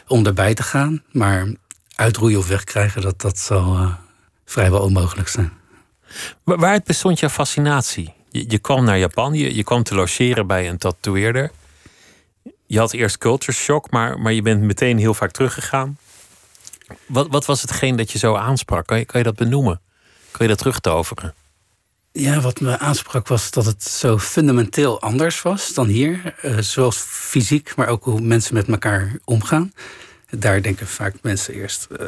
om 0.07 0.25
erbij 0.25 0.53
te 0.53 0.63
gaan. 0.63 1.03
Maar 1.11 1.47
uitroeien 1.95 2.39
of 2.39 2.47
wegkrijgen, 2.47 3.01
dat, 3.01 3.21
dat 3.21 3.39
zal 3.39 3.75
uh, 3.75 3.93
vrijwel 4.45 4.81
onmogelijk 4.81 5.27
zijn. 5.27 5.51
Waar 6.43 6.81
bestond 6.83 7.19
jouw 7.19 7.29
fascinatie? 7.29 8.13
Je, 8.29 8.45
je 8.47 8.59
kwam 8.59 8.83
naar 8.83 8.97
Japan, 8.97 9.33
je, 9.33 9.63
kwam 9.63 9.83
te 9.83 9.95
logeren 9.95 10.47
bij 10.47 10.69
een 10.69 10.77
tatoeëerder. 10.77 11.51
Je 12.65 12.79
had 12.79 12.93
eerst 12.93 13.17
culture 13.17 13.51
shock, 13.51 13.91
maar, 13.91 14.19
maar 14.19 14.33
je 14.33 14.41
bent 14.41 14.61
meteen 14.61 14.97
heel 14.97 15.13
vaak 15.13 15.31
teruggegaan. 15.31 15.97
Wat, 17.05 17.27
wat 17.29 17.45
was 17.45 17.61
hetgeen 17.61 17.95
dat 17.95 18.11
je 18.11 18.17
zo 18.17 18.35
aansprak? 18.35 18.87
Kan 18.87 18.97
je, 18.97 19.05
kan 19.05 19.19
je 19.19 19.25
dat 19.25 19.35
benoemen? 19.35 19.81
Kan 20.31 20.45
je 20.45 20.47
dat 20.47 20.57
terugtoveren? 20.57 21.33
Ja, 22.11 22.39
wat 22.39 22.59
me 22.59 22.79
aansprak 22.79 23.27
was 23.27 23.51
dat 23.51 23.65
het 23.65 23.83
zo 23.83 24.17
fundamenteel 24.17 25.01
anders 25.01 25.41
was 25.41 25.73
dan 25.73 25.87
hier. 25.87 26.35
Uh, 26.41 26.57
zoals 26.57 26.97
fysiek, 26.97 27.75
maar 27.75 27.87
ook 27.87 28.03
hoe 28.03 28.21
mensen 28.21 28.53
met 28.53 28.67
elkaar 28.67 29.17
omgaan. 29.23 29.73
Daar 30.29 30.61
denken 30.61 30.87
vaak 30.87 31.15
mensen 31.21 31.53
eerst. 31.53 31.87
Uh, 31.91 32.07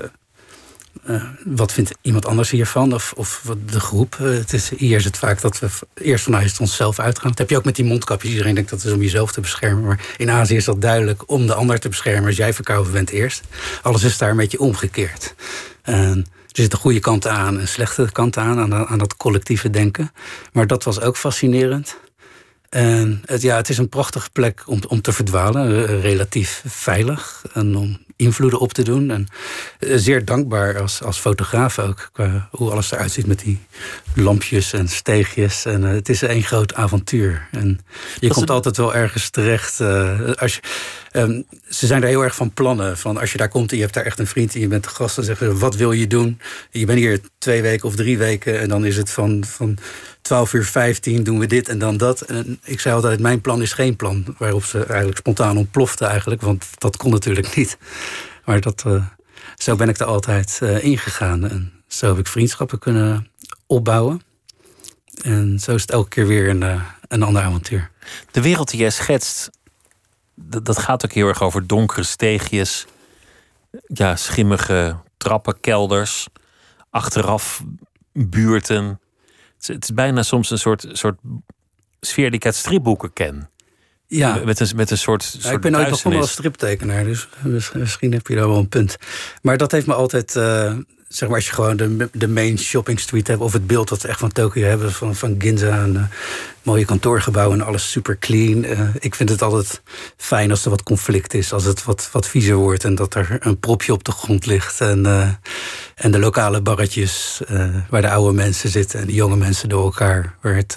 uh, 1.10 1.24
wat 1.46 1.72
vindt 1.72 1.92
iemand 2.02 2.26
anders 2.26 2.50
hiervan? 2.50 2.94
Of, 2.94 3.14
of 3.16 3.44
de 3.66 3.80
groep? 3.80 4.18
Uh, 4.22 4.30
het 4.38 4.54
is, 4.54 4.70
hier 4.78 4.98
is 4.98 5.04
het 5.04 5.18
vaak 5.18 5.42
dat 5.42 5.60
we 5.60 5.68
eerst 5.94 6.24
vanuit 6.24 6.60
onszelf 6.60 7.00
uitgaan. 7.00 7.30
Dat 7.30 7.38
heb 7.38 7.50
je 7.50 7.58
ook 7.58 7.66
met 7.66 7.76
die 7.76 7.86
mondkapjes. 7.86 8.32
Iedereen 8.32 8.56
denkt 8.56 8.70
dat 8.70 8.80
het 8.80 8.88
is 8.88 8.96
om 8.96 9.02
jezelf 9.02 9.32
te 9.32 9.42
beschermen. 9.42 9.84
Maar 9.84 10.06
in 10.18 10.32
Azië 10.32 10.56
is 10.56 10.66
dat 10.66 10.82
duidelijk 10.82 11.24
om 11.32 11.48
de 11.48 11.54
ander 11.54 11.80
te 11.80 11.90
beschermen. 11.90 12.26
Als 12.26 12.38
jij 12.38 12.54
verkouden 12.54 12.92
bent 12.92 13.10
eerst. 13.10 13.44
Alles 13.82 14.04
is 14.04 14.18
daar 14.18 14.30
een 14.30 14.38
beetje 14.38 14.60
omgekeerd. 14.60 15.36
Er 15.82 16.24
zitten 16.64 16.80
goede 16.80 17.00
kanten 17.00 17.32
aan 17.32 17.60
en 17.60 17.68
slechte 17.68 18.10
kanten 18.12 18.42
aan, 18.42 18.74
aan, 18.74 18.88
aan 18.88 18.98
dat 18.98 19.18
collectieve 19.18 19.70
denken. 19.70 20.12
Maar 20.52 20.68
dat 20.68 20.84
was 20.84 21.02
ook 21.02 21.18
fascinerend. 21.18 21.98
En 22.70 23.22
het, 23.26 23.42
ja, 23.42 23.56
het 23.56 23.70
is 23.70 23.78
een 23.78 23.90
prachtige 23.90 24.30
plek 24.30 24.64
om, 24.66 24.80
om 24.88 25.02
te 25.02 25.12
verdwalen, 25.12 26.02
relatief 26.02 26.64
veilig. 26.66 27.44
En 27.54 27.76
om 27.76 27.98
invloeden 28.18 28.60
op 28.60 28.74
te 28.74 28.84
doen. 28.84 29.12
En 29.12 29.28
zeer 29.80 30.26
dankbaar 30.26 30.82
als, 30.82 31.04
als 31.04 31.20
fotograaf 31.20 31.80
ook. 31.80 32.10
Qua 32.12 32.48
hoe 32.52 32.72
alles 32.72 32.92
eruit 32.92 33.12
ziet 33.12 33.28
met 33.28 33.40
die 33.40 33.60
lampjes 34.14 34.74
en 34.74 34.88
steegjes. 34.88 35.66
En 35.66 35.82
het 35.82 36.10
is 36.10 36.22
een 36.22 36.44
groot 36.44 36.74
avontuur. 36.74 37.48
En 37.52 37.80
je 38.20 38.30
komt 38.30 38.50
altijd 38.50 38.78
wel 38.78 38.96
ergens 38.96 39.30
terecht. 39.30 39.82
als 40.36 40.56
je, 40.56 40.62
ehm, 41.12 41.42
ze 41.70 41.88
zijn 41.88 42.02
daar 42.02 42.10
heel 42.10 42.24
erg 42.24 42.36
van 42.36 42.52
plannen. 42.54 42.98
Van 42.98 43.18
als 43.18 43.32
je 43.32 43.38
daar 43.38 43.50
komt 43.50 43.72
en 43.72 43.78
je 43.78 43.84
hebt 43.84 43.96
daar 43.96 44.06
echt 44.06 44.20
een 44.20 44.28
vriend 44.28 44.54
en 44.54 44.60
je 44.60 44.68
bent 44.68 44.84
de 44.84 44.90
gast, 44.90 45.16
dan 45.16 45.26
zeggen 45.26 45.48
ze: 45.48 45.58
wat 45.58 45.76
wil 45.76 45.92
je 45.92 46.08
doen? 46.08 46.40
Je 46.72 46.86
bent 46.86 47.00
hier 47.00 47.20
twee 47.38 47.62
weken 47.62 47.88
of 47.88 47.96
drie 47.96 48.18
weken 48.18 48.60
en 48.60 48.70
dan 48.70 48.86
is 48.86 48.98
het 48.98 49.10
van, 49.10 49.44
van 49.48 49.78
12 50.28 50.54
uur 50.54 50.66
15 50.66 51.24
doen 51.24 51.40
we 51.40 51.46
dit 51.46 51.70
en 51.70 51.80
dan 51.80 51.98
dat. 51.98 52.22
En 52.22 52.60
ik 52.64 52.80
zei 52.80 52.96
altijd, 52.96 53.20
mijn 53.20 53.42
plan 53.42 53.62
is 53.62 53.74
geen 53.74 53.96
plan. 53.96 54.36
Waarop 54.38 54.64
ze 54.64 54.86
eigenlijk 54.86 55.18
spontaan 55.18 55.58
ontplofte 55.58 56.06
eigenlijk. 56.06 56.42
Want 56.42 56.66
dat 56.78 56.98
kon 56.98 57.12
natuurlijk 57.12 57.56
niet. 57.56 57.78
Maar 58.46 58.62
dat, 58.62 58.84
uh, 58.88 59.06
zo 59.56 59.76
ben 59.76 59.90
ik 59.90 59.98
er 59.98 60.06
altijd 60.06 60.60
uh, 60.64 60.84
ingegaan. 60.84 61.50
En 61.50 61.84
zo 61.88 62.08
heb 62.08 62.18
ik 62.18 62.28
vriendschappen 62.28 62.80
kunnen 62.80 63.28
opbouwen. 63.66 64.22
En 65.22 65.60
zo 65.60 65.76
is 65.76 65.82
het 65.82 65.92
elke 65.92 66.10
keer 66.10 66.28
weer 66.28 66.50
een, 66.50 66.62
uh, 66.62 66.84
een 67.08 67.24
ander 67.24 67.42
avontuur. 67.42 67.92
De 68.32 68.42
wereld 68.42 68.70
die 68.70 68.80
jij 68.80 68.90
schetst, 68.90 69.50
dat, 70.36 70.66
dat 70.66 70.78
gaat 70.78 71.06
ook 71.06 71.12
heel 71.12 71.28
erg 71.28 71.42
over 71.42 71.68
donkere 71.68 72.04
steegjes. 72.04 72.86
Ja, 73.88 74.16
schimmige 74.16 74.98
trappen, 75.18 75.60
kelders. 75.60 76.28
Achteraf 76.90 77.64
buurten 78.12 79.00
het 79.66 79.84
is 79.84 79.94
bijna 79.94 80.24
soms 80.24 80.50
een 80.50 80.60
soort, 80.60 80.88
soort 80.92 81.20
sfeer 82.00 82.30
die 82.30 82.40
ik 82.40 82.46
uit 82.46 82.56
stripboeken 82.56 83.14
ken. 83.14 83.50
Ja. 84.08 84.42
Met 84.46 84.60
een, 84.60 84.68
met 84.76 84.92
een 84.92 84.98
soort, 84.98 85.24
soort 85.24 85.54
Ik 85.54 85.62
ben 85.62 85.76
ooit 85.76 85.90
begonnen 85.90 86.22
als 86.22 86.32
striptekenaar, 86.32 87.04
dus 87.04 87.28
misschien 87.74 88.12
heb 88.12 88.28
je 88.28 88.36
daar 88.36 88.48
wel 88.48 88.58
een 88.58 88.70
punt. 88.70 88.98
Maar 89.42 89.58
dat 89.58 89.72
heeft 89.72 89.88
me 89.88 89.94
altijd... 89.94 90.36
Uh, 90.36 90.74
zeg 91.08 91.30
maar 91.30 91.38
als 91.38 91.48
je 91.48 91.54
gewoon 91.54 91.78
de, 91.78 92.10
de 92.12 92.28
main 92.28 92.60
shopping 92.60 93.00
street 93.00 93.28
hebt... 93.28 93.42
of 93.42 93.54
het 93.54 93.68
beeld 93.68 93.88
dat 93.88 94.02
we 94.02 94.08
echt 94.08 94.20
van 94.20 94.32
Tokio 94.32 94.68
hebben, 94.68 94.92
van, 94.92 95.16
van 95.16 95.36
Ginza... 95.38 95.84
en 95.84 95.94
uh, 95.94 96.04
mooie 96.62 96.86
kantoorgebouwen 96.86 97.60
en 97.60 97.66
alles 97.66 97.92
super 97.92 98.18
clean. 98.18 98.64
Uh, 98.64 98.80
ik 99.00 99.16
vind 99.16 99.30
het 99.30 99.42
altijd 99.42 99.82
fijn 100.18 100.50
als 100.50 100.64
er 100.64 100.70
wat 100.70 100.84
conflict 100.84 101.34
is. 101.34 101.54
Als 101.54 101.64
het 101.64 101.84
wat, 101.84 102.10
wat 102.12 102.28
viezer 102.28 102.56
wordt 102.56 102.84
en 102.84 102.96
dat 102.96 103.16
er 103.16 103.38
een 103.40 103.60
propje 103.60 103.94
op 103.94 104.04
de 104.04 104.12
grond 104.12 104.46
ligt... 104.46 104.82
en 104.82 105.06
en 105.96 106.12
de 106.12 106.20
lokale 106.20 106.62
barretjes 106.62 107.42
waar 107.90 108.02
de 108.02 108.10
oude 108.10 108.34
mensen 108.34 108.70
zitten 108.70 109.00
en 109.00 109.08
de 109.08 109.14
jonge 109.14 109.36
mensen 109.36 109.70
door 109.70 109.84
elkaar, 109.84 110.36
waar 110.42 110.56
het, 110.56 110.76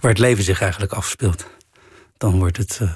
waar 0.00 0.10
het 0.10 0.18
leven 0.18 0.44
zich 0.44 0.60
eigenlijk 0.60 0.92
afspeelt. 0.92 1.46
Dan 2.22 2.38
wordt 2.38 2.56
het 2.56 2.78
uh, 2.82 2.90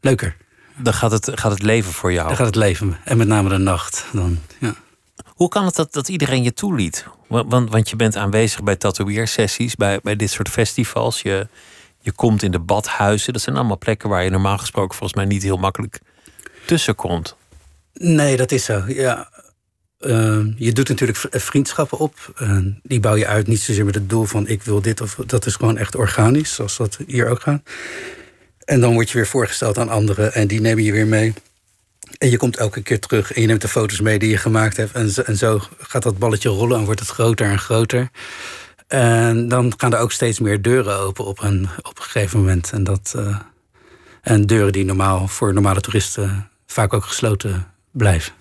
leuker. 0.00 0.36
Dan 0.78 0.94
gaat 0.94 1.10
het, 1.10 1.30
gaat 1.34 1.50
het 1.50 1.62
leven 1.62 1.92
voor 1.92 2.12
jou. 2.12 2.26
Dan 2.28 2.36
gaat 2.36 2.46
het 2.46 2.54
leven. 2.54 2.96
En 3.04 3.16
met 3.16 3.28
name 3.28 3.48
de 3.48 3.58
nacht. 3.58 4.06
Dan, 4.12 4.38
ja. 4.60 4.74
Hoe 5.26 5.48
kan 5.48 5.64
het 5.64 5.74
dat, 5.74 5.92
dat 5.92 6.08
iedereen 6.08 6.42
je 6.42 6.54
toeliet? 6.54 7.06
Want, 7.26 7.50
want, 7.50 7.70
want 7.70 7.90
je 7.90 7.96
bent 7.96 8.16
aanwezig 8.16 8.62
bij 8.62 8.76
tatoeëersessies, 8.76 9.74
bij, 9.74 10.00
bij 10.02 10.16
dit 10.16 10.30
soort 10.30 10.48
festivals. 10.48 11.22
Je, 11.22 11.48
je 12.00 12.12
komt 12.12 12.42
in 12.42 12.50
de 12.50 12.58
badhuizen. 12.58 13.32
Dat 13.32 13.42
zijn 13.42 13.56
allemaal 13.56 13.78
plekken 13.78 14.08
waar 14.08 14.24
je 14.24 14.30
normaal 14.30 14.58
gesproken 14.58 14.96
volgens 14.96 15.18
mij 15.18 15.24
niet 15.24 15.42
heel 15.42 15.56
makkelijk 15.56 16.00
tussen 16.66 16.94
komt. 16.94 17.36
Nee, 17.92 18.36
dat 18.36 18.52
is 18.52 18.64
zo. 18.64 18.82
Ja, 18.86 19.28
Ehm, 19.98 20.52
je 20.56 20.72
doet 20.72 20.88
natuurlijk 20.88 21.18
vriendschappen 21.30 21.98
op. 21.98 22.14
die 22.82 23.00
bouw 23.00 23.14
je 23.14 23.26
uit 23.26 23.46
niet 23.46 23.60
zozeer 23.60 23.84
met 23.84 23.94
het 23.94 24.08
doel 24.08 24.24
van 24.24 24.46
ik 24.46 24.62
wil 24.62 24.82
dit 24.82 25.00
of 25.00 25.14
dat 25.26 25.46
is 25.46 25.54
gewoon 25.54 25.76
echt 25.76 25.94
organisch, 25.94 26.54
zoals 26.54 26.76
dat 26.76 26.98
hier 27.06 27.28
ook 27.28 27.40
gaat. 27.40 27.62
En 28.66 28.80
dan 28.80 28.92
word 28.92 29.10
je 29.10 29.16
weer 29.16 29.26
voorgesteld 29.26 29.78
aan 29.78 29.88
anderen 29.88 30.34
en 30.34 30.46
die 30.46 30.60
nemen 30.60 30.84
je 30.84 30.92
weer 30.92 31.06
mee. 31.06 31.34
En 32.18 32.30
je 32.30 32.36
komt 32.36 32.56
elke 32.56 32.82
keer 32.82 33.00
terug 33.00 33.32
en 33.32 33.40
je 33.40 33.46
neemt 33.46 33.60
de 33.60 33.68
foto's 33.68 34.00
mee 34.00 34.18
die 34.18 34.30
je 34.30 34.36
gemaakt 34.36 34.76
hebt. 34.76 34.92
En 34.92 35.10
zo, 35.10 35.20
en 35.20 35.36
zo 35.36 35.60
gaat 35.78 36.02
dat 36.02 36.18
balletje 36.18 36.48
rollen 36.48 36.78
en 36.78 36.84
wordt 36.84 37.00
het 37.00 37.08
groter 37.08 37.50
en 37.50 37.58
groter. 37.58 38.10
En 38.86 39.48
dan 39.48 39.72
gaan 39.76 39.92
er 39.92 39.98
ook 39.98 40.12
steeds 40.12 40.40
meer 40.40 40.62
deuren 40.62 40.98
open 40.98 41.24
op 41.24 41.42
een, 41.42 41.68
op 41.82 41.96
een 41.98 42.04
gegeven 42.04 42.38
moment. 42.38 42.72
En, 42.72 42.84
dat, 42.84 43.12
uh, 43.16 43.38
en 44.22 44.46
deuren 44.46 44.72
die 44.72 44.84
normaal 44.84 45.28
voor 45.28 45.54
normale 45.54 45.80
toeristen 45.80 46.48
vaak 46.66 46.92
ook 46.92 47.04
gesloten 47.04 47.66
blijven. 47.90 48.32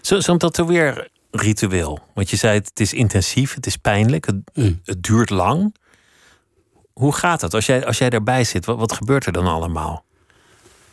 Zo'n 0.00 0.22
zo 0.22 0.36
tatoeëerritueel. 0.36 2.00
Want 2.14 2.30
je 2.30 2.36
zei 2.36 2.58
het, 2.58 2.68
het 2.68 2.80
is 2.80 2.92
intensief, 2.92 3.54
het 3.54 3.66
is 3.66 3.76
pijnlijk, 3.76 4.26
het, 4.26 4.36
mm. 4.54 4.80
het, 4.84 5.02
duurt 5.02 5.30
lang. 5.30 5.74
Hoe 6.98 7.14
gaat 7.14 7.40
dat? 7.40 7.54
Als 7.54 7.66
jij, 7.66 7.86
als 7.86 7.98
jij 7.98 8.10
daarbij 8.10 8.44
zit, 8.44 8.64
wat, 8.64 8.78
wat 8.78 8.92
gebeurt 8.92 9.26
er 9.26 9.32
dan 9.32 9.46
allemaal? 9.46 10.04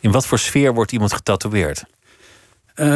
In 0.00 0.10
wat 0.10 0.26
voor 0.26 0.38
sfeer 0.38 0.74
wordt 0.74 0.92
iemand 0.92 1.12
getatoeëerd? 1.12 1.84
Uh, 2.76 2.86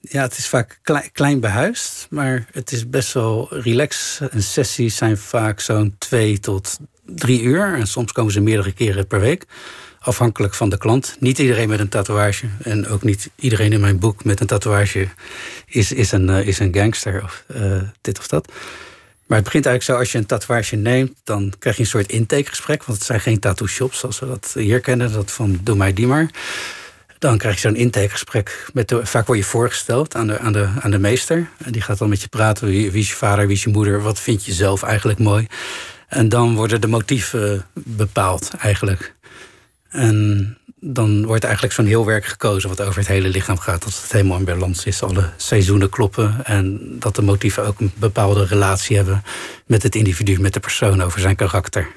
ja, 0.00 0.22
het 0.22 0.38
is 0.38 0.48
vaak 0.48 0.78
klein, 0.82 1.12
klein, 1.12 1.40
behuisd, 1.40 2.06
maar 2.10 2.46
het 2.52 2.72
is 2.72 2.88
best 2.88 3.12
wel 3.12 3.46
relaxed. 3.50 4.30
En 4.30 4.42
sessies 4.42 4.96
zijn 4.96 5.18
vaak 5.18 5.60
zo'n 5.60 5.94
twee 5.98 6.40
tot 6.40 6.78
drie 7.04 7.42
uur. 7.42 7.74
En 7.74 7.86
soms 7.86 8.12
komen 8.12 8.32
ze 8.32 8.40
meerdere 8.40 8.72
keren 8.72 9.06
per 9.06 9.20
week 9.20 9.46
afhankelijk 10.06 10.54
van 10.54 10.68
de 10.68 10.78
klant. 10.78 11.16
Niet 11.20 11.38
iedereen 11.38 11.68
met 11.68 11.80
een 11.80 11.88
tatoeage 11.88 12.46
en 12.62 12.88
ook 12.88 13.02
niet 13.02 13.30
iedereen 13.34 13.72
in 13.72 13.80
mijn 13.80 13.98
boek 13.98 14.24
met 14.24 14.40
een 14.40 14.46
tatoeage 14.46 15.08
is, 15.66 15.92
is, 15.92 16.12
een, 16.12 16.28
uh, 16.28 16.46
is 16.46 16.58
een 16.58 16.74
gangster 16.74 17.22
of 17.22 17.44
uh, 17.56 17.82
dit 18.00 18.18
of 18.18 18.28
dat. 18.28 18.52
Maar 19.26 19.36
het 19.36 19.46
begint 19.46 19.66
eigenlijk 19.66 19.82
zo, 19.82 20.04
als 20.04 20.12
je 20.12 20.18
een 20.18 20.26
tatoeage 20.26 20.76
neemt, 20.76 21.12
dan 21.24 21.52
krijg 21.58 21.76
je 21.76 21.82
een 21.82 21.88
soort 21.88 22.10
intakegesprek. 22.10 22.84
Want 22.84 22.98
het 22.98 23.06
zijn 23.06 23.20
geen 23.20 23.40
tattoo 23.40 23.66
shops 23.66 23.98
zoals 23.98 24.18
we 24.18 24.26
dat 24.26 24.52
hier 24.54 24.80
kennen, 24.80 25.12
dat 25.12 25.30
van 25.30 25.60
doe 25.62 25.76
mij 25.76 25.92
die 25.92 26.06
maar. 26.06 26.30
Dan 27.18 27.38
krijg 27.38 27.54
je 27.54 27.60
zo'n 27.60 27.76
intakegesprek. 27.76 28.70
Met 28.72 28.88
de, 28.88 29.06
vaak 29.06 29.26
word 29.26 29.38
je 29.38 29.44
voorgesteld 29.44 30.14
aan 30.14 30.26
de, 30.26 30.38
aan, 30.38 30.52
de, 30.52 30.68
aan 30.80 30.90
de 30.90 30.98
meester. 30.98 31.48
En 31.64 31.72
die 31.72 31.82
gaat 31.82 31.98
dan 31.98 32.08
met 32.08 32.22
je 32.22 32.28
praten. 32.28 32.66
Wie, 32.66 32.90
wie 32.90 33.02
is 33.02 33.08
je 33.08 33.14
vader, 33.14 33.46
wie 33.46 33.56
is 33.56 33.62
je 33.62 33.70
moeder? 33.70 34.02
Wat 34.02 34.20
vind 34.20 34.44
je 34.44 34.52
zelf 34.52 34.82
eigenlijk 34.82 35.18
mooi? 35.18 35.46
En 36.08 36.28
dan 36.28 36.54
worden 36.54 36.80
de 36.80 36.86
motieven 36.86 37.66
bepaald 37.74 38.50
eigenlijk. 38.58 39.14
En 39.88 40.58
dan 40.92 41.26
wordt 41.26 41.44
eigenlijk 41.44 41.74
zo'n 41.74 41.86
heel 41.86 42.04
werk 42.04 42.24
gekozen 42.24 42.68
wat 42.68 42.80
over 42.80 42.98
het 42.98 43.08
hele 43.08 43.28
lichaam 43.28 43.58
gaat. 43.58 43.82
Dat 43.82 44.00
het 44.02 44.12
helemaal 44.12 44.38
in 44.38 44.44
balans 44.44 44.84
is, 44.84 45.02
alle 45.02 45.30
seizoenen 45.36 45.90
kloppen. 45.90 46.44
En 46.44 46.96
dat 46.98 47.16
de 47.16 47.22
motieven 47.22 47.66
ook 47.66 47.80
een 47.80 47.92
bepaalde 47.94 48.44
relatie 48.44 48.96
hebben 48.96 49.22
met 49.66 49.82
het 49.82 49.94
individu, 49.94 50.40
met 50.40 50.52
de 50.52 50.60
persoon 50.60 51.02
over 51.02 51.20
zijn 51.20 51.36
karakter. 51.36 51.88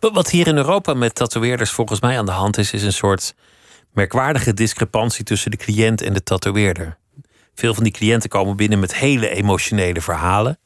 Wat 0.00 0.30
hier 0.30 0.46
in 0.46 0.56
Europa 0.56 0.94
met 0.94 1.14
tatoeëerders 1.14 1.70
volgens 1.70 2.00
mij 2.00 2.18
aan 2.18 2.26
de 2.26 2.32
hand 2.32 2.58
is, 2.58 2.72
is 2.72 2.82
een 2.82 2.92
soort 2.92 3.34
merkwaardige 3.92 4.54
discrepantie 4.54 5.24
tussen 5.24 5.50
de 5.50 5.56
cliënt 5.56 6.02
en 6.02 6.12
de 6.12 6.22
tatoeëerder. 6.22 6.96
Veel 7.54 7.74
van 7.74 7.82
die 7.82 7.92
cliënten 7.92 8.28
komen 8.28 8.56
binnen 8.56 8.78
met 8.78 8.94
hele 8.94 9.28
emotionele 9.28 10.00
verhalen. 10.00 10.58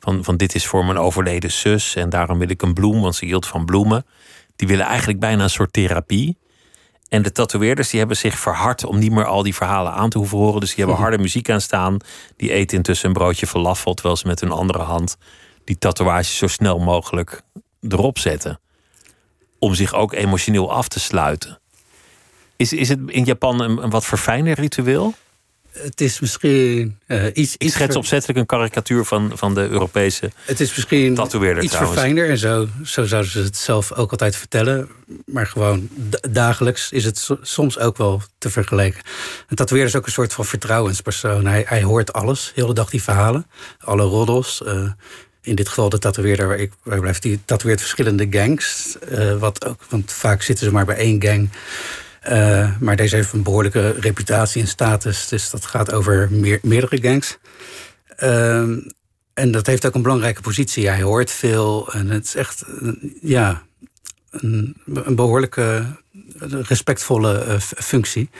Van, 0.00 0.24
van 0.24 0.36
dit 0.36 0.54
is 0.54 0.66
voor 0.66 0.84
mijn 0.84 0.98
overleden 0.98 1.52
zus 1.52 1.94
en 1.94 2.08
daarom 2.08 2.38
wil 2.38 2.50
ik 2.50 2.62
een 2.62 2.74
bloem, 2.74 3.00
want 3.00 3.14
ze 3.14 3.24
hield 3.24 3.46
van 3.46 3.64
bloemen 3.64 4.06
die 4.56 4.68
willen 4.68 4.86
eigenlijk 4.86 5.20
bijna 5.20 5.42
een 5.42 5.50
soort 5.50 5.72
therapie. 5.72 6.36
En 7.14 7.22
de 7.22 7.32
tatoeëerders 7.32 7.88
die 7.90 7.98
hebben 7.98 8.16
zich 8.16 8.38
verhard 8.38 8.84
om 8.84 8.98
niet 8.98 9.12
meer 9.12 9.24
al 9.24 9.42
die 9.42 9.54
verhalen 9.54 9.92
aan 9.92 10.10
te 10.10 10.18
hoeven 10.18 10.38
horen. 10.38 10.60
Dus 10.60 10.74
die 10.74 10.84
hebben 10.84 11.02
harde 11.04 11.18
muziek 11.18 11.50
aan 11.50 11.60
staan. 11.60 11.96
Die 12.36 12.52
eten 12.52 12.76
intussen 12.76 13.08
een 13.08 13.14
broodje 13.14 13.46
falafel, 13.46 13.94
terwijl 13.94 14.16
ze 14.16 14.26
met 14.26 14.40
hun 14.40 14.50
andere 14.50 14.78
hand 14.78 15.16
die 15.64 15.78
tatoeages 15.78 16.36
zo 16.36 16.46
snel 16.46 16.78
mogelijk 16.78 17.42
erop 17.88 18.18
zetten. 18.18 18.60
Om 19.58 19.74
zich 19.74 19.94
ook 19.94 20.12
emotioneel 20.12 20.72
af 20.72 20.88
te 20.88 21.00
sluiten. 21.00 21.58
Is, 22.56 22.72
is 22.72 22.88
het 22.88 23.00
in 23.06 23.24
Japan 23.24 23.60
een, 23.60 23.82
een 23.82 23.90
wat 23.90 24.04
verfijnder 24.04 24.54
ritueel? 24.54 25.14
Het 25.78 26.00
is 26.00 26.20
misschien 26.20 26.98
uh, 27.06 27.24
iets. 27.32 27.54
Ik 27.58 27.70
schets 27.70 27.96
opzettelijk 27.96 28.38
een 28.38 28.46
karikatuur 28.46 29.04
van, 29.04 29.32
van 29.34 29.54
de 29.54 29.68
Europese. 29.68 30.30
Het 30.44 30.60
is 30.60 30.74
misschien 30.74 31.10
iets 31.10 31.28
trouwens. 31.28 31.70
verfijnder 31.70 32.28
en 32.28 32.38
zo, 32.38 32.68
zo 32.84 33.04
zouden 33.04 33.30
ze 33.30 33.38
het 33.38 33.56
zelf 33.56 33.92
ook 33.92 34.10
altijd 34.10 34.36
vertellen. 34.36 34.88
Maar 35.26 35.46
gewoon 35.46 35.88
dagelijks 36.30 36.92
is 36.92 37.04
het 37.04 37.30
soms 37.42 37.78
ook 37.78 37.96
wel 37.96 38.22
te 38.38 38.50
vergelijken. 38.50 39.00
Een 39.48 39.56
tatoeëerder 39.56 39.92
is 39.92 39.98
ook 39.98 40.06
een 40.06 40.12
soort 40.12 40.32
van 40.32 40.44
vertrouwenspersoon. 40.44 41.46
Hij, 41.46 41.64
hij 41.66 41.82
hoort 41.82 42.12
alles, 42.12 42.52
de 42.54 42.60
hele 42.60 42.74
dag 42.74 42.90
die 42.90 43.02
verhalen, 43.02 43.46
alle 43.78 44.02
roddels. 44.02 44.62
Uh, 44.66 44.90
in 45.42 45.54
dit 45.54 45.68
geval 45.68 45.88
de 45.88 45.98
tatoeëerder 45.98 46.48
waar 46.48 46.58
ik 46.58 46.72
waar 46.82 47.00
blijf, 47.00 47.18
die 47.18 47.40
tatoeëert 47.44 47.80
verschillende 47.80 48.26
gangs. 48.30 48.96
Uh, 49.12 49.36
wat 49.36 49.66
ook, 49.66 49.80
want 49.88 50.12
vaak 50.12 50.42
zitten 50.42 50.64
ze 50.64 50.72
maar 50.72 50.84
bij 50.84 50.96
één 50.96 51.22
gang. 51.22 51.50
Uh, 52.28 52.76
maar 52.80 52.96
deze 52.96 53.16
heeft 53.16 53.32
een 53.32 53.42
behoorlijke 53.42 53.90
reputatie 53.90 54.62
en 54.62 54.68
status. 54.68 55.28
Dus 55.28 55.50
dat 55.50 55.66
gaat 55.66 55.92
over 55.92 56.28
meer, 56.30 56.58
meerdere 56.62 57.00
gangs. 57.02 57.38
Uh, 58.18 58.58
en 59.34 59.50
dat 59.50 59.66
heeft 59.66 59.86
ook 59.86 59.94
een 59.94 60.02
belangrijke 60.02 60.40
positie. 60.40 60.88
Hij 60.88 61.02
hoort 61.02 61.30
veel. 61.30 61.92
En 61.92 62.10
het 62.10 62.24
is 62.24 62.34
echt 62.34 62.64
ja, 63.20 63.62
een, 64.30 64.76
behoorlijke 65.06 65.86
respectvolle 66.38 67.44
uh, 67.46 67.58
functie. 67.60 68.30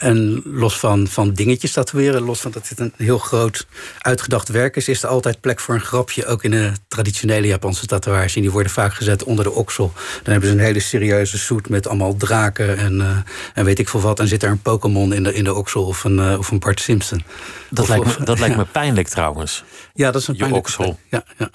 En 0.00 0.42
los 0.44 0.78
van, 0.78 1.08
van 1.08 1.32
dingetjes 1.32 1.72
tatoeëren, 1.72 2.22
los 2.22 2.40
van 2.40 2.50
dat 2.50 2.68
dit 2.68 2.80
een 2.80 2.92
heel 2.96 3.18
groot 3.18 3.66
uitgedacht 3.98 4.48
werk 4.48 4.76
is, 4.76 4.88
is 4.88 5.02
er 5.02 5.08
altijd 5.08 5.40
plek 5.40 5.60
voor 5.60 5.74
een 5.74 5.80
grapje. 5.80 6.26
Ook 6.26 6.44
in 6.44 6.50
de 6.50 6.72
traditionele 6.88 7.46
Japanse 7.46 7.86
tatoeages. 7.86 8.34
En 8.34 8.40
die 8.40 8.50
worden 8.50 8.72
vaak 8.72 8.94
gezet 8.94 9.24
onder 9.24 9.44
de 9.44 9.50
oksel. 9.50 9.92
Dan 10.22 10.32
hebben 10.32 10.50
ze 10.50 10.56
een 10.56 10.62
hele 10.62 10.80
serieuze 10.80 11.38
suit 11.38 11.68
met 11.68 11.86
allemaal 11.86 12.16
draken 12.16 12.78
en, 12.78 12.94
uh, 12.94 13.16
en 13.54 13.64
weet 13.64 13.78
ik 13.78 13.88
veel 13.88 14.00
wat. 14.00 14.20
En 14.20 14.28
zit 14.28 14.42
er 14.42 14.50
een 14.50 14.62
Pokémon 14.62 15.12
in 15.12 15.22
de, 15.22 15.34
in 15.34 15.44
de 15.44 15.54
oksel 15.54 15.84
of 15.84 16.04
een, 16.04 16.18
uh, 16.18 16.38
of 16.38 16.50
een 16.50 16.58
Bart 16.58 16.80
Simpson. 16.80 17.24
Dat, 17.70 17.84
Of- 17.84 17.88
lijkt, 17.88 18.18
me, 18.18 18.24
dat 18.24 18.38
lijkt 18.38 18.56
me 18.56 18.64
pijnlijk 18.64 19.08
trouwens. 19.08 19.64
Ja, 19.94 20.10
dat 20.10 20.20
is 20.20 20.28
een 20.28 20.34
Je 20.34 20.40
pijnlijke 20.40 20.68
oksel. 20.68 20.98
Ja, 21.08 21.24
ja. 21.38 21.50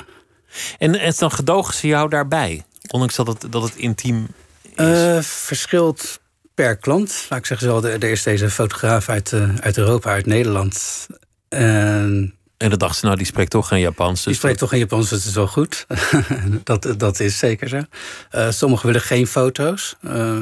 En, 0.78 1.00
en 1.00 1.14
dan 1.18 1.32
gedogen 1.32 1.74
ze 1.74 1.88
jou 1.88 2.10
daarbij. 2.10 2.64
Ondanks 2.88 3.16
dat 3.16 3.28
het, 3.28 3.46
dat 3.50 3.64
het 3.64 3.76
intiem 3.76 4.28
is. 4.62 4.72
Eh, 4.76 5.20
verschilt 5.22 6.20
per 6.56 6.78
klant. 6.78 7.26
Laat 7.30 7.40
ik 7.40 7.46
zeggen 7.46 7.68
zo, 7.68 7.82
er 7.82 8.04
er 8.04 8.12
is 8.12 8.24
deze 8.24 8.50
fotograaf 8.50 9.10
uit, 9.10 9.34
eh, 9.34 9.56
uit 9.56 9.78
Europa, 9.78 10.12
uit 10.12 10.26
Nederland. 10.26 11.08
En 11.50 12.34
en 12.58 12.70
dan 12.70 12.80
dachten 12.80 13.00
ze, 13.00 13.06
nou, 13.06 13.18
die 13.18 13.26
spreekt 13.26 13.52
toch 13.52 13.68
geen 13.68 13.80
Japans. 13.80 14.20
die 14.20 14.28
Dus 14.28 14.38
spreekt 14.38 14.60
toch 14.60 14.74
in 14.74 14.80
Japans, 14.80 15.10
dat 15.10 15.20
is 15.20 15.34
wel 15.34 15.48
goed. 15.48 15.86
dat, 16.64 16.94
dat 16.98 17.20
is 17.20 17.38
zeker 17.38 17.70
zo. 17.70 17.82
Eh, 18.30 18.50
sommigen 18.50 18.86
willen 18.86 19.02
geen 19.02 19.28
foto's. 19.28 19.96
Eh, 20.02 20.38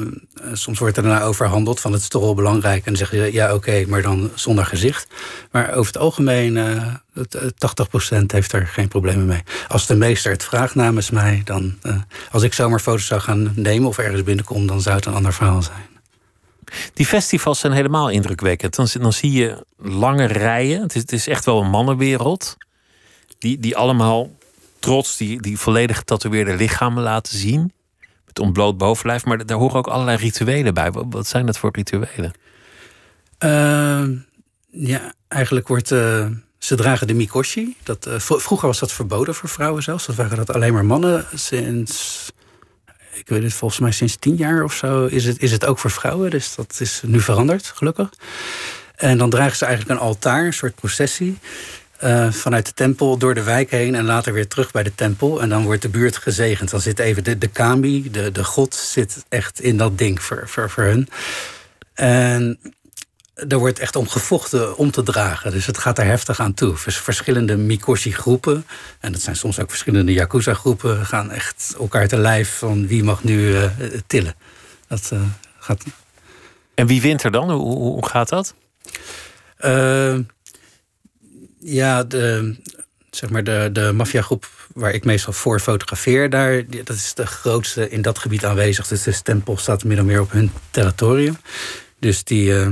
soms 0.52 0.78
wordt 0.78 0.96
er 0.96 1.02
daarna 1.02 1.22
overhandeld 1.22 1.80
van 1.80 1.92
het 1.92 2.00
is 2.00 2.08
toch 2.08 2.22
wel 2.22 2.34
belangrijk. 2.34 2.76
En 2.76 2.82
dan 2.84 2.96
zeggen 2.96 3.18
ze 3.18 3.32
ja, 3.32 3.54
oké, 3.54 3.84
maar 3.86 4.02
dan 4.02 4.30
zonder 4.34 4.66
gezicht. 4.66 5.06
Maar 5.50 5.74
over 5.74 5.92
het 5.92 6.02
algemeen, 6.02 6.56
eh, 6.56 6.94
het, 7.14 7.34
eh, 7.34 7.48
80% 7.58 8.32
heeft 8.32 8.52
er 8.52 8.66
geen 8.66 8.88
problemen 8.88 9.26
mee. 9.26 9.42
Als 9.68 9.86
de 9.86 9.96
meester 9.96 10.32
het 10.32 10.44
vraagt 10.44 10.74
namens 10.74 11.10
mij, 11.10 11.40
dan... 11.44 11.78
als 12.30 12.42
ik 12.42 12.52
zomaar 12.52 12.80
foto's 12.80 13.06
zou 13.06 13.20
gaan 13.20 13.52
nemen 13.54 13.88
of 13.88 13.98
ergens 13.98 14.22
binnenkom... 14.22 14.66
dan 14.66 14.80
zou 14.80 14.96
het 14.96 15.06
een 15.06 15.14
ander 15.14 15.32
verhaal 15.32 15.62
zijn. 15.62 15.93
Die 16.94 17.06
festivals 17.06 17.58
zijn 17.60 17.72
helemaal 17.72 18.08
indrukwekkend. 18.10 18.74
Dan, 18.76 18.88
dan 19.00 19.12
zie 19.12 19.32
je 19.32 19.64
lange 19.76 20.24
rijen. 20.24 20.80
Het 20.82 20.94
is, 20.94 21.00
het 21.00 21.12
is 21.12 21.26
echt 21.28 21.44
wel 21.44 21.60
een 21.62 21.70
mannenwereld. 21.70 22.56
Die, 23.38 23.58
die 23.58 23.76
allemaal 23.76 24.30
trots 24.78 25.16
die, 25.16 25.40
die 25.40 25.58
volledig 25.58 25.96
getatoeëerde 25.96 26.54
lichamen 26.56 27.02
laten 27.02 27.38
zien. 27.38 27.72
Met 28.26 28.38
ontbloot 28.38 28.78
bovenlijf. 28.78 29.24
Maar 29.24 29.46
daar 29.46 29.58
horen 29.58 29.76
ook 29.76 29.86
allerlei 29.86 30.16
rituelen 30.16 30.74
bij. 30.74 30.90
Wat, 30.92 31.26
zijn 31.26 31.46
dat 31.46 31.58
voor 31.58 31.70
rituelen? 31.72 32.32
Ehm, 33.38 34.14
ja, 34.70 35.14
eigenlijk 35.28 35.68
wordt. 35.68 35.90
eh, 35.90 36.26
ze 36.58 36.74
dragen 36.74 37.06
de 37.06 37.14
mikoshi. 37.14 37.76
Dat, 37.82 38.06
eh, 38.06 38.18
vro- 38.18 38.38
vroeger 38.38 38.66
was 38.68 38.78
dat 38.78 38.92
verboden 38.92 39.34
voor 39.34 39.48
vrouwen 39.48 39.82
zelfs. 39.82 40.06
Dat 40.06 40.16
waren 40.16 40.36
dat 40.36 40.52
alleen 40.52 40.72
maar 40.72 40.84
mannen. 40.84 41.26
Sinds. 41.34 42.32
Ik 43.24 43.30
weet 43.30 43.42
het, 43.42 43.52
volgens 43.52 43.80
mij 43.80 43.90
sinds 43.90 44.16
tien 44.16 44.36
jaar 44.36 44.64
of 44.64 44.74
zo 44.74 45.06
is 45.06 45.24
het, 45.24 45.42
is 45.42 45.52
het 45.52 45.64
ook 45.66 45.78
voor 45.78 45.90
vrouwen. 45.90 46.30
Dus 46.30 46.54
dat 46.54 46.76
is 46.80 47.02
nu 47.06 47.20
veranderd, 47.20 47.66
gelukkig. 47.74 48.08
En 48.96 49.18
dan 49.18 49.30
dragen 49.30 49.56
ze 49.56 49.64
eigenlijk 49.64 50.00
een 50.00 50.06
altaar, 50.06 50.44
een 50.46 50.52
soort 50.52 50.74
processie. 50.74 51.38
eh, 51.98 52.32
vanuit 52.32 52.66
de 52.66 52.72
tempel 52.72 53.16
door 53.18 53.34
de 53.34 53.42
wijk 53.42 53.70
heen 53.70 53.94
en 53.94 54.04
later 54.04 54.32
weer 54.32 54.48
terug 54.48 54.70
bij 54.70 54.82
de 54.82 54.94
tempel. 54.94 55.40
En 55.42 55.48
dan 55.48 55.64
wordt 55.64 55.82
de 55.82 55.88
buurt 55.88 56.16
gezegend. 56.16 56.70
Dan 56.70 56.80
zit 56.80 56.98
even 56.98 57.24
de, 57.24 57.38
de 57.38 57.48
kami, 57.48 58.10
de, 58.10 58.32
de 58.32 58.44
god, 58.44 58.74
zit 58.74 59.24
echt 59.28 59.60
in 59.60 59.76
dat 59.76 59.98
ding 59.98 60.22
voor, 60.22 60.42
voor, 60.48 60.70
voor 60.70 60.82
hun. 60.84 61.08
En 61.94 62.58
er 63.34 63.58
wordt 63.58 63.78
echt 63.78 63.96
om 63.96 64.08
gevochten 64.08 64.76
om 64.76 64.90
te 64.90 65.02
dragen. 65.02 65.50
Dus 65.50 65.66
het 65.66 65.78
gaat 65.78 65.98
er 65.98 66.04
heftig 66.04 66.40
aan 66.40 66.54
toe. 66.54 66.76
Vers- 66.76 66.96
verschillende 66.96 67.56
Mikoshi-groepen, 67.56 68.66
en 69.00 69.12
dat 69.12 69.20
zijn 69.20 69.36
soms 69.36 69.60
ook 69.60 69.70
verschillende 69.70 70.12
Yakuza-groepen, 70.12 71.06
gaan 71.06 71.30
echt 71.30 71.74
elkaar 71.78 72.08
te 72.08 72.16
lijf 72.16 72.58
van 72.58 72.86
wie 72.86 73.04
mag 73.04 73.24
nu 73.24 73.56
eh, 73.56 73.70
tillen. 74.06 74.34
Dat 74.88 75.10
eh, 75.12 75.20
gaat. 75.58 75.84
En 76.74 76.86
wie 76.86 77.00
wint 77.00 77.22
er 77.22 77.30
dan? 77.30 77.50
Hoe, 77.50 77.76
hoe, 77.76 78.06
gaat 78.06 78.28
dat? 78.28 78.54
Eh, 79.56 80.18
ja, 81.58 82.04
de, 82.04 82.56
zeg 83.10 83.30
maar 83.30 83.44
de, 83.44 83.68
de 83.72 83.92
maffiagroep 83.92 84.50
waar 84.74 84.92
ik 84.92 85.04
meestal 85.04 85.32
voor 85.32 85.60
fotografeer, 85.60 86.30
daar, 86.30 86.64
dat 86.84 86.96
is 86.96 87.14
de 87.14 87.26
grootste 87.26 87.88
in 87.88 88.02
dat 88.02 88.18
gebied 88.18 88.44
aanwezig. 88.44 88.88
Dus 88.88 89.02
de 89.02 89.12
stempel 89.12 89.56
staat 89.56 89.84
min 89.84 89.98
of 89.98 90.04
meer 90.04 90.20
op 90.20 90.32
hun 90.32 90.50
territorium. 90.70 91.36
Dus 91.98 92.24
die, 92.24 92.58
eh, 92.58 92.68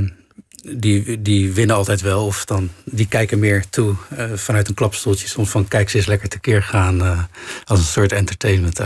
die, 0.62 1.22
die 1.22 1.52
winnen 1.52 1.76
altijd 1.76 2.00
wel. 2.00 2.26
Of 2.26 2.44
dan, 2.44 2.70
die 2.84 3.08
kijken 3.08 3.38
meer 3.38 3.64
toe 3.70 3.94
eh, 4.16 4.32
vanuit 4.34 4.68
een 4.68 4.74
klapstoeltje. 4.74 5.28
Soms 5.28 5.50
van 5.50 5.68
kijk 5.68 5.90
ze 5.90 5.96
eens 5.96 6.06
lekker 6.06 6.28
tekeer 6.28 6.62
gaan. 6.62 7.02
eh, 7.02 7.22
als 7.64 7.78
een 7.78 7.84
soort 7.84 8.12
entertainment. 8.12 8.80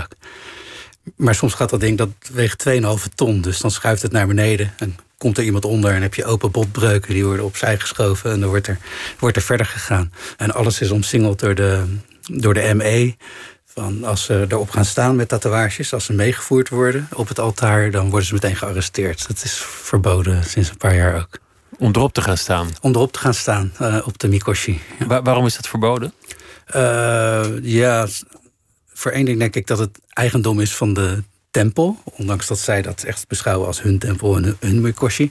Maar 1.17 1.35
soms 1.35 1.55
gaat 1.55 1.71
dat 1.71 1.81
ding, 1.81 1.99
dat 1.99 2.11
weegt 2.33 2.65
2,5 2.69 3.15
ton. 3.15 3.41
Dus 3.41 3.61
dan 3.61 3.71
schuift 3.71 4.03
het 4.03 4.13
naar 4.13 4.27
beneden. 4.27 4.75
En 4.79 4.97
komt 5.19 5.39
er 5.39 5.45
iemand 5.45 5.65
onder 5.65 5.93
en 5.93 6.03
heb 6.03 6.15
je 6.15 6.25
open 6.25 6.51
botbreuken. 6.51 7.15
Die 7.15 7.25
worden 7.25 7.45
opzij 7.45 7.79
geschoven 7.79 8.31
en 8.31 8.41
dan 8.41 8.49
wordt 8.49 8.67
er, 8.67 8.79
wordt 9.19 9.37
er 9.37 9.43
verder 9.43 9.67
gegaan. 9.67 10.13
En 10.37 10.55
alles 10.55 10.81
is 10.81 10.91
omsingeld 10.91 11.41
door 11.41 11.55
de, 11.55 11.85
door 12.33 12.55
de 12.55 12.75
ME. 12.75 13.15
Van 13.65 14.05
als 14.05 14.25
ze 14.25 14.45
erop 14.49 14.71
gaan 14.71 14.85
staan 14.85 15.17
met 15.17 15.29
tatoeages, 15.29 15.93
als 15.93 16.05
ze 16.05 16.13
meegevoerd 16.13 16.69
worden 16.69 17.09
op 17.13 17.29
het 17.29 17.39
altaar, 17.39 17.91
dan 17.91 18.11
worden 18.11 18.27
ze 18.27 18.35
meteen 18.35 18.57
gearresteerd. 18.57 19.29
Dat 19.29 19.45
is 19.45 19.53
verboden 19.59 20.45
sinds 20.45 20.71
een 20.71 20.77
paar 20.77 20.95
jaar 20.95 21.17
ook. 21.17 21.39
Om 21.79 21.91
erop 21.95 22.13
te 22.13 22.21
gaan 22.21 22.37
staan. 22.39 22.69
Om 22.81 22.95
erop 22.95 23.13
te 23.13 23.19
gaan 23.19 23.35
staan 23.35 23.73
eh, 23.79 23.99
op 24.07 24.19
de 24.19 24.29
Mikoshi. 24.29 24.81
Ja. 24.99 25.07
Wa- 25.07 25.23
waarom 25.23 25.47
is 25.47 25.55
dat 25.57 25.69
verboden? 25.69 26.13
Eh, 26.67 27.47
ja, 27.63 28.07
voor 28.93 29.11
één 29.11 29.25
ding 29.25 29.39
denk 29.39 29.55
ik 29.57 29.67
dat 29.67 29.79
het 29.79 29.99
eigendom 30.09 30.61
is 30.61 30.75
van 30.77 30.95
de 30.95 31.23
tempel. 31.51 31.99
Ondanks 32.05 32.47
dat 32.47 32.59
zij 32.59 32.83
dat 32.83 33.03
echt 33.03 33.29
beschouwen 33.29 33.67
als 33.67 33.83
hun 33.83 33.99
tempel 33.99 34.37
en 34.37 34.43
hun- 34.45 34.57
hun 34.61 34.81
Mikoshi. 34.81 35.31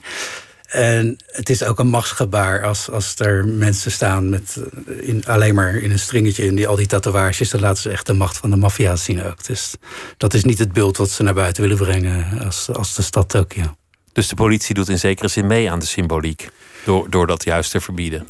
En 0.66 1.16
het 1.26 1.50
is 1.50 1.62
ook 1.62 1.78
een 1.78 1.86
machtsgebaar 1.88 2.64
als, 2.64 2.90
als 2.90 3.14
er 3.18 3.46
mensen 3.46 3.90
staan 3.90 4.28
met 4.28 4.56
eh, 4.86 5.08
in, 5.08 5.24
alleen 5.26 5.54
maar 5.54 5.74
in 5.76 5.90
een 5.90 5.98
stringetje 5.98 6.44
in 6.46 6.54
die, 6.54 6.66
al 6.68 6.76
die 6.76 6.86
tatoeages. 6.86 7.50
Dan 7.50 7.60
laten 7.60 7.82
ze 7.82 7.90
echt 7.90 8.06
de 8.06 8.12
macht 8.12 8.36
van 8.36 8.50
de 8.50 8.56
maffia 8.56 8.96
zien 8.96 9.22
ook. 9.24 9.44
Dus 9.46 9.74
dat 10.16 10.34
is 10.34 10.44
niet 10.44 10.58
het 10.58 10.72
beeld 10.72 10.96
wat 10.96 11.10
ze 11.10 11.22
naar 11.22 11.34
buiten 11.34 11.62
willen 11.62 11.76
brengen 11.78 12.40
als, 12.44 12.68
als 12.72 12.94
de 12.94 13.02
stad 13.02 13.28
Tokio. 13.28 13.76
Dus 14.16 14.28
de 14.28 14.34
politie 14.34 14.74
doet 14.74 14.88
in 14.88 14.98
zekere 14.98 15.28
zin 15.28 15.46
mee 15.46 15.70
aan 15.70 15.78
de 15.78 15.86
symboliek. 15.86 16.48
Door, 16.84 17.10
door 17.10 17.26
dat 17.26 17.44
juist 17.44 17.70
te 17.70 17.80
verbieden. 17.80 18.28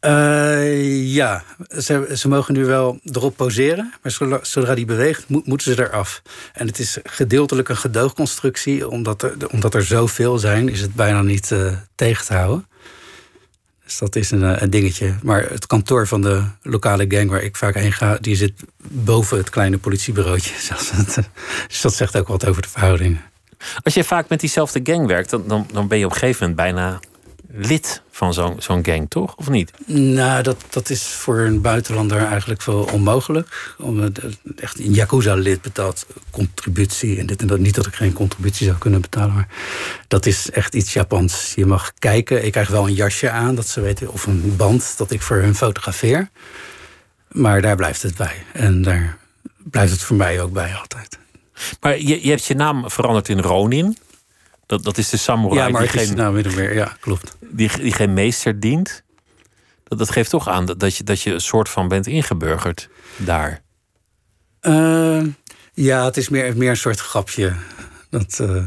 Eh, 0.00 1.14
ja, 1.14 1.44
ze, 1.78 2.12
ze 2.14 2.28
mogen 2.28 2.54
nu 2.54 2.64
wel 2.64 3.00
erop 3.02 3.36
poseren, 3.36 3.92
maar 4.02 4.40
zodra, 4.42 4.74
die 4.74 4.84
beweegt, 4.84 5.28
moet, 5.28 5.46
moeten 5.46 5.74
ze 5.74 5.88
eraf. 5.88 6.22
En 6.52 6.66
het 6.66 6.78
is 6.78 6.98
gedeeltelijk 7.04 7.68
een 7.68 7.76
gedoogconstructie, 7.76 8.88
omdat 8.88 9.22
er, 9.22 9.48
omdat 9.50 9.74
er 9.74 9.84
zoveel 9.84 10.38
zijn, 10.38 10.68
is 10.68 10.80
het 10.80 10.94
bijna 10.94 11.22
niet 11.22 11.52
eh, 11.52 11.72
tegen 11.94 12.26
te 12.26 12.34
houden. 12.34 12.66
Dus 13.84 13.98
dat 13.98 14.16
is 14.16 14.30
een, 14.30 14.44
eh, 14.44 14.62
een 14.62 14.70
dingetje. 14.70 15.14
Maar 15.22 15.50
het 15.50 15.66
kantoor 15.66 16.06
van 16.06 16.22
de 16.22 16.42
lokale 16.62 17.04
gang 17.08 17.30
waar 17.30 17.42
ik 17.42 17.56
vaak 17.56 17.74
heen 17.74 17.92
ga, 17.92 18.18
die 18.20 18.36
zit 18.36 18.52
boven 18.88 19.38
het 19.38 19.50
kleine 19.50 19.78
politiebureautje. 19.78 20.54
Dus 21.68 21.80
dat 21.80 21.94
zegt 21.94 22.16
ook 22.16 22.28
wat 22.28 22.46
over 22.46 22.62
de 22.62 22.68
verhoudingen. 22.68 23.27
Als 23.82 23.94
je 23.94 24.04
vaak 24.04 24.28
met 24.28 24.40
diezelfde 24.40 24.80
gang 24.82 25.06
werkt, 25.06 25.30
dan, 25.30 25.44
dan, 25.46 25.66
dan 25.72 25.88
ben 25.88 25.98
je 25.98 26.04
op 26.04 26.10
een 26.12 26.18
gegeven 26.18 26.40
moment 26.48 26.56
bijna 26.56 26.98
lid 27.50 28.02
van 28.10 28.34
zo'n 28.58 28.84
gang, 28.84 29.06
toch? 29.10 29.34
Of 29.36 29.48
niet? 29.48 29.70
Nou, 29.86 30.42
dat, 30.42 30.56
dat 30.70 30.90
is 30.90 31.02
voor 31.02 31.38
een 31.38 31.60
buitenlander 31.60 32.26
eigenlijk 32.26 32.62
wel 32.62 32.88
onmogelijk. 32.92 33.74
Om, 33.78 33.98
het- 34.00 34.20
echt 34.56 34.78
een 34.78 34.92
Yakuza-lid 34.92 35.62
betaalt 35.62 36.06
contributie 36.30 37.18
en 37.18 37.26
dit 37.26 37.40
en 37.40 37.46
dat. 37.46 37.58
Niet 37.58 37.74
dat 37.74 37.86
ik 37.86 37.94
geen 37.94 38.12
contributie 38.12 38.66
zou 38.66 38.78
kunnen 38.78 39.00
betalen, 39.00 39.34
maar 39.34 39.48
dat 40.08 40.26
is 40.26 40.50
echt 40.50 40.74
iets 40.74 40.92
Japans. 40.92 41.52
Je 41.56 41.66
mag 41.66 41.92
kijken. 41.98 42.44
Ik 42.44 42.52
krijg 42.52 42.68
wel 42.68 42.86
een 42.86 42.94
jasje 42.94 43.30
aan, 43.30 43.54
dat 43.54 43.68
ze 43.68 43.80
weten, 43.80 44.12
of 44.12 44.26
een 44.26 44.56
band 44.56 44.94
dat 44.96 45.10
ik 45.10 45.22
voor 45.22 45.36
hun 45.36 45.54
fotografeer. 45.54 46.28
Maar 47.28 47.62
daar 47.62 47.76
blijft 47.76 48.02
het 48.02 48.16
bij. 48.16 48.42
En 48.52 48.82
daar 48.82 49.16
blijft 49.56 49.92
het 49.92 50.02
voor 50.02 50.16
mij 50.16 50.40
ook 50.40 50.52
bij 50.52 50.74
altijd. 50.74 51.18
Maar 51.80 51.98
je, 51.98 52.24
je 52.24 52.30
hebt 52.30 52.44
je 52.44 52.54
naam 52.54 52.90
veranderd 52.90 53.28
in 53.28 53.40
Ronin. 53.40 53.96
Dat, 54.66 54.84
dat 54.84 54.98
is 54.98 55.08
de 55.08 55.16
samurai 55.16 55.60
ja, 55.60 55.68
maar 55.68 55.80
die, 55.80 55.90
geen, 55.90 56.16
nou. 56.16 56.74
Ja, 56.74 56.96
klopt. 57.00 57.36
die, 57.40 57.70
die 57.80 57.92
geen 57.92 58.14
meester 58.14 58.60
dient. 58.60 59.02
Dat, 59.84 59.98
dat 59.98 60.10
geeft 60.10 60.30
toch 60.30 60.48
aan 60.48 60.66
dat, 60.66 60.80
dat, 60.80 60.96
je, 60.96 61.04
dat 61.04 61.22
je 61.22 61.32
een 61.32 61.40
soort 61.40 61.68
van 61.68 61.88
bent 61.88 62.06
ingeburgerd 62.06 62.88
daar. 63.16 63.62
Eh, 64.60 65.22
ja, 65.74 66.04
het 66.04 66.16
is 66.16 66.28
meer, 66.28 66.56
meer 66.56 66.70
een 66.70 66.76
soort 66.76 67.00
grapje. 67.00 67.52
Dat, 68.10 68.38
eh, 68.40 68.66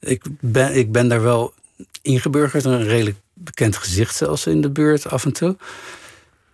ik, 0.00 0.24
ben, 0.40 0.76
ik 0.76 0.92
ben 0.92 1.08
daar 1.08 1.22
wel 1.22 1.54
ingeburgerd. 2.02 2.64
Een 2.64 2.84
redelijk 2.84 3.16
bekend 3.34 3.76
gezicht 3.76 4.16
zelfs 4.16 4.46
in 4.46 4.60
de 4.60 4.70
buurt 4.70 5.08
af 5.08 5.24
en 5.24 5.32
toe. 5.32 5.56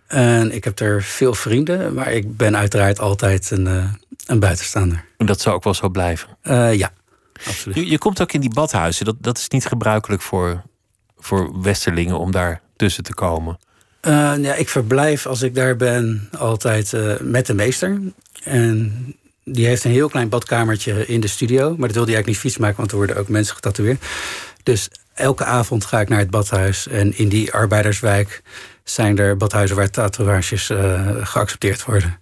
En 0.07 0.51
ik 0.51 0.63
heb 0.63 0.79
er 0.79 1.03
veel 1.03 1.33
vrienden. 1.33 1.93
Maar 1.93 2.11
ik 2.11 2.37
ben 2.37 2.57
uiteraard 2.57 2.99
altijd 2.99 3.51
een, 3.51 3.67
eh, 3.67 3.83
een 4.25 4.39
buitenstaander. 4.39 5.05
En 5.17 5.25
dat 5.25 5.41
zou 5.41 5.55
ook 5.55 5.63
wel 5.63 5.73
zo 5.73 5.89
blijven. 5.89 6.29
Eh, 6.41 6.73
ja, 6.73 6.91
absoluut. 7.47 7.75
Je, 7.77 7.89
je 7.89 7.97
komt 7.97 8.21
ook 8.21 8.31
in 8.31 8.41
die 8.41 8.53
badhuizen. 8.53 9.05
Dat, 9.05 9.15
dat 9.19 9.37
is 9.37 9.47
niet 9.47 9.65
gebruikelijk 9.65 10.21
voor, 10.21 10.61
voor 11.17 11.61
westerlingen 11.61 12.19
om 12.19 12.31
daar 12.31 12.61
tussen 12.75 13.03
te 13.03 13.13
komen. 13.13 13.57
Eh, 13.99 14.33
ja, 14.37 14.53
ik 14.53 14.69
verblijf 14.69 15.25
als 15.25 15.41
ik 15.41 15.55
daar 15.55 15.75
ben 15.75 16.29
altijd 16.37 16.93
met 17.21 17.45
de 17.45 17.53
meester. 17.53 18.01
En 18.43 18.93
die 19.43 19.65
heeft 19.65 19.83
een 19.83 19.91
heel 19.91 20.09
klein 20.09 20.29
badkamertje 20.29 21.07
in 21.07 21.19
de 21.19 21.27
studio. 21.27 21.69
Maar 21.69 21.87
dat 21.87 21.95
wil 21.95 22.05
hij 22.05 22.13
eigenlijk 22.13 22.27
niet 22.27 22.37
vies 22.37 22.57
maken, 22.57 22.77
want 22.77 22.91
er 22.91 22.97
worden 22.97 23.17
ook 23.17 23.27
mensen 23.27 23.55
getatoeëerd. 23.55 24.05
Dus 24.63 24.89
elke 25.13 25.43
avond 25.43 25.85
ga 25.85 25.99
ik 25.99 26.09
naar 26.09 26.19
het 26.19 26.29
badhuis. 26.29 26.87
En 26.87 27.17
in 27.17 27.29
die 27.29 27.53
arbeiderswijk 27.53 28.41
zijn 28.89 29.17
er 29.17 29.37
badhuizen 29.37 29.75
waar 29.75 29.89
tatoeages 29.89 30.69
uh, 30.69 31.09
geaccepteerd 31.21 31.85
worden. 31.85 32.19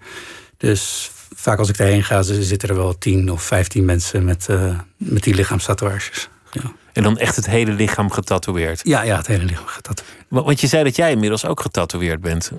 Dus 0.58 1.12
vaak 1.36 1.60
als 1.60 1.70
ik 1.70 1.78
daarheen 1.78 2.04
ga, 2.04 2.22
zitten 2.22 2.70
er 2.70 2.76
wel 2.76 2.98
10 2.98 3.32
of 3.32 3.44
15 3.44 3.86
mensen 3.86 4.26
met, 4.26 4.48
uh, 4.50 4.80
met 4.98 5.24
die 5.24 5.36
lichaamstatoeages. 5.36 6.30
Ja. 6.52 6.72
En 6.94 7.04
dan 7.04 7.18
echt 7.18 7.36
het 7.36 7.46
hele 7.46 7.72
lichaam 7.72 8.12
getatoeëerd? 8.12 8.82
Ja, 8.84 9.02
ja 9.02 9.18
het 9.18 9.28
hele 9.28 9.44
lichaam 9.44 9.68
getatoeëerd. 9.68 10.26
Want 10.28 10.62
je 10.62 10.68
zei 10.68 10.84
dat 10.84 10.96
jij 10.96 11.12
inmiddels 11.12 11.46
ook 11.46 11.60
getatoeëerd 11.62 12.22
bent. 12.22 12.52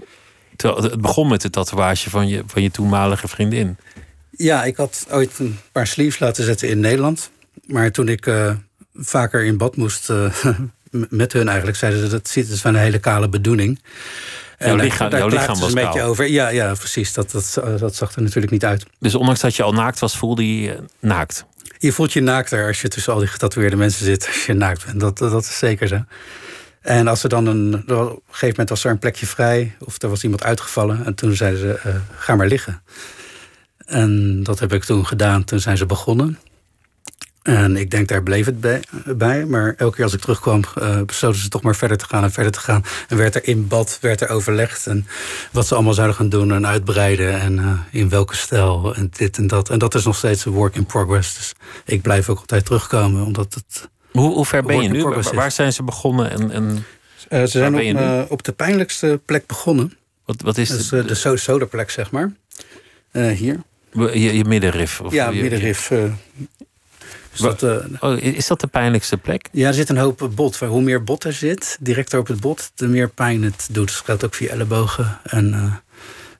Het 0.56 1.00
begon 1.00 1.28
met 1.28 1.40
de 1.40 1.50
tatoeage 1.50 2.10
van 2.10 2.28
je, 2.28 2.42
van 2.46 2.62
je 2.62 2.70
toenmalige 2.70 3.28
vriendin. 3.28 3.76
Ja, 4.30 4.64
ik 4.64 4.76
had 4.76 5.06
ooit 5.10 5.38
een 5.38 5.58
paar 5.72 5.86
sleeves 5.86 6.18
laten 6.18 6.44
zetten 6.44 6.68
in 6.68 6.80
Nederland. 6.80 7.30
Maar 7.66 7.90
toen 7.90 8.08
ik 8.08 8.26
uh, 8.26 8.52
vaker 8.94 9.44
in 9.44 9.56
bad 9.56 9.76
moest 9.76 10.10
uh, 10.10 10.34
met 11.10 11.32
hun 11.32 11.48
eigenlijk, 11.48 11.76
zeiden 11.76 12.00
ze 12.00 12.08
dat 12.08 12.34
het 12.34 12.60
van 12.60 12.74
een 12.74 12.80
hele 12.80 12.98
kale 12.98 13.28
bedoeling. 13.28 13.80
Jouw 14.58 14.76
lichaam, 14.76 15.10
jouw 15.10 15.28
lichaam 15.28 15.58
was 15.60 15.68
een 15.68 15.84
beetje 15.84 16.02
over. 16.02 16.28
Ja, 16.28 16.48
ja 16.48 16.74
precies. 16.74 17.12
Dat, 17.12 17.30
dat, 17.30 17.60
dat 17.78 17.94
zag 17.94 18.14
er 18.14 18.22
natuurlijk 18.22 18.52
niet 18.52 18.64
uit. 18.64 18.86
Dus 18.98 19.14
ondanks 19.14 19.40
dat 19.40 19.56
je 19.56 19.62
al 19.62 19.72
naakt 19.72 19.98
was, 19.98 20.16
voelde 20.16 20.46
je 20.56 20.62
je 20.62 20.78
naakt? 21.00 21.44
Je 21.78 21.92
voelt 21.92 22.12
je 22.12 22.20
naakter 22.20 22.66
als 22.66 22.80
je 22.80 22.88
tussen 22.88 23.12
al 23.12 23.18
die 23.18 23.28
getatoeëerde 23.28 23.76
mensen 23.76 24.04
zit. 24.04 24.26
Als 24.26 24.46
je 24.46 24.52
naakt 24.52 24.84
bent. 24.86 25.00
Dat, 25.00 25.18
dat, 25.18 25.42
is 25.42 25.58
zeker 25.58 25.88
zo. 25.88 26.04
En 26.80 27.08
als 27.08 27.22
er 27.22 27.28
dan 27.28 27.46
een, 27.46 27.74
op 27.74 27.88
een 27.88 28.20
gegeven 28.26 28.48
moment 28.48 28.68
was 28.68 28.84
er 28.84 28.90
een 28.90 28.98
plekje 28.98 29.26
vrij. 29.26 29.76
Of 29.78 30.02
er 30.02 30.08
was 30.08 30.22
iemand 30.22 30.42
uitgevallen. 30.42 31.04
En 31.04 31.14
toen 31.14 31.36
zeiden 31.36 31.60
ze, 31.60 31.80
uh, 31.86 31.94
ga 32.16 32.36
maar 32.36 32.46
liggen. 32.46 32.82
En 33.86 34.42
dat 34.42 34.58
heb 34.58 34.72
ik 34.72 34.84
toen 34.84 35.06
gedaan. 35.06 35.44
Toen 35.44 35.60
zijn 35.60 35.76
ze 35.76 35.86
begonnen. 35.86 36.38
En 37.46 37.76
ik 37.76 37.90
denk, 37.90 38.08
daar 38.08 38.22
bleef 38.22 38.46
het 38.46 38.60
bij. 39.18 39.46
Maar 39.46 39.74
elke 39.76 39.94
keer 39.94 40.04
als 40.04 40.14
ik 40.14 40.20
terugkwam, 40.20 40.62
uh, 40.78 41.02
besloten 41.02 41.40
ze 41.40 41.48
toch 41.48 41.62
maar 41.62 41.76
verder 41.76 41.96
te 41.96 42.04
gaan 42.04 42.22
en 42.22 42.32
verder 42.32 42.52
te 42.52 42.60
gaan. 42.60 42.84
En 43.08 43.16
werd 43.16 43.34
er 43.34 43.48
in 43.48 43.68
bad, 43.68 43.98
werd 44.00 44.20
er 44.20 44.28
overlegd. 44.28 44.86
En 44.86 45.06
wat 45.52 45.66
ze 45.66 45.74
allemaal 45.74 45.94
zouden 45.94 46.16
gaan 46.16 46.28
doen 46.28 46.52
en 46.52 46.66
uitbreiden. 46.66 47.40
En 47.40 47.58
uh, 47.58 47.80
in 47.90 48.08
welke 48.08 48.36
stijl 48.36 48.94
en 48.94 49.10
dit 49.16 49.38
en 49.38 49.46
dat. 49.46 49.70
En 49.70 49.78
dat 49.78 49.94
is 49.94 50.04
nog 50.04 50.16
steeds 50.16 50.44
een 50.44 50.52
work 50.52 50.74
in 50.74 50.86
progress. 50.86 51.34
Dus 51.34 51.52
ik 51.84 52.02
blijf 52.02 52.28
ook 52.28 52.38
altijd 52.38 52.64
terugkomen, 52.64 53.24
omdat 53.24 53.54
het... 53.54 53.88
Hoe, 54.10 54.34
hoe 54.34 54.46
ver 54.46 54.62
ben 54.62 54.82
je 54.82 54.88
nu? 54.88 55.02
Waar, 55.02 55.34
waar, 55.34 55.50
zijn 55.50 55.72
ze 55.72 55.82
begonnen? 55.82 56.30
En, 56.30 56.50
en 56.50 56.84
uh, 57.30 57.40
ze 57.40 57.46
zijn 57.46 57.98
op, 57.98 58.30
op, 58.30 58.42
de 58.42 58.52
pijnlijkste 58.52 59.20
plek 59.24 59.46
begonnen. 59.46 59.92
Wat, 60.24 60.42
wat 60.42 60.58
is 60.58 60.68
dus, 60.68 60.88
de, 60.88 61.04
de 61.04 61.36
solarplek, 61.36 61.90
zeg 61.90 62.10
maar. 62.10 62.32
hier. 63.12 63.60
Je, 63.92 64.36
je 64.36 64.44
middenrif? 64.44 65.00
Of 65.00 65.12
ja, 65.12 65.30
je, 65.30 65.40
middenrif. 65.40 65.92
Is 67.36 67.58
dat, 67.58 67.62
uh, 67.62 67.76
oh, 68.00 68.18
is 68.18 68.46
dat 68.46 68.60
de 68.60 68.66
pijnlijkste 68.66 69.16
plek? 69.16 69.48
Ja, 69.52 69.68
er 69.68 69.74
zit 69.74 69.88
een 69.88 69.96
hoop 69.96 70.30
bot. 70.34 70.58
Hoe 70.58 70.82
meer 70.82 71.04
bot 71.04 71.24
er 71.24 71.32
zit, 71.32 71.76
direct 71.80 72.14
op 72.14 72.26
het 72.26 72.40
bot, 72.40 72.70
de 72.74 72.88
meer 72.88 73.08
pijn 73.08 73.42
het 73.42 73.68
doet. 73.70 73.86
Dat 73.86 74.02
geldt 74.04 74.24
ook 74.24 74.34
via 74.34 74.50
ellebogen. 74.50 75.18
En 75.24 75.80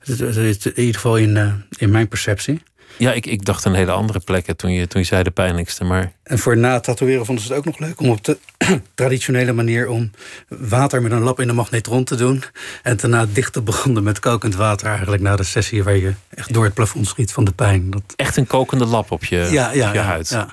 uh, 0.09 0.21
in 0.21 0.79
ieder 0.79 0.95
geval 0.95 1.17
in, 1.17 1.37
uh, 1.37 1.53
in 1.79 1.91
mijn 1.91 2.09
perceptie. 2.09 2.63
Ja, 2.99 3.13
ik, 3.13 3.27
ik 3.27 3.45
dacht 3.45 3.65
een 3.65 3.75
hele 3.75 3.91
andere 3.91 4.21
plekken 4.21 4.57
toen 4.57 4.73
je, 4.73 4.87
toen 4.87 5.01
je 5.01 5.07
zei 5.07 5.23
de 5.23 5.31
pijnlijkste. 5.31 5.85
Maar... 5.85 6.13
En 6.23 6.39
voor 6.39 6.57
na 6.57 6.81
tatoeëren 6.81 7.27
vonden 7.27 7.45
ze 7.45 7.51
het 7.51 7.59
ook 7.59 7.65
nog 7.65 7.79
leuk 7.79 8.01
om 8.01 8.11
op 8.11 8.25
de 8.25 8.39
traditionele 8.95 9.53
manier 9.53 9.89
om 9.89 10.11
water 10.49 11.03
met 11.03 11.13
een 11.13 11.23
lap 11.23 11.41
in 11.41 11.47
de 11.47 11.53
magnetron 11.53 12.05
te 12.05 12.15
doen. 12.15 12.43
En 12.83 12.97
daarna 12.97 13.27
dicht 13.33 13.53
te 13.53 13.63
branden 13.63 14.03
met 14.03 14.19
kokend 14.19 14.55
water. 14.55 14.87
Eigenlijk 14.87 15.23
na 15.23 15.37
de 15.37 15.45
sessie 15.45 15.85
waar 15.85 15.97
je 15.97 16.13
echt 16.29 16.53
door 16.53 16.65
het 16.65 16.75
plafond 16.75 17.07
schiet 17.07 17.33
van 17.33 17.45
de 17.45 17.53
pijn. 17.53 17.91
Dat... 17.91 18.03
Echt 18.17 18.37
een 18.37 18.47
kokende 18.47 18.87
lap 18.87 19.11
op 19.11 19.25
je, 19.25 19.49
ja, 19.51 19.73
ja, 19.73 19.89
op 19.89 19.95
je 19.95 20.01
huid. 20.01 20.29
Ja. 20.29 20.49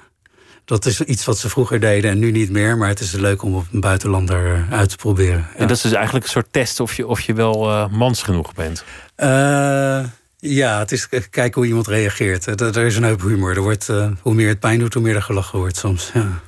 Dat 0.65 0.85
is 0.85 1.01
iets 1.01 1.25
wat 1.25 1.37
ze 1.37 1.49
vroeger 1.49 1.79
deden 1.79 2.11
en 2.11 2.19
nu 2.19 2.31
niet 2.31 2.49
meer. 2.49 2.77
Maar 2.77 2.87
het 2.87 2.99
is 2.99 3.11
leuk 3.11 3.41
om 3.41 3.55
op 3.55 3.65
een 3.71 3.79
buitenlander 3.79 4.55
eh, 4.55 4.73
uit 4.73 4.89
te 4.89 4.95
proberen. 4.95 5.47
En 5.55 5.67
dat 5.67 5.77
is 5.77 5.83
dus 5.83 5.91
eigenlijk 5.91 6.25
een 6.25 6.31
soort 6.31 6.51
test 6.51 6.79
of 6.79 6.95
je, 6.95 7.07
of 7.07 7.21
je 7.21 7.33
wel 7.33 7.69
uh, 7.69 7.87
mans 7.87 8.23
genoeg 8.23 8.53
bent? 8.53 8.83
Uh, 9.17 10.03
ja, 10.37 10.79
het 10.79 10.91
is 10.91 11.09
kijken 11.09 11.53
hoe 11.53 11.65
iemand 11.65 11.87
reageert. 11.87 12.61
Er, 12.61 12.77
is 12.77 12.95
een 12.95 13.03
hoop 13.03 13.21
humor. 13.21 13.55
Er 13.55 13.61
wordt, 13.61 13.89
uh, 13.89 14.11
hoe 14.21 14.33
meer 14.33 14.47
het 14.47 14.59
pijn 14.59 14.79
doet, 14.79 14.93
hoe 14.93 15.03
meer 15.03 15.15
er 15.15 15.21
gelachen 15.21 15.59
wordt 15.59 15.77
soms. 15.77 16.11
Ja. 16.13 16.39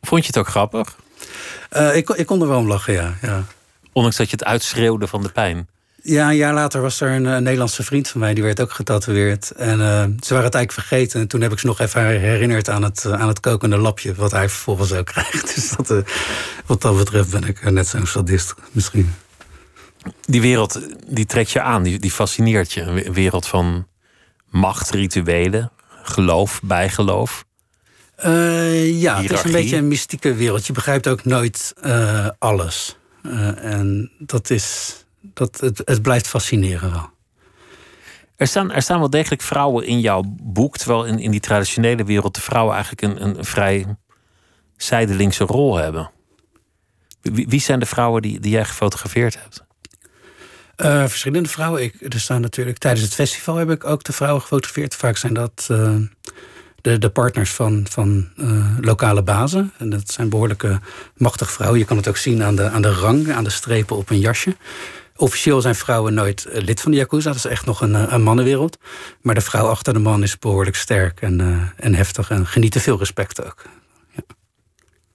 Vond 0.00 0.20
je 0.20 0.26
het 0.26 0.38
ook 0.38 0.48
grappig? 0.48 0.96
ik, 1.92 2.08
ik 2.08 2.26
kon 2.26 2.42
er 2.42 2.48
wel 2.48 2.58
om 2.58 2.66
lachen, 2.66 2.92
ja, 2.92 3.14
ja. 3.22 3.44
Ondanks 3.92 4.16
dat 4.18 4.30
je 4.30 4.36
het 4.36 4.44
uitschreeuwde 4.44 5.06
van 5.06 5.22
de 5.22 5.28
pijn? 5.28 5.68
Ja, 6.02 6.28
een 6.28 6.36
jaar 6.36 6.54
later 6.54 6.80
was 6.80 7.00
er 7.00 7.10
een, 7.10 7.42
Nederlandse 7.42 7.82
vriend 7.82 8.08
van 8.08 8.20
mij, 8.20 8.34
die 8.34 8.42
werd 8.42 8.60
ook 8.60 8.72
getatoeëerd. 8.72 9.50
En 9.50 9.78
uh, 9.78 10.02
ze 10.02 10.34
waren 10.34 10.44
het 10.44 10.54
eigenlijk 10.54 10.72
vergeten. 10.72 11.20
En 11.20 11.28
toen 11.28 11.40
heb 11.40 11.52
ik 11.52 11.58
ze 11.58 11.66
nog 11.66 11.80
even 11.80 12.06
herinnerd 12.06 12.68
aan 12.68 12.82
het, 12.82 13.06
aan 13.06 13.28
het 13.28 13.40
kokende 13.40 13.76
lapje, 13.76 14.14
wat 14.14 14.30
hij 14.30 14.48
vervolgens 14.48 14.92
ook 14.92 15.06
krijgt. 15.12 15.54
Dus 15.54 15.70
dat, 15.70 15.90
uh, 15.90 15.98
wat 16.66 16.80
dat 16.80 16.96
betreft 16.96 17.30
ben 17.30 17.44
ik 17.44 17.70
net 17.70 17.86
zo'n 17.86 18.06
sadist 18.06 18.54
misschien. 18.72 19.14
Die 20.24 20.40
wereld 20.40 20.80
die 21.08 21.26
trekt 21.26 21.50
je 21.50 21.60
aan, 21.60 21.82
die, 21.82 21.98
die 21.98 22.10
fascineert 22.10 22.72
je. 22.72 22.80
Een 22.80 23.12
wereld 23.12 23.46
van 23.46 23.86
macht, 24.50 24.90
rituelen, 24.90 25.72
geloof, 26.02 26.60
bijgeloof. 26.62 27.44
Uh, 28.24 29.00
ja, 29.00 29.22
het 29.22 29.32
is 29.32 29.44
een 29.44 29.52
beetje 29.52 29.76
een 29.76 29.88
mystieke 29.88 30.34
wereld. 30.34 30.66
Je 30.66 30.72
begrijpt 30.72 31.08
ook 31.08 31.24
nooit 31.24 31.74
alles. 32.38 32.96
en 33.56 34.10
dat 34.18 34.50
is 34.50 34.94
dat, 35.20 35.60
het, 35.60 35.82
het 35.84 36.02
blijft 36.02 36.28
fascineren 36.28 36.90
wel. 36.92 37.10
Er 38.36 38.46
staan, 38.46 38.72
er 38.72 38.82
staan 38.82 38.98
wel 38.98 39.10
degelijk 39.10 39.42
vrouwen 39.42 39.86
in 39.86 40.00
jouw 40.00 40.22
boek, 40.42 40.76
terwijl 40.76 41.04
in, 41.04 41.18
in 41.18 41.30
die 41.30 41.40
traditionele 41.40 42.04
wereld 42.04 42.34
de 42.34 42.40
vrouwen 42.40 42.74
eigenlijk 42.74 43.02
een, 43.02 43.38
een 43.38 43.44
vrij 43.44 43.96
zijdelingse 44.76 45.44
rol 45.44 45.76
hebben. 45.76 46.10
Wie, 47.22 47.48
wie 47.48 47.60
zijn 47.60 47.80
de 47.80 47.86
vrouwen 47.86 48.22
die, 48.22 48.40
die 48.40 48.50
jij 48.50 48.64
gefotografeerd 48.64 49.38
hebt? 49.40 49.64
Uh, 50.76 51.06
verschillende 51.06 51.48
vrouwen. 51.48 51.82
Ik, 51.82 52.12
er 52.12 52.20
staan 52.20 52.40
natuurlijk 52.40 52.78
tijdens 52.78 53.04
het 53.04 53.14
festival 53.14 53.56
heb 53.56 53.70
ik 53.70 53.84
ook 53.84 54.04
de 54.04 54.12
vrouwen 54.12 54.42
gefotografeerd. 54.42 54.94
Vaak 54.94 55.16
zijn 55.16 55.34
dat 55.34 55.68
uh, 55.70 55.96
de, 56.80 56.98
de 56.98 57.10
partners 57.10 57.50
van, 57.50 57.86
van 57.90 58.28
uh, 58.36 58.76
lokale 58.80 59.22
bazen. 59.22 59.72
En 59.78 59.90
dat 59.90 60.10
zijn 60.10 60.28
behoorlijke 60.28 60.80
machtige 61.16 61.52
vrouwen. 61.52 61.78
Je 61.78 61.84
kan 61.84 61.96
het 61.96 62.08
ook 62.08 62.16
zien 62.16 62.42
aan 62.42 62.56
de, 62.56 62.68
aan 62.68 62.82
de 62.82 62.92
rang, 62.92 63.32
aan 63.32 63.44
de 63.44 63.50
strepen 63.50 63.96
op 63.96 64.10
een 64.10 64.18
jasje. 64.18 64.56
Officieel 65.20 65.60
zijn 65.60 65.74
vrouwen 65.74 66.14
nooit 66.14 66.44
eh, 66.44 66.62
lid 66.62 66.80
van 66.80 66.90
de 66.90 66.96
Yakuza. 66.96 67.28
Dat 67.28 67.36
is 67.36 67.44
echt 67.44 67.66
nog 67.66 67.80
een, 67.80 67.94
eh, 67.94 68.12
een 68.12 68.22
mannenwereld. 68.22 68.78
Maar 69.20 69.34
de 69.34 69.40
vrouw 69.40 69.66
achter 69.66 69.92
de 69.92 69.98
man 69.98 70.22
is 70.22 70.38
behoorlijk 70.38 70.76
sterk 70.76 71.20
en, 71.20 71.40
uh, 71.40 71.62
en 71.76 71.94
heftig. 71.94 72.30
En 72.30 72.46
geniet 72.46 72.80
veel 72.80 72.98
respect 72.98 73.44
ook. 73.44 73.62
Ja. 74.10 74.22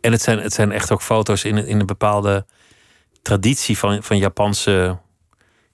En 0.01 0.11
het 0.11 0.21
zijn, 0.21 0.39
het 0.39 0.53
zijn 0.53 0.71
echt 0.71 0.91
ook 0.91 1.01
foto's 1.01 1.43
in, 1.43 1.57
in 1.57 1.79
een 1.79 1.85
bepaalde 1.85 2.45
traditie 3.21 3.77
van, 3.77 4.03
van 4.03 4.17
Japanse... 4.17 4.97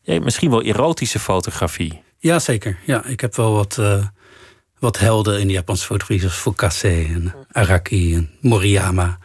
Ja, 0.02 0.20
misschien 0.20 0.50
wel 0.50 0.62
erotische 0.62 1.20
fotografie. 1.20 2.02
Ja, 2.17 2.39
zeker. 2.39 2.78
Ja, 2.86 3.06
ik 3.06 3.20
heb 3.22 3.36
wel 3.36 3.54
wat, 3.54 3.78
uh, 3.80 4.06
wat 4.80 5.00
helden 5.00 5.39
in 5.39 5.48
de 5.48 5.54
Japanse 5.54 5.86
fotografie. 5.86 6.20
Zoals 6.20 6.36
Fukase 6.36 6.89
en 6.89 7.34
Araki 7.52 8.15
en 8.15 8.30
Moriyama. 8.41 9.17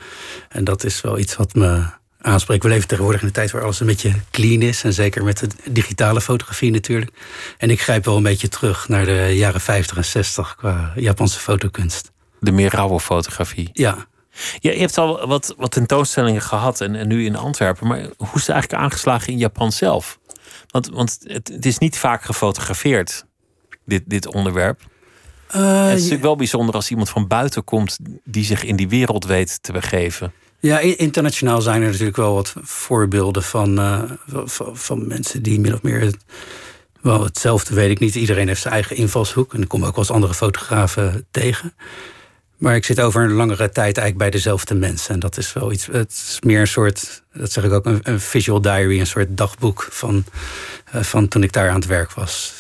En 0.48 0.64
dat 0.64 0.84
is 0.84 1.00
wel 1.00 1.18
iets 1.18 1.36
wat 1.36 1.54
me 1.54 1.84
aanspreekt. 2.26 2.62
We 2.62 2.68
leven 2.68 2.88
tegenwoordig 2.88 3.20
in 3.20 3.26
een 3.26 3.32
tijd 3.32 3.50
waar 3.50 3.62
alles 3.62 3.80
een 3.80 3.86
beetje 3.86 4.12
clean 4.30 4.62
is. 4.62 4.84
En 4.84 4.92
zeker 4.92 5.24
met 5.24 5.38
de 5.38 5.48
digitale 5.70 6.20
fotografie 6.20 6.70
natuurlijk. 6.70 7.10
En 7.58 7.70
ik 7.70 7.80
grijp 7.80 8.04
wel 8.04 8.16
een 8.16 8.22
beetje 8.22 8.48
terug 8.48 8.88
naar 8.88 9.04
de 9.04 9.32
jaren 9.34 9.60
50 9.60 9.96
en 9.96 10.04
60 10.04 10.54
qua 10.56 10.92
Japanse 10.96 11.38
fotokunst. 11.38 12.12
De 12.40 12.52
meer 12.52 12.70
rauwe 12.70 13.00
fotografie. 13.00 13.70
Ja. 13.72 14.06
ja 14.58 14.70
je 14.70 14.78
hebt 14.78 14.98
al 14.98 15.26
wat, 15.26 15.54
wat 15.56 15.70
tentoonstellingen 15.70 16.42
gehad 16.42 16.80
en, 16.80 16.94
en 16.94 17.08
nu 17.08 17.24
in 17.24 17.36
Antwerpen. 17.36 17.86
Maar 17.86 17.98
hoe 18.16 18.34
is 18.34 18.46
het 18.46 18.48
eigenlijk 18.48 18.82
aangeslagen 18.82 19.32
in 19.32 19.38
Japan 19.38 19.72
zelf? 19.72 20.18
Want, 20.66 20.88
want 20.88 21.18
het, 21.22 21.48
het 21.48 21.66
is 21.66 21.78
niet 21.78 21.98
vaak 21.98 22.22
gefotografeerd, 22.22 23.24
dit, 23.84 24.02
dit 24.06 24.26
onderwerp. 24.34 24.80
Uh, 25.56 25.80
het 25.80 25.88
is 25.88 25.94
natuurlijk 25.94 26.22
wel 26.22 26.36
bijzonder 26.36 26.74
als 26.74 26.90
iemand 26.90 27.08
van 27.08 27.26
buiten 27.26 27.64
komt 27.64 27.98
die 28.24 28.44
zich 28.44 28.64
in 28.64 28.76
die 28.76 28.88
wereld 28.88 29.24
weet 29.24 29.62
te 29.62 29.72
begeven. 29.72 30.32
Ja, 30.60 30.78
internationaal 30.78 31.60
zijn 31.60 31.82
er 31.82 31.88
natuurlijk 31.88 32.16
wel 32.16 32.34
wat 32.34 32.54
voorbeelden 32.62 33.42
van, 33.42 33.78
uh, 33.78 34.02
van, 34.72 35.06
mensen 35.06 35.42
die 35.42 35.60
min 35.60 35.74
of 35.74 35.82
meer. 35.82 36.14
Wel, 37.00 37.24
hetzelfde 37.24 37.74
weet 37.74 37.90
ik 37.90 37.98
niet. 37.98 38.14
Iedereen 38.14 38.48
heeft 38.48 38.60
zijn 38.60 38.74
eigen 38.74 38.96
invalshoek. 38.96 39.54
En 39.54 39.62
ik 39.62 39.68
kom 39.68 39.84
ook 39.84 39.90
wel 39.90 39.98
eens 39.98 40.10
andere 40.10 40.34
fotografen 40.34 41.26
tegen. 41.30 41.74
Maar 42.56 42.74
ik 42.74 42.84
zit 42.84 43.00
over 43.00 43.22
een 43.22 43.32
langere 43.32 43.68
tijd 43.70 43.98
eigenlijk 43.98 44.18
bij 44.18 44.30
dezelfde 44.30 44.74
mensen. 44.74 45.14
En 45.14 45.20
dat 45.20 45.36
is 45.36 45.52
wel 45.52 45.72
iets. 45.72 45.86
Het 45.86 46.10
is 46.10 46.38
meer 46.44 46.60
een 46.60 46.66
soort. 46.66 47.22
Dat 47.32 47.52
zeg 47.52 47.64
ik 47.64 47.72
ook, 47.72 47.86
een, 47.86 48.00
een 48.02 48.20
visual 48.20 48.60
diary, 48.60 49.00
een 49.00 49.06
soort 49.06 49.36
dagboek 49.36 49.88
van, 49.90 50.24
uh, 50.94 51.02
van 51.02 51.28
toen 51.28 51.42
ik 51.42 51.52
daar 51.52 51.68
aan 51.68 51.74
het 51.74 51.86
werk 51.86 52.12
was. 52.12 52.54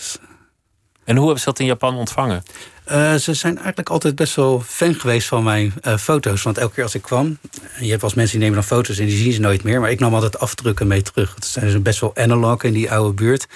En 1.04 1.16
hoe 1.16 1.24
hebben 1.24 1.42
ze 1.42 1.48
dat 1.48 1.58
in 1.58 1.66
Japan 1.66 1.94
ontvangen? 1.94 2.42
Uh, 2.90 3.14
ze 3.14 3.34
zijn 3.34 3.56
eigenlijk 3.56 3.88
altijd 3.88 4.14
best 4.14 4.34
wel 4.34 4.62
fan 4.66 4.94
geweest 4.94 5.28
van 5.28 5.42
mijn 5.42 5.74
uh, 5.82 5.96
foto's. 5.96 6.42
Want 6.42 6.58
elke 6.58 6.74
keer 6.74 6.82
als 6.82 6.94
ik 6.94 7.02
kwam, 7.02 7.38
je 7.80 7.88
hebt 7.88 8.00
wel 8.00 8.10
mensen 8.14 8.38
die 8.38 8.48
nemen 8.48 8.54
dan 8.54 8.76
foto's 8.76 8.98
en 8.98 9.06
die 9.06 9.16
zien 9.16 9.32
ze 9.32 9.40
nooit 9.40 9.62
meer. 9.62 9.80
Maar 9.80 9.90
ik 9.90 10.00
nam 10.00 10.14
altijd 10.14 10.38
afdrukken 10.38 10.86
mee 10.86 11.02
terug. 11.02 11.34
Het 11.34 11.44
zijn 11.44 11.64
dus 11.64 11.82
best 11.82 12.00
wel 12.00 12.16
analog 12.16 12.62
in 12.62 12.72
die 12.72 12.90
oude 12.90 13.14
buurt. 13.14 13.46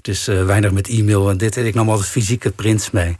Dus 0.00 0.28
uh, 0.28 0.44
weinig 0.44 0.72
met 0.72 0.88
e-mail 0.88 1.30
en 1.30 1.38
dit. 1.38 1.56
Ik 1.56 1.74
nam 1.74 1.90
altijd 1.90 2.08
fysieke 2.08 2.50
prints 2.50 2.90
mee. 2.90 3.16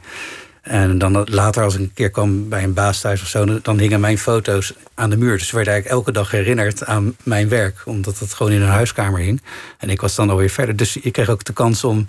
En 0.63 0.97
dan 0.97 1.27
later, 1.29 1.63
als 1.63 1.73
ik 1.73 1.79
een 1.79 1.93
keer 1.93 2.09
kwam 2.09 2.49
bij 2.49 2.63
een 2.63 2.73
baas 2.73 3.01
thuis 3.01 3.21
of 3.21 3.27
zo, 3.27 3.61
dan 3.61 3.79
hingen 3.79 3.99
mijn 3.99 4.17
foto's 4.17 4.73
aan 4.93 5.09
de 5.09 5.17
muur. 5.17 5.37
Dus 5.37 5.51
werd 5.51 5.67
eigenlijk 5.67 5.97
elke 5.97 6.11
dag 6.11 6.31
herinnerd 6.31 6.85
aan 6.85 7.15
mijn 7.23 7.49
werk, 7.49 7.81
omdat 7.85 8.19
het 8.19 8.33
gewoon 8.33 8.51
in 8.51 8.61
een 8.61 8.67
huiskamer 8.67 9.19
hing. 9.19 9.41
En 9.77 9.89
ik 9.89 10.01
was 10.01 10.15
dan 10.15 10.29
alweer 10.29 10.49
verder. 10.49 10.75
Dus 10.75 10.97
ik 10.97 11.13
kreeg 11.13 11.29
ook 11.29 11.43
de 11.43 11.53
kans 11.53 11.83
om. 11.83 12.07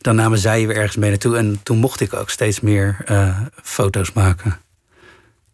Dan 0.00 0.16
namen 0.16 0.38
zij 0.38 0.66
weer 0.66 0.76
ergens 0.76 0.96
mee 0.96 1.10
naartoe. 1.10 1.36
En 1.36 1.60
toen 1.62 1.78
mocht 1.78 2.00
ik 2.00 2.14
ook 2.14 2.30
steeds 2.30 2.60
meer 2.60 2.96
uh, 3.10 3.40
foto's 3.62 4.12
maken. 4.12 4.63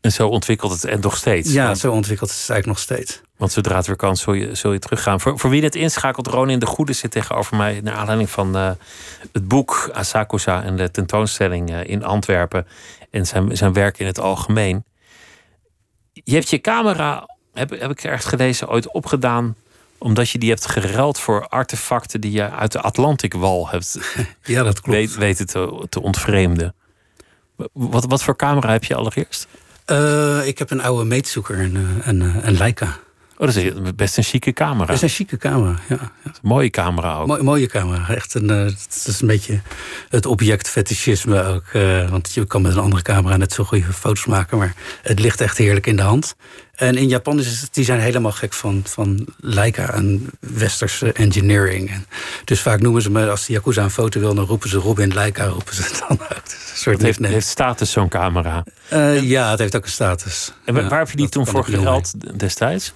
En 0.00 0.12
zo 0.12 0.28
ontwikkelt 0.28 0.72
het 0.72 0.84
en 0.84 1.00
nog 1.00 1.16
steeds. 1.16 1.52
Ja, 1.52 1.74
zo 1.74 1.92
ontwikkelt 1.92 2.30
het 2.30 2.38
eigenlijk 2.38 2.66
nog 2.66 2.78
steeds. 2.78 3.20
Want 3.36 3.52
zodra 3.52 3.76
het 3.76 3.86
weer 3.86 3.96
kan, 3.96 4.16
zul 4.16 4.32
je, 4.32 4.54
zul 4.54 4.72
je 4.72 4.78
teruggaan. 4.78 5.20
Voor, 5.20 5.38
voor 5.38 5.50
wie 5.50 5.60
dit 5.60 5.74
inschakelt, 5.74 6.26
Ronin 6.26 6.58
de 6.58 6.66
Goede 6.66 6.92
zit 6.92 7.10
tegenover 7.10 7.56
mij... 7.56 7.80
naar 7.82 7.94
aanleiding 7.94 8.30
van 8.30 8.56
uh, 8.56 8.70
het 9.32 9.48
boek 9.48 9.90
Asakusa 9.92 10.62
en 10.62 10.76
de 10.76 10.90
tentoonstelling 10.90 11.70
uh, 11.70 11.84
in 11.84 12.04
Antwerpen... 12.04 12.66
en 13.10 13.26
zijn, 13.26 13.56
zijn 13.56 13.72
werk 13.72 13.98
in 13.98 14.06
het 14.06 14.18
algemeen. 14.18 14.84
Je 16.12 16.34
hebt 16.34 16.50
je 16.50 16.60
camera, 16.60 17.28
heb, 17.54 17.70
heb 17.70 17.90
ik 17.90 18.04
ergens 18.04 18.26
gelezen, 18.26 18.68
ooit 18.68 18.92
opgedaan... 18.92 19.54
omdat 19.98 20.30
je 20.30 20.38
die 20.38 20.48
hebt 20.48 20.66
geruild 20.66 21.18
voor 21.18 21.48
artefacten... 21.48 22.20
die 22.20 22.32
je 22.32 22.50
uit 22.50 22.72
de 22.72 22.80
Atlantikwal 22.80 23.68
hebt 23.68 23.98
ja, 24.42 24.62
dat 24.62 24.80
klopt. 24.80 24.98
Weet, 24.98 25.14
weten 25.14 25.46
te, 25.46 25.86
te 25.88 26.02
ontvreemden. 26.02 26.74
Wat, 27.72 28.04
wat 28.04 28.22
voor 28.22 28.36
camera 28.36 28.72
heb 28.72 28.84
je 28.84 28.94
allereerst? 28.94 29.46
Uh, 29.90 30.46
ik 30.46 30.58
heb 30.58 30.70
een 30.70 30.82
oude 30.82 31.04
meetzoeker, 31.04 31.58
een, 31.58 31.76
een, 32.02 32.46
een 32.46 32.56
Leica. 32.56 32.98
Oh, 33.40 33.46
dat 33.46 33.56
is 33.56 33.72
best 33.96 34.16
een 34.16 34.22
chique 34.22 34.52
camera. 34.52 34.86
Dat 34.86 34.94
is 34.94 35.02
een 35.02 35.08
chique 35.08 35.36
camera, 35.36 35.78
ja. 35.88 35.98
ja. 36.24 36.32
Mooie 36.42 36.70
camera 36.70 37.16
ook. 37.16 37.26
Mo 37.26 37.42
mooie 37.42 37.66
camera. 37.66 38.08
Echt 38.08 38.34
een, 38.34 38.50
uh, 38.50 38.64
het 38.64 39.04
is 39.06 39.20
een 39.20 39.26
beetje 39.26 39.60
het 40.08 40.26
object 40.26 40.68
fetischisme 40.68 41.44
ook. 41.44 41.64
Uh, 41.72 42.10
want 42.10 42.32
je 42.34 42.46
kan 42.46 42.62
met 42.62 42.72
een 42.72 42.78
andere 42.78 43.02
camera 43.02 43.36
net 43.36 43.52
zo 43.52 43.64
goede 43.64 43.92
foto's 43.92 44.26
maken. 44.26 44.58
Maar 44.58 44.74
het 45.02 45.18
ligt 45.18 45.40
echt 45.40 45.58
heerlijk 45.58 45.86
in 45.86 45.96
de 45.96 46.02
hand. 46.02 46.36
En 46.74 46.96
in 46.96 47.08
Japan 47.08 47.38
is 47.38 47.60
het, 47.60 47.74
die 47.74 47.84
zijn 47.84 48.00
helemaal 48.00 48.32
gek 48.32 48.52
van, 48.52 48.82
van 48.86 49.26
Leica 49.36 49.92
en 49.92 50.30
westerse 50.40 51.12
engineering. 51.12 51.90
En 51.90 52.06
dus 52.44 52.60
vaak 52.60 52.80
noemen 52.80 53.02
ze 53.02 53.10
me, 53.10 53.30
als 53.30 53.46
de 53.46 53.52
Yakuza 53.52 53.82
een 53.82 53.90
foto 53.90 54.20
wil, 54.20 54.34
dan 54.34 54.44
roepen 54.44 54.68
ze 54.68 54.78
Robin 54.78 55.14
Leica, 55.14 55.44
roepen 55.44 55.74
ze 55.74 56.04
dan 56.08 56.18
ook. 56.22 56.28
Een 56.30 56.76
soort 56.76 56.96
het 56.96 57.06
heeft, 57.06 57.32
heeft 57.32 57.46
status, 57.46 57.90
zo'n 57.90 58.08
camera. 58.08 58.64
Uh, 58.92 59.22
ja, 59.22 59.50
het 59.50 59.58
heeft 59.58 59.76
ook 59.76 59.84
een 59.84 59.90
status. 59.90 60.52
En 60.64 60.88
waar 60.88 60.98
heb 60.98 61.10
je 61.10 61.16
die 61.16 61.28
toen 61.28 61.46
voor 61.46 61.64
gehaald 61.64 62.38
destijds? 62.38 62.92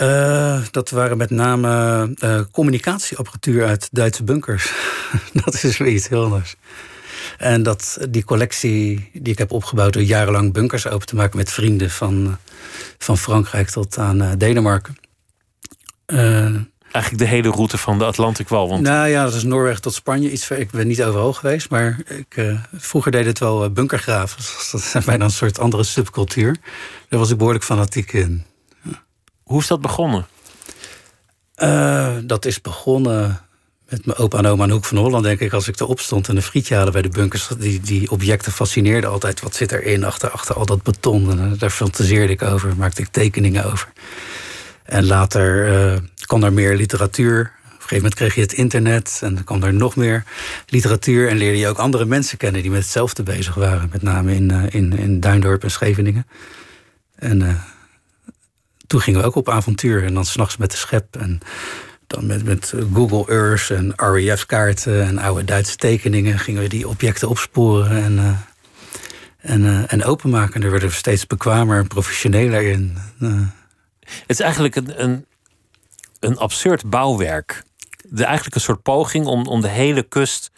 Uh, 0.00 0.62
dat 0.70 0.90
waren 0.90 1.16
met 1.16 1.30
name 1.30 2.08
uh, 2.24 2.40
communicatieapparatuur 2.52 3.66
uit 3.66 3.88
Duitse 3.92 4.24
bunkers. 4.24 4.72
dat 5.44 5.62
is 5.62 5.78
weer 5.78 5.92
iets 5.92 6.08
heel 6.08 6.24
anders. 6.24 6.54
En 7.38 7.62
dat, 7.62 7.98
die 8.10 8.24
collectie 8.24 9.10
die 9.12 9.32
ik 9.32 9.38
heb 9.38 9.52
opgebouwd 9.52 9.92
door 9.92 10.02
jarenlang 10.02 10.52
bunkers 10.52 10.86
open 10.88 11.06
te 11.06 11.14
maken 11.14 11.36
met 11.36 11.50
vrienden 11.50 11.90
van, 11.90 12.38
van 12.98 13.18
Frankrijk 13.18 13.68
tot 13.68 13.98
aan 13.98 14.22
uh, 14.22 14.30
Denemarken. 14.38 14.96
Eigenlijk 16.06 17.18
de 17.18 17.24
hele 17.24 17.50
route 17.50 17.78
van 17.78 17.98
de 17.98 18.04
Atlantikwal. 18.04 18.68
Want... 18.68 18.82
Nou 18.82 19.08
ja, 19.08 19.24
dat 19.24 19.34
is 19.34 19.44
Noorwegen 19.44 19.82
tot 19.82 19.94
Spanje. 19.94 20.30
Iets 20.30 20.44
ver, 20.44 20.58
ik 20.58 20.70
ben 20.70 20.86
niet 20.86 21.02
overal 21.02 21.32
geweest, 21.32 21.70
maar 21.70 22.00
ik, 22.06 22.58
vroeger 22.72 23.12
deed 23.12 23.26
het 23.26 23.38
wel 23.38 23.70
bunkergraven. 23.70 24.42
Dat 24.72 24.94
is 24.94 25.04
bijna 25.04 25.24
een 25.24 25.30
soort 25.30 25.58
andere 25.58 25.82
subcultuur. 25.82 26.56
Daar 27.08 27.18
was 27.18 27.30
ik 27.30 27.36
behoorlijk 27.36 27.64
fanatiek 27.64 28.12
in. 28.12 28.44
Hoe 29.50 29.60
is 29.60 29.66
dat 29.66 29.80
begonnen? 29.80 30.26
Uh, 31.56 32.16
dat 32.22 32.44
is 32.44 32.60
begonnen 32.60 33.40
met 33.88 34.06
mijn 34.06 34.18
opa 34.18 34.38
en 34.38 34.46
oma 34.46 34.62
aan 34.62 34.70
Hoek 34.70 34.84
van 34.84 34.96
Holland, 34.96 35.24
denk 35.24 35.40
ik. 35.40 35.52
Als 35.52 35.68
ik 35.68 35.80
erop 35.80 36.00
stond 36.00 36.28
en 36.28 36.36
een 36.36 36.42
frietje 36.42 36.74
halen 36.74 36.92
bij 36.92 37.02
de 37.02 37.08
bunkers. 37.08 37.48
Die, 37.58 37.80
die 37.80 38.10
objecten 38.10 38.52
fascineerden 38.52 39.10
altijd. 39.10 39.40
Wat 39.40 39.54
zit 39.54 39.72
erin 39.72 40.04
achter, 40.04 40.30
achter 40.30 40.54
al 40.54 40.66
dat 40.66 40.82
beton? 40.82 41.30
En 41.30 41.38
uh, 41.38 41.58
daar 41.58 41.70
fantaseerde 41.70 42.32
ik 42.32 42.42
over, 42.42 42.76
maakte 42.76 43.02
ik 43.02 43.08
tekeningen 43.08 43.64
over. 43.64 43.92
En 44.82 45.06
later 45.06 45.68
uh, 45.92 45.98
kwam 46.26 46.42
er 46.42 46.52
meer 46.52 46.76
literatuur. 46.76 47.40
Op 47.40 47.70
een 47.70 47.70
gegeven 47.70 47.96
moment 47.96 48.14
kreeg 48.14 48.34
je 48.34 48.40
het 48.40 48.52
internet 48.52 49.20
en 49.22 49.34
dan 49.34 49.44
kwam 49.44 49.62
er 49.62 49.74
nog 49.74 49.96
meer 49.96 50.24
literatuur. 50.66 51.28
En 51.28 51.36
leerde 51.36 51.58
je 51.58 51.68
ook 51.68 51.78
andere 51.78 52.04
mensen 52.04 52.38
kennen 52.38 52.62
die 52.62 52.70
met 52.70 52.82
hetzelfde 52.82 53.22
bezig 53.22 53.54
waren. 53.54 53.88
Met 53.92 54.02
name 54.02 54.34
in, 54.34 54.50
in, 54.70 54.92
in 54.98 55.20
Duindorp 55.20 55.62
en 55.62 55.70
Scheveningen. 55.70 56.26
En 57.14 57.62
toen 58.90 59.00
gingen 59.00 59.20
we 59.20 59.26
ook 59.26 59.34
op 59.34 59.48
avontuur. 59.48 60.04
En 60.04 60.14
dan 60.14 60.24
s'nachts 60.24 60.56
met 60.56 60.70
de 60.70 60.76
schep. 60.76 61.16
En 61.16 61.40
dan 62.06 62.26
met, 62.26 62.44
met 62.44 62.74
Google 62.94 63.34
Earth 63.34 63.70
en 63.70 63.92
REF-kaarten 63.96 65.02
en 65.02 65.18
oude 65.18 65.44
Duitse 65.44 65.76
tekeningen 65.76 66.38
gingen 66.38 66.62
we 66.62 66.68
die 66.68 66.88
objecten 66.88 67.28
opsporen 67.28 68.02
en, 68.02 68.12
uh, 68.12 68.30
en, 69.38 69.60
uh, 69.60 69.92
en 69.92 70.04
openmaken. 70.04 70.54
En 70.54 70.60
daar 70.60 70.70
werden 70.70 70.88
we 70.88 70.94
steeds 70.94 71.26
bekwamer 71.26 71.78
en 71.78 71.86
professioneler 71.86 72.62
in. 72.62 72.98
Uh. 73.20 73.40
Het 74.00 74.24
is 74.26 74.40
eigenlijk 74.40 74.76
een, 74.76 75.02
een, 75.02 75.26
een 76.20 76.38
absurd 76.38 76.90
bouwwerk. 76.90 77.62
De, 78.08 78.24
eigenlijk 78.24 78.54
een 78.54 78.60
soort 78.60 78.82
poging 78.82 79.26
om, 79.26 79.46
om 79.46 79.60
de 79.60 79.68
hele 79.68 80.02
kust 80.02 80.50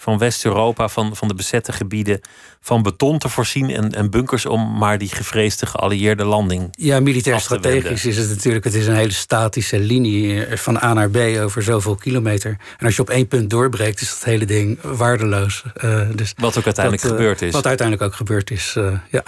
van 0.00 0.18
West-Europa, 0.18 0.88
van, 0.88 1.16
van 1.16 1.28
de 1.28 1.34
bezette 1.34 1.72
gebieden, 1.72 2.20
van 2.60 2.82
beton 2.82 3.18
te 3.18 3.28
voorzien 3.28 3.70
en, 3.70 3.90
en 3.90 4.10
bunkers 4.10 4.46
om 4.46 4.78
maar 4.78 4.98
die 4.98 5.08
gevreesde 5.08 5.66
geallieerde 5.66 6.24
landing. 6.24 6.68
Ja, 6.70 7.00
militair 7.00 7.40
strategisch 7.40 8.04
is 8.04 8.16
het 8.16 8.28
natuurlijk. 8.28 8.64
Het 8.64 8.74
is 8.74 8.86
een 8.86 8.94
hele 8.94 9.12
statische 9.12 9.78
linie 9.78 10.44
eh, 10.44 10.56
van 10.56 10.82
A 10.82 10.92
naar 10.92 11.10
B 11.10 11.16
over 11.16 11.62
zoveel 11.62 11.94
kilometer. 11.94 12.56
En 12.78 12.86
als 12.86 12.96
je 12.96 13.02
op 13.02 13.10
één 13.10 13.28
punt 13.28 13.50
doorbreekt, 13.50 14.00
is 14.00 14.08
dat 14.08 14.24
hele 14.24 14.44
ding 14.44 14.78
waardeloos. 14.82 15.64
Uh, 15.84 16.00
dus 16.14 16.32
wat 16.36 16.58
ook 16.58 16.64
uiteindelijk 16.64 17.02
dat, 17.02 17.12
uh, 17.12 17.18
gebeurd 17.18 17.42
is. 17.42 17.52
Wat 17.52 17.66
uiteindelijk 17.66 18.06
ook 18.06 18.14
gebeurd 18.16 18.50
is, 18.50 18.74
uh, 18.78 18.98
ja. 19.10 19.22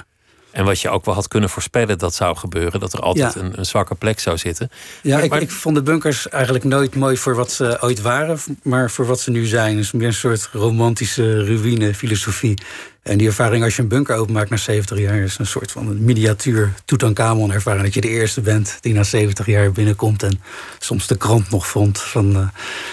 En 0.53 0.65
wat 0.65 0.81
je 0.81 0.88
ook 0.88 1.05
wel 1.05 1.15
had 1.15 1.29
kunnen 1.29 1.51
voorspellen 1.51 1.99
dat 1.99 2.15
zou 2.15 2.37
gebeuren, 2.37 2.81
dat 2.81 2.93
er 2.93 3.01
altijd 3.01 3.35
ja. 3.35 3.41
een, 3.41 3.59
een, 3.59 3.67
zwakke 3.67 3.95
plek 3.95 4.21
zou 4.21 4.38
zitten. 4.38 4.71
Ja, 5.03 5.15
maar, 5.15 5.25
ik, 5.25 5.31
maar... 5.31 5.41
ik, 5.41 5.51
vond 5.51 5.75
de 5.75 5.83
bunkers 5.83 6.29
eigenlijk 6.29 6.65
nooit 6.65 6.95
mooi 6.95 7.17
voor 7.17 7.35
wat 7.35 7.53
ze 7.53 7.77
ooit 7.81 8.01
waren, 8.01 8.38
maar 8.62 8.91
voor 8.91 9.07
wat 9.07 9.21
ze 9.21 9.31
nu 9.31 9.45
zijn. 9.45 9.79
Is 9.79 9.93
meer 9.93 10.07
een 10.07 10.12
soort 10.12 10.49
romantische 10.53 11.45
ruïne-filosofie. 11.45 12.59
En 13.03 13.19
die 13.19 13.27
ervaring 13.27 13.65
als 13.65 13.77
je 13.77 13.83
een 13.83 13.88
bunker 13.88 14.17
openmaakt 14.17 14.51
na 14.51 14.57
70 14.57 14.99
jaar... 14.99 15.19
is 15.19 15.38
een 15.38 15.47
soort 15.47 15.73
van 15.73 15.88
een 15.88 16.05
miniatuur 16.05 16.73
Tutankhamon 16.85 17.53
ervaring. 17.53 17.85
Dat 17.85 17.95
je 17.95 18.01
de 18.01 18.09
eerste 18.09 18.41
bent 18.41 18.79
die 18.81 18.93
na 18.95 19.03
70 19.03 19.47
jaar 19.47 19.73
binnenkomt... 19.73 20.23
en 20.23 20.41
soms 20.79 21.07
de 21.07 21.17
krant 21.17 21.51
nog 21.51 21.67
vond 21.67 22.01
van, 22.01 22.37
uh, 22.37 22.49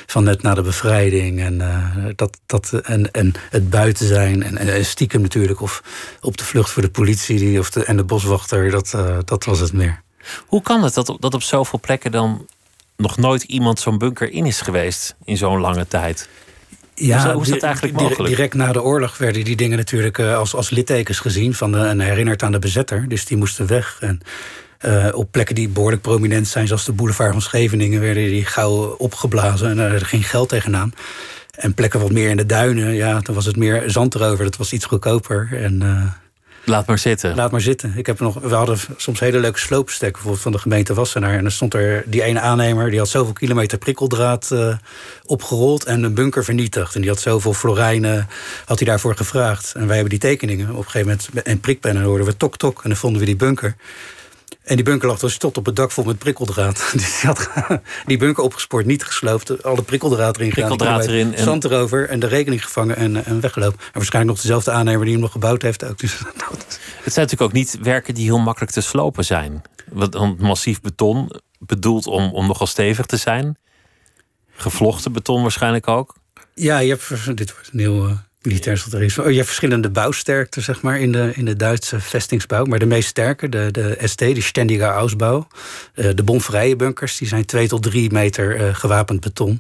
van 0.06 0.24
net 0.24 0.42
na 0.42 0.54
de 0.54 0.62
bevrijding. 0.62 1.42
En, 1.42 1.54
uh, 1.54 2.06
dat, 2.16 2.40
dat, 2.46 2.74
en, 2.74 3.12
en 3.12 3.34
het 3.50 3.70
buiten 3.70 4.08
zijn 4.08 4.58
en, 4.58 4.86
stiekem 4.86 5.22
natuurlijk... 5.22 5.62
of 5.62 5.84
op 6.22 6.38
de 6.38 6.44
vlucht 6.44 6.70
voor 6.70 6.82
de 6.82 6.90
politie 6.90 7.60
of 7.60 7.70
de, 7.70 7.84
en 7.84 7.98
de 7.98 8.04
boswachter, 8.04 8.72
dat, 8.72 8.94
uh, 8.96 9.18
dat 9.26 9.46
was 9.46 9.60
het 9.60 9.74
meer. 9.74 10.02
Hoe 10.46 10.62
kan 10.62 10.84
het 10.84 10.94
dat, 10.94 11.18
dat 11.20 11.34
op 11.34 11.44
zoveel 11.44 11.80
plekken 11.80 12.12
dan 12.12 12.48
nog 12.96 13.18
nooit 13.18 13.44
iemand 13.44 13.80
zo'n 13.80 13.98
bunker 13.98 14.32
in 14.32 14.46
is 14.46 14.62
geweest... 14.62 15.16
in 15.26 15.38
zo'n 15.38 15.60
lange 15.60 15.88
tijd? 15.88 16.30
Ja, 17.00 17.34
hoe 17.34 17.42
is 17.42 17.50
dat 17.50 17.64
eigenlijk 17.64 18.00
mogelijk? 18.00 18.36
Direct 18.36 18.54
na 18.54 18.72
de 18.72 18.84
oorlog 18.84 19.18
werden 19.18 19.44
die 19.44 19.56
dingen 19.56 19.78
natuurlijk 19.78 20.18
uh, 20.18 20.38
als, 20.38 20.56
als 20.56 20.70
littekens 20.70 21.20
gezien 21.20 21.54
van 21.54 21.72
de, 21.72 21.78
en 21.80 22.00
herinnerd 22.00 22.44
aan 22.44 22.52
de 22.52 22.60
bezetter. 22.60 23.06
Dus 23.08 23.26
die 23.26 23.38
moesten 23.38 23.68
weg. 23.68 23.98
En 24.00 24.22
uh, 24.86 25.08
op 25.12 25.32
plekken 25.32 25.56
die 25.56 25.70
behoorlijk 25.70 26.02
prominent 26.02 26.48
zijn, 26.48 26.68
zoals 26.68 26.86
de 26.86 26.92
boulevard 26.92 27.32
van 27.32 27.42
Scheveningen, 27.42 28.02
werden 28.02 28.24
die 28.24 28.46
gauw 28.46 28.96
opgeblazen 28.98 29.70
en 29.70 29.78
er 29.78 30.06
ging 30.06 30.30
geld 30.30 30.50
tegenaan. 30.50 30.94
En 31.52 31.74
plekken 31.74 32.00
wat 32.00 32.12
meer 32.12 32.30
in 32.30 32.38
de 32.38 32.46
duinen, 32.46 32.94
ja, 32.94 33.20
dan 33.20 33.36
was 33.36 33.46
het 33.46 33.58
meer 33.58 33.84
zand 33.86 34.16
erover. 34.16 34.44
Dat 34.44 34.58
was 34.58 34.74
iets 34.74 34.86
goedkoper. 34.86 35.50
En, 35.52 35.82
uh, 35.84 36.04
Laat 36.70 36.88
maar 36.88 37.00
zitten. 37.00 37.36
Laat 37.36 37.52
maar 37.52 37.62
zitten. 37.62 37.94
Ik 37.96 38.06
heb 38.06 38.20
nog, 38.20 38.40
we 38.40 38.56
hadden 38.56 38.78
soms 38.98 39.20
hele 39.20 39.40
leuke 39.40 39.60
sloopstekken 39.60 40.12
bijvoorbeeld 40.12 40.42
van 40.44 40.52
de 40.52 40.58
gemeente 40.58 40.94
Wassenaar. 40.94 41.34
En 41.34 41.42
dan 41.42 41.52
stond 41.52 41.74
er 41.74 42.04
die 42.06 42.24
ene 42.24 42.40
aannemer, 42.40 42.90
die 42.90 43.00
had 43.00 43.10
zoveel 43.10 43.34
kilometer 43.34 43.78
prikkeldraad 43.78 44.50
uh, 44.54 44.76
opgerold 45.26 45.84
en 45.84 46.04
een 46.04 46.14
bunker 46.14 46.44
vernietigd. 46.44 46.96
En 46.96 47.02
die 47.02 47.10
had 47.10 47.20
zoveel 47.20 47.54
florijnen, 47.54 48.28
had 48.66 48.80
hij 48.80 48.88
daarvoor 48.88 49.16
gevraagd. 49.16 49.74
En 49.74 49.86
wij 49.86 49.94
hebben 49.94 50.20
die 50.20 50.30
tekeningen 50.30 50.70
op 50.70 50.86
een 50.86 50.92
gegeven 50.92 51.08
moment 51.08 51.46
en 51.46 51.60
prikpennen 51.60 52.04
hoorden 52.04 52.26
we 52.26 52.38
tok 52.38 52.58
tok 52.58 52.84
en 52.84 52.90
dan 52.90 52.98
vonden 52.98 53.20
we 53.20 53.26
die 53.26 53.36
bunker. 53.36 53.76
En 54.70 54.76
die 54.76 54.84
bunker 54.84 55.08
lag 55.08 55.20
dus 55.20 55.38
tot 55.38 55.58
op 55.58 55.66
het 55.66 55.76
dak 55.76 55.92
vol 55.92 56.04
met 56.04 56.18
prikkeldraad. 56.18 56.90
Dus 56.94 57.20
die 57.20 57.30
had 57.30 57.50
die 58.06 58.18
bunker 58.18 58.44
opgespoord, 58.44 58.86
niet 58.86 59.04
gesloopt. 59.04 59.64
Alle 59.64 59.82
prikkeldraad 59.82 60.36
erin 60.36 60.50
prikkeldraad 60.50 61.02
gedaan. 61.02 61.16
erin. 61.16 61.36
En... 61.36 61.44
Zand 61.44 61.64
erover 61.64 62.10
en 62.10 62.20
de 62.20 62.28
rekening 62.28 62.64
gevangen 62.64 62.96
en, 62.96 63.26
en 63.26 63.40
weggelopen. 63.40 63.80
En 63.80 63.92
waarschijnlijk 63.94 64.36
nog 64.36 64.42
dezelfde 64.42 64.72
aannemer 64.72 65.04
die 65.04 65.14
hem 65.14 65.22
nog 65.22 65.32
gebouwd 65.32 65.62
heeft 65.62 65.84
ook. 65.84 65.98
Dus, 66.02 66.20
het 66.20 67.14
zijn 67.14 67.26
natuurlijk 67.26 67.42
ook 67.42 67.52
niet 67.52 67.78
werken 67.82 68.14
die 68.14 68.24
heel 68.24 68.40
makkelijk 68.40 68.72
te 68.72 68.82
slopen 68.82 69.26
zijn. 69.26 69.62
Want 69.92 70.40
massief 70.40 70.82
beton 70.82 71.32
bedoeld 71.60 72.08
om, 72.08 72.34
om 72.34 72.48
nogal 72.48 72.68
stevig 72.68 73.06
te 73.06 73.18
zijn. 73.18 73.58
Gevlochten 74.52 75.12
beton 75.12 75.42
waarschijnlijk 75.42 75.88
ook. 75.88 76.16
Ja, 76.54 76.80
je 76.80 76.90
hebt, 76.90 77.38
dit 77.38 77.54
wordt 77.54 77.70
een 77.74 77.80
heel... 77.80 78.18
Militair. 78.42 78.84
Oh, 78.94 79.30
je 79.30 79.36
hebt 79.36 79.46
verschillende 79.46 79.90
bouwsterkten 79.90 80.62
zeg 80.62 80.82
maar, 80.82 81.00
in, 81.00 81.12
de, 81.12 81.32
in 81.36 81.46
de 81.46 81.56
Duitse 81.56 82.00
vestingsbouw. 82.00 82.66
Maar 82.66 82.80
de 82.80 82.86
meest 82.86 83.08
sterke, 83.08 83.50
de, 83.50 83.72
de 83.72 83.98
ST, 84.04 84.18
de 84.18 84.42
Ständiger 84.42 84.88
Ausbau. 84.88 85.44
Uh, 85.96 86.10
de 86.16 86.24
bomvrije 86.24 86.76
bunkers, 86.76 87.18
die 87.18 87.28
zijn 87.28 87.46
twee 87.46 87.68
tot 87.68 87.84
drie 87.84 88.12
meter 88.12 88.60
uh, 88.60 88.76
gewapend 88.76 89.20
beton. 89.20 89.60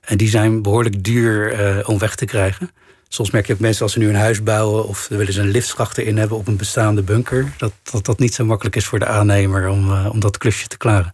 En 0.00 0.16
die 0.16 0.28
zijn 0.28 0.62
behoorlijk 0.62 1.04
duur 1.04 1.60
uh, 1.60 1.88
om 1.88 1.98
weg 1.98 2.14
te 2.14 2.24
krijgen. 2.24 2.70
Soms 3.08 3.30
merk 3.30 3.46
je 3.46 3.52
ook 3.52 3.58
mensen 3.58 3.82
als 3.82 3.92
ze 3.92 3.98
nu 3.98 4.08
een 4.08 4.14
huis 4.14 4.42
bouwen 4.42 4.86
of 4.86 5.08
willen 5.08 5.32
ze 5.32 5.40
een 5.40 5.50
liftschacht 5.50 5.98
erin 5.98 6.16
hebben 6.16 6.36
op 6.36 6.46
een 6.46 6.56
bestaande 6.56 7.02
bunker, 7.02 7.52
dat 7.56 7.72
dat, 7.90 8.04
dat 8.04 8.18
niet 8.18 8.34
zo 8.34 8.44
makkelijk 8.44 8.76
is 8.76 8.84
voor 8.84 8.98
de 8.98 9.06
aannemer 9.06 9.68
om, 9.68 9.90
uh, 9.90 10.08
om 10.12 10.20
dat 10.20 10.38
klusje 10.38 10.66
te 10.66 10.76
klaren. 10.76 11.12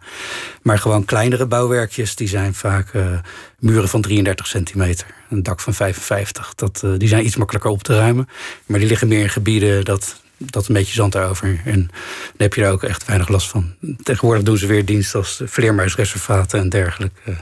Maar 0.62 0.78
gewoon 0.78 1.05
kleinere 1.05 1.47
bouwwerkjes, 1.47 2.16
die 2.16 2.28
zijn 2.28 2.55
vaak 2.55 2.92
uh, 2.92 3.18
muren 3.59 3.88
van 3.88 4.01
33 4.01 4.47
centimeter, 4.47 5.07
een 5.30 5.42
dak 5.42 5.61
van 5.61 5.74
55. 5.74 6.55
Dat, 6.55 6.82
uh, 6.84 6.92
die 6.99 7.09
zijn 7.09 7.26
iets 7.26 7.36
makkelijker 7.36 7.70
op 7.70 7.82
te 7.82 7.97
ruimen. 7.97 8.28
Maar 8.66 8.78
die 8.78 8.88
liggen 8.88 9.09
meer 9.09 9.20
in 9.20 9.30
gebieden 9.30 9.84
dat, 9.84 10.20
dat 10.36 10.68
een 10.68 10.74
beetje 10.74 10.95
zand 10.95 11.14
erover. 11.14 11.61
En 11.64 11.80
dan 11.80 11.90
heb 12.36 12.55
je 12.55 12.61
daar 12.61 12.72
ook 12.72 12.82
echt 12.82 13.07
weinig 13.07 13.28
last 13.28 13.49
van. 13.49 13.74
Tegenwoordig 14.03 14.45
doen 14.45 14.59
ze 14.59 14.66
weer 14.66 14.84
dienst 14.84 15.14
als 15.14 15.42
vleermuisreservaten 15.45 16.61
en 16.61 16.68
dergelijke. 16.68 17.36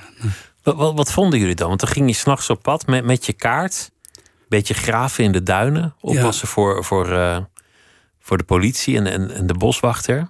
Wat, 0.63 0.77
wat, 0.77 0.95
wat, 0.95 1.13
vonden 1.13 1.39
jullie 1.39 1.55
dan? 1.55 1.69
Want 1.69 1.81
dan 1.81 1.89
ging 1.89 2.09
je 2.09 2.15
s'nachts 2.15 2.51
op 2.51 2.63
pad 2.63 2.87
met, 2.87 3.05
met 3.05 3.27
je 3.27 3.33
kaart 3.33 3.92
beetje 4.57 4.75
graven 4.75 5.25
in 5.25 5.33
de 5.33 5.43
duinen. 5.43 5.95
Oppassen 6.01 6.47
ja. 6.47 6.53
voor, 6.53 6.85
voor, 6.85 7.09
uh, 7.09 7.39
voor 8.21 8.39
de 8.39 8.45
politie 8.45 8.97
en, 8.97 9.07
en, 9.07 9.31
en, 9.31 9.47
de 9.47 9.55
boswachter. 9.55 10.29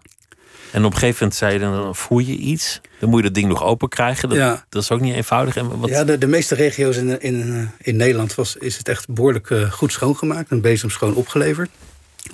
En 0.70 0.84
op 0.84 0.92
een 0.92 0.98
gegeven 0.98 1.18
moment 1.20 1.38
zei 1.38 1.52
je 1.52 1.58
dan, 1.58 1.96
voel 1.96 2.18
je 2.18 2.36
iets? 2.36 2.80
Dan 2.98 3.08
moet 3.08 3.18
je 3.18 3.24
dat 3.24 3.34
ding 3.34 3.48
nog 3.48 3.62
open 3.62 3.88
krijgen. 3.88 4.28
Dat, 4.28 4.38
ja. 4.38 4.64
dat 4.68 4.82
is 4.82 4.90
ook 4.90 5.00
niet 5.00 5.14
eenvoudig. 5.14 5.56
En 5.56 5.78
wat... 5.78 5.88
Ja, 5.88 6.04
de, 6.04 6.18
de 6.18 6.26
meeste 6.26 6.54
regio's 6.54 6.96
in, 6.96 7.20
in, 7.20 7.70
in 7.78 7.96
Nederland 7.96 8.34
was, 8.34 8.56
is 8.56 8.78
het 8.78 8.88
echt 8.88 9.08
behoorlijk 9.08 9.50
uh, 9.50 9.70
goed 9.70 9.92
schoongemaakt. 9.92 10.50
En 10.50 10.60
bezemschoon 10.60 11.14
opgeleverd. 11.14 11.70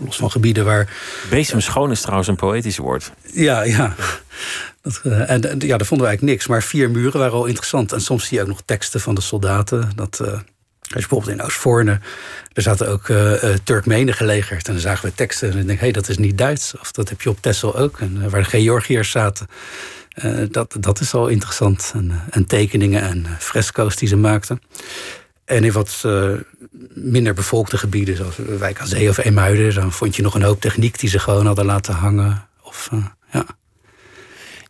Los 0.04 0.16
van 0.16 0.30
gebieden 0.30 0.64
waar... 0.64 0.96
Bezemschoon 1.30 1.90
is 1.90 2.00
trouwens 2.00 2.28
een 2.28 2.36
poëtisch 2.36 2.76
woord. 2.76 3.12
Ja, 3.32 3.62
ja. 3.62 3.94
Dat, 4.82 5.00
uh, 5.04 5.30
en, 5.30 5.40
ja, 5.40 5.76
daar 5.76 5.86
vonden 5.86 6.06
we 6.06 6.06
eigenlijk 6.06 6.22
niks. 6.22 6.46
Maar 6.46 6.62
vier 6.62 6.90
muren 6.90 7.20
waren 7.20 7.34
al 7.34 7.46
interessant. 7.46 7.92
En 7.92 8.00
soms 8.00 8.26
zie 8.26 8.36
je 8.36 8.42
ook 8.42 8.48
nog 8.48 8.62
teksten 8.64 9.00
van 9.00 9.14
de 9.14 9.20
soldaten. 9.20 9.90
Dat... 9.94 10.22
je 10.88 10.94
bijvoorbeeld 10.94 11.38
in 11.38 11.42
Oostvoorne, 11.42 12.00
er 12.52 12.62
zaten 12.62 12.88
ook 12.88 13.08
uh, 13.08 13.42
uh, 13.42 13.54
Turkmenen 13.64 14.14
gelegerd. 14.14 14.66
En 14.66 14.72
dan 14.72 14.82
zagen 14.82 15.08
we 15.08 15.14
teksten 15.14 15.50
en 15.50 15.56
dan 15.56 15.66
denk 15.66 15.78
hé, 15.78 15.84
hey, 15.84 15.92
dat 15.92 16.08
is 16.08 16.18
niet 16.18 16.38
Duits. 16.38 16.74
Of 16.80 16.92
dat 16.92 17.08
heb 17.08 17.20
je 17.20 17.30
op 17.30 17.40
Texel 17.40 17.76
ook, 17.76 18.00
en, 18.00 18.16
uh, 18.16 18.26
waar 18.26 18.50
de 18.50 18.60
Georgiërs 18.60 19.10
zaten. 19.10 19.46
dat, 20.50 20.76
dat 20.80 21.00
is 21.00 21.14
al 21.14 21.28
interessant. 21.28 21.92
En, 21.94 22.22
en 22.30 22.46
tekeningen 22.46 23.02
en 23.02 23.26
fresco's 23.38 23.96
die 23.96 24.08
ze 24.08 24.16
maakten. 24.16 24.60
En 25.44 25.64
in 25.64 25.72
wat 25.72 26.04
minder 26.94 27.34
bevolkte 27.34 27.78
gebieden, 27.78 28.16
zoals 28.16 28.36
Wijk 28.36 28.80
aan 28.80 28.86
Zee 28.86 29.08
of 29.08 29.18
Eemuiden... 29.18 29.74
dan 29.74 29.92
vond 29.92 30.16
je 30.16 30.22
nog 30.22 30.34
een 30.34 30.42
hoop 30.42 30.60
techniek 30.60 30.98
die 30.98 31.08
ze 31.08 31.18
gewoon 31.18 31.46
hadden 31.46 31.64
laten 31.64 31.94
hangen. 31.94 32.48
Of, 32.62 32.90
ja. 33.32 33.46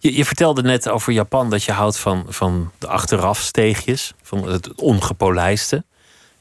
Je, 0.01 0.17
je, 0.17 0.25
vertelde 0.25 0.63
net 0.63 0.89
over 0.89 1.13
Japan 1.13 1.51
dat 1.51 1.65
je 1.65 1.73
houdt 1.73 1.99
van, 1.99 2.27
van 2.29 2.73
de 2.79 2.87
achterafsteegjes, 2.87 4.15
van 4.23 4.49
het 4.49 4.75
ongepolijste. 4.75 5.85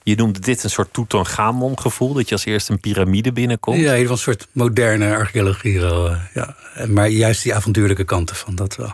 Je 0.08 0.16
noemde 0.16 0.40
dit 0.40 0.64
een 0.64 0.70
soort 0.70 0.94
Tutankhamon 0.94 1.80
gevoel, 1.80 2.14
dat 2.14 2.28
je 2.30 2.36
als 2.36 2.46
eerst 2.46 2.70
een 2.70 2.80
piramide 2.80 3.32
binnenkomt. 3.32 3.80
Ja, 3.80 3.98
een 3.98 4.18
soort 4.18 4.48
moderne 4.52 5.16
archeologie. 5.16 5.80
Wel, 5.80 6.16
ja. 6.34 6.56
Maar 6.88 7.10
juist 7.10 7.44
die 7.44 7.56
avontuurlijke 7.56 8.04
kanten 8.04 8.36
van 8.36 8.56
dat 8.56 8.76
wel. 8.76 8.94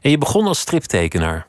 En 0.00 0.10
je 0.10 0.18
begon 0.18 0.46
als 0.46 0.60
striptekenaar. 0.60 1.46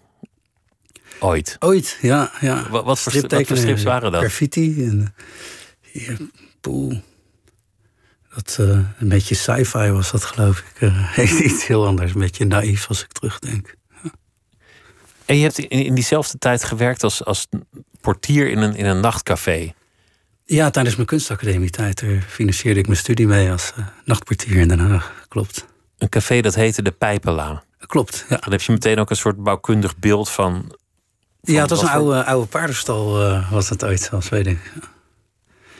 Ooit. 1.19 1.55
Ooit, 1.59 1.97
ja. 2.01 2.31
ja. 2.41 2.69
Wat, 2.69 2.83
wat, 2.83 2.99
voor, 2.99 3.21
wat 3.27 3.47
voor 3.47 3.57
strips 3.57 3.83
waren 3.83 4.11
dat? 4.11 4.21
Graffiti 4.21 4.83
en 4.85 5.13
hier, 5.91 6.17
poel. 6.61 7.01
Dat, 8.35 8.57
uh, 8.59 8.67
een 8.99 9.09
beetje 9.09 9.35
sci-fi 9.35 9.91
was 9.91 10.11
dat, 10.11 10.23
geloof 10.23 10.59
ik. 10.59 10.81
Uh, 11.17 11.39
iets 11.39 11.67
heel 11.67 11.85
anders, 11.85 12.13
een 12.13 12.19
beetje 12.19 12.45
naïef 12.45 12.87
als 12.87 13.03
ik 13.03 13.11
terugdenk. 13.11 13.75
Ja. 14.03 14.11
En 15.25 15.35
je 15.35 15.41
hebt 15.41 15.57
in, 15.57 15.69
in, 15.69 15.95
diezelfde 15.95 16.37
tijd 16.37 16.63
gewerkt 16.63 17.03
als, 17.03 17.25
als 17.25 17.47
portier 18.01 18.49
in 18.49 18.57
een, 18.57 18.75
in 18.75 18.85
een 18.85 18.99
nachtcafé. 18.99 19.73
Ja, 20.45 20.69
tijdens 20.69 20.95
mijn 20.95 21.07
kunstacademietijd 21.07 22.03
financierde 22.27 22.79
ik 22.79 22.85
mijn 22.85 22.99
studie 22.99 23.27
mee 23.27 23.51
als 23.51 23.73
uh, 23.79 23.85
nachtportier 24.05 24.55
in 24.55 24.67
Den 24.67 24.79
Haag. 24.79 25.13
Klopt. 25.27 25.65
Een 25.97 26.09
café 26.09 26.41
dat 26.41 26.55
heette 26.55 26.81
de 26.81 26.91
Pijpela. 26.91 27.63
Klopt, 27.79 28.25
ja. 28.29 28.37
Dan 28.37 28.51
heb 28.51 28.61
je 28.61 28.71
meteen 28.71 28.99
ook 28.99 29.09
een 29.09 29.15
soort 29.15 29.43
bouwkundig 29.43 29.97
beeld 29.97 30.29
van... 30.29 30.65
van 31.43 31.53
ja, 31.53 31.61
het 31.61 31.69
was 31.69 31.81
een 31.81 31.89
oude, 31.89 32.23
oude 32.25 32.47
paardenstal, 32.47 33.11
was 33.51 33.69
het 33.69 33.83
ooit, 33.83 34.01
zelfs 34.01 34.29
weet 34.29 34.47
ik. 34.47 34.59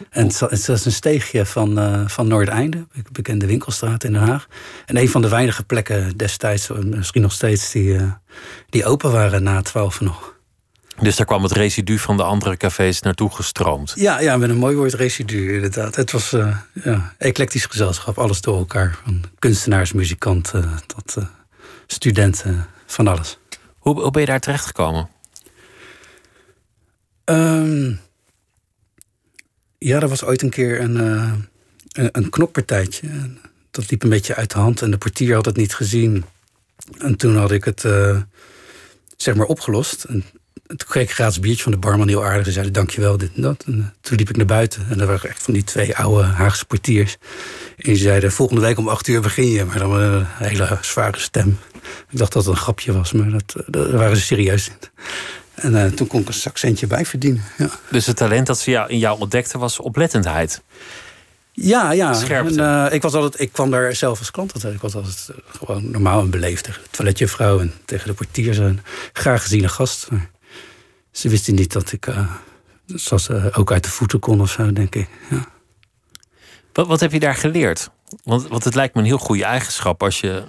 En 0.09 0.28
het, 0.28 0.39
het 0.39 0.68
is 0.68 0.86
een 0.86 0.91
steegje 0.91 1.45
van, 1.45 1.80
uh, 1.80 2.07
van 2.07 2.28
Noordeinde, 2.28 2.88
bekende 3.11 3.45
winkelstraat 3.45 4.03
in 4.03 4.13
Den 4.13 4.22
Haag. 4.22 4.47
En 4.86 4.97
een 4.97 5.09
van 5.09 5.22
de 5.22 5.30
weinige 5.30 5.63
plekken 5.63 6.18
destijds, 6.18 6.70
misschien 6.70 7.22
nog 7.22 7.32
steeds, 7.32 7.72
die, 7.72 7.93
uh, 7.93 8.11
die 8.70 8.86
open 8.86 9.11
waren 9.11 9.43
na 9.43 9.61
twaalf 9.61 10.01
nog. 10.01 10.36
Dus 11.02 11.16
daar 11.16 11.26
kwam 11.26 11.43
het 11.43 11.52
residu 11.52 11.98
van 11.98 12.18
de 12.18 12.24
andere 12.24 12.58
cafés 12.58 13.02
naartoe 13.02 13.36
gestroomd? 13.36 13.93
Ja, 13.95 14.20
ja 14.20 14.38
met 14.38 14.50
een 14.50 14.58
mooi 14.58 14.76
woord 14.76 14.93
residu 14.93 15.54
inderdaad. 15.54 15.95
Het 15.95 16.12
was 16.12 16.34
uh, 16.34 16.58
ja, 16.84 17.14
eclectisch 17.18 17.66
gezelschap, 17.66 18.18
alles 18.18 18.41
door 18.41 18.58
elkaar. 18.58 19.00
Van 19.04 19.24
kunstenaars, 19.39 19.93
muzikanten 19.93 20.80
tot 20.86 21.18
studenten, 21.88 22.68
van 22.86 23.08
alles. 23.08 23.38
Hoe, 23.78 24.02
hoe 24.02 24.12
ben 24.12 24.22
je 24.22 24.28
daar 24.28 24.39
terecht 24.39 24.66
gekomen? 24.66 25.10
Um, 27.26 28.00
ja, 29.78 30.00
er 30.00 30.08
was 30.10 30.24
ooit 30.24 30.41
een 30.41 30.50
keer 30.50 30.82
een, 30.82 30.95
uh, 30.95 31.34
een, 31.91 32.10
een 32.12 32.30
knokpartijtje. 32.30 33.10
Dat 33.72 33.91
liep 33.91 34.04
een 34.04 34.10
beetje 34.10 34.36
uit 34.36 34.52
de 34.52 34.60
hand 34.60 34.82
en 34.82 34.91
de 34.91 34.98
portier 34.98 35.36
had 35.36 35.45
het 35.45 35.58
niet 35.58 35.74
gezien. 35.74 36.26
En 36.98 37.16
toen 37.16 37.36
had 37.38 37.52
ik 37.52 37.64
het 37.64 37.86
zeg 39.18 39.36
maar 39.36 39.45
opgelost. 39.45 40.04
En 40.04 40.24
toen 40.68 40.88
kreeg 40.88 41.03
ik 41.03 41.09
een 41.09 41.15
gratis 41.15 41.39
biertje 41.39 41.63
van 41.63 41.72
de 41.72 41.78
barman, 41.78 42.07
heel 42.07 42.26
aardig. 42.26 42.45
Ze 42.45 42.51
zeiden 42.51 42.74
dankjewel, 42.74 43.18
dit 43.18 43.32
en 43.36 43.41
dat. 43.41 43.63
En 43.65 43.78
uh, 43.78 43.86
toen 44.01 44.18
liep 44.18 44.30
ik 44.30 44.38
naar 44.38 44.45
buiten 44.45 44.86
en 44.89 44.99
er 44.99 45.07
waren 45.07 45.30
echt 45.30 45.43
van 45.43 45.53
die 45.53 45.63
twee 45.63 45.95
oude 45.95 46.24
Haagse 46.24 46.65
portiers. 46.65 47.18
En 47.78 47.84
die 47.84 47.95
zeiden, 47.95 48.32
volgende 48.32 48.61
week 48.61 48.78
om 48.78 48.88
acht 48.88 49.07
uur 49.07 49.22
begin 49.22 49.47
je. 49.47 49.65
Maar 49.65 49.80
dan 49.80 49.91
met 49.91 50.01
een 50.01 50.26
hele 50.26 50.78
zware 50.82 51.20
stem. 51.20 51.59
Ik 52.09 52.18
dacht 52.18 52.34
dat 52.34 52.45
het 52.45 52.53
een 52.53 52.61
grapje 52.61 52.93
was, 52.93 53.11
maar 53.11 53.30
dat, 53.30 53.55
daar 53.68 53.91
waren 53.91 54.18
ze 54.18 54.22
serieus 54.22 54.68
in. 54.68 54.76
En 55.53 55.74
uh, 55.74 55.86
toen 55.86 56.07
kon 56.07 56.22
ik 56.22 56.28
een 56.28 56.34
zakcentje 56.34 56.88
bij 56.88 57.05
verdienen. 57.05 57.43
Ja. 57.57 57.70
Dus 57.89 58.05
het 58.05 58.15
talent 58.15 58.47
dat 58.47 58.59
ze 58.59 58.72
jou, 58.72 58.89
in 58.89 58.97
jou 58.97 59.20
ontdekte 59.20 59.57
was 59.57 59.80
oplettendheid? 59.80 60.61
Ja, 61.51 61.91
ja. 61.91 62.13
Scherpte. 62.13 62.61
En, 62.61 62.86
uh, 62.88 62.93
ik, 62.93 63.01
was 63.01 63.13
altijd, 63.13 63.41
ik 63.41 63.51
kwam 63.51 63.72
daar 63.72 63.95
zelf 63.95 64.20
als 64.20 64.32
klant 64.32 64.53
altijd. 64.53 64.74
Ik 64.74 64.82
was 64.82 64.95
altijd 64.95 65.30
gewoon 65.57 65.91
normaal 65.91 66.22
en 66.22 66.30
beleefd 66.30 66.63
tegen 66.63 66.82
de 66.82 66.89
toiletjuffrouw 66.89 67.59
en 67.59 67.74
tegen 67.86 68.07
de 68.07 68.13
portiers. 68.13 68.57
Een 68.57 68.80
graag 69.13 69.41
geziene 69.41 69.68
gast. 69.68 70.07
Maar 70.11 70.30
ze 71.18 71.30
wisten 71.30 71.55
niet 71.55 71.72
dat 71.72 71.91
ik 71.91 72.07
uh, 72.07 72.32
zoals, 72.86 73.32
ook 73.32 73.72
uit 73.72 73.84
de 73.84 73.89
voeten 73.89 74.20
kon 74.20 74.41
of 74.41 74.51
zo, 74.51 74.74
denk 74.74 74.95
ik. 74.95 75.07
Ja. 75.30 75.45
Wat, 76.74 76.88
wat 76.88 76.99
heb 76.99 77.11
je 77.11 77.20
daar 77.20 77.36
geleerd? 77.36 77.89
Want, 78.24 78.47
want 78.47 78.63
het 78.63 78.76
lijkt 78.76 78.95
me 78.95 79.01
een 79.01 79.07
heel 79.07 79.18
goede 79.18 79.43
eigenschap 79.43 80.03
als 80.03 80.20
je 80.20 80.43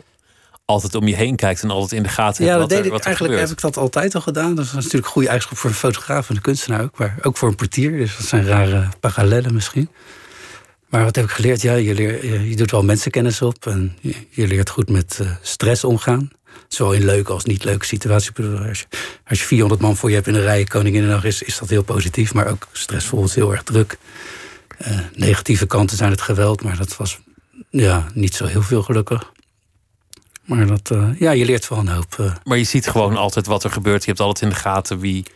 altijd 0.64 0.94
om 0.94 1.08
je 1.08 1.14
heen 1.14 1.36
kijkt 1.36 1.62
en 1.62 1.70
altijd 1.70 1.92
in 1.92 2.02
de 2.02 2.08
gaten 2.08 2.44
ja, 2.44 2.50
hebt 2.50 2.60
wat 2.60 2.70
wat 2.70 2.70
deed 2.70 2.78
er, 2.78 2.84
ik, 2.84 2.90
wat 2.90 3.00
er 3.00 3.06
eigenlijk 3.06 3.34
gebeurt. 3.34 3.48
heb 3.48 3.58
ik 3.58 3.74
dat 3.74 3.82
altijd 3.82 4.14
al 4.14 4.20
gedaan. 4.20 4.54
Dat 4.54 4.64
is 4.64 4.72
natuurlijk 4.72 5.04
een 5.04 5.10
goede 5.10 5.28
eigenschap 5.28 5.58
voor 5.58 5.70
een 5.70 5.76
fotograaf 5.76 6.28
en 6.28 6.36
een 6.36 6.42
kunstenaar 6.42 6.82
ook. 6.82 6.98
Maar 6.98 7.18
ook 7.22 7.36
voor 7.36 7.48
een 7.48 7.54
portier. 7.54 7.90
Dus 7.90 8.16
dat 8.16 8.26
zijn 8.26 8.46
rare 8.46 8.88
parallellen 9.00 9.54
misschien. 9.54 9.88
Maar 10.88 11.04
wat 11.04 11.16
heb 11.16 11.24
ik 11.24 11.30
geleerd? 11.30 11.62
Ja, 11.62 11.74
je, 11.74 11.94
leer, 11.94 12.26
je, 12.26 12.48
je 12.48 12.56
doet 12.56 12.70
wel 12.70 12.82
mensenkennis 12.82 13.42
op. 13.42 13.66
En 13.66 13.96
je, 14.00 14.14
je 14.30 14.46
leert 14.46 14.70
goed 14.70 14.88
met 14.88 15.18
uh, 15.22 15.30
stress 15.42 15.84
omgaan. 15.84 16.30
Zowel 16.68 16.92
in 16.92 17.04
leuke 17.04 17.32
als 17.32 17.44
niet 17.44 17.64
leuke 17.64 17.84
situaties. 17.84 18.30
Als 18.68 18.80
je, 18.80 18.86
als 19.28 19.38
je 19.38 19.44
400 19.44 19.80
man 19.80 19.96
voor 19.96 20.08
je 20.08 20.14
hebt 20.14 20.26
in 20.26 20.34
een 20.34 20.40
rij, 20.40 20.64
Koninginnedag, 20.64 21.24
is, 21.24 21.42
is 21.42 21.58
dat 21.58 21.68
heel 21.68 21.82
positief. 21.82 22.34
Maar 22.34 22.46
ook 22.50 22.66
stressvol 22.72 23.24
is 23.24 23.34
heel 23.34 23.52
erg 23.52 23.62
druk. 23.62 23.98
Uh, 24.88 24.98
negatieve 25.14 25.66
kanten 25.66 25.96
zijn 25.96 26.10
het 26.10 26.20
geweld. 26.20 26.62
Maar 26.62 26.76
dat 26.76 26.96
was 26.96 27.18
ja, 27.70 28.06
niet 28.14 28.34
zo 28.34 28.46
heel 28.46 28.62
veel 28.62 28.82
gelukkig. 28.82 29.32
Maar 30.44 30.66
dat, 30.66 30.90
uh, 30.92 31.08
ja, 31.18 31.30
je 31.30 31.44
leert 31.44 31.68
wel 31.68 31.78
een 31.78 31.88
hoop. 31.88 32.16
Uh, 32.20 32.34
maar 32.44 32.58
je 32.58 32.64
ziet 32.64 32.88
gewoon 32.88 33.16
altijd 33.16 33.46
wat 33.46 33.64
er 33.64 33.70
gebeurt. 33.70 34.04
Je 34.04 34.08
hebt 34.08 34.20
altijd 34.20 34.44
in 34.44 34.56
de 34.56 34.60
gaten 34.60 34.98
wie. 34.98 35.26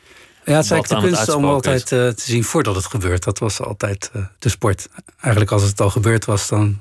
Ja, 0.45 0.55
het 0.55 0.65
is 0.65 0.71
eigenlijk 0.71 1.03
de 1.03 1.09
kunst 1.09 1.35
om 1.35 1.45
altijd 1.45 1.87
te 1.87 2.15
zien 2.17 2.45
voordat 2.45 2.75
het 2.75 2.87
gebeurt. 2.87 3.25
Dat 3.25 3.39
was 3.39 3.61
altijd 3.61 4.11
de 4.39 4.49
sport. 4.49 4.89
Eigenlijk 5.21 5.53
als 5.53 5.63
het 5.63 5.81
al 5.81 5.91
gebeurd 5.91 6.25
was, 6.25 6.49
dan, 6.49 6.81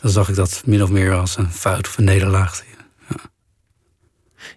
dan 0.00 0.10
zag 0.10 0.28
ik 0.28 0.34
dat 0.34 0.62
min 0.64 0.82
of 0.82 0.90
meer 0.90 1.14
als 1.14 1.36
een 1.36 1.52
fout 1.52 1.86
of 1.86 1.98
een 1.98 2.04
nederlaag. 2.04 2.62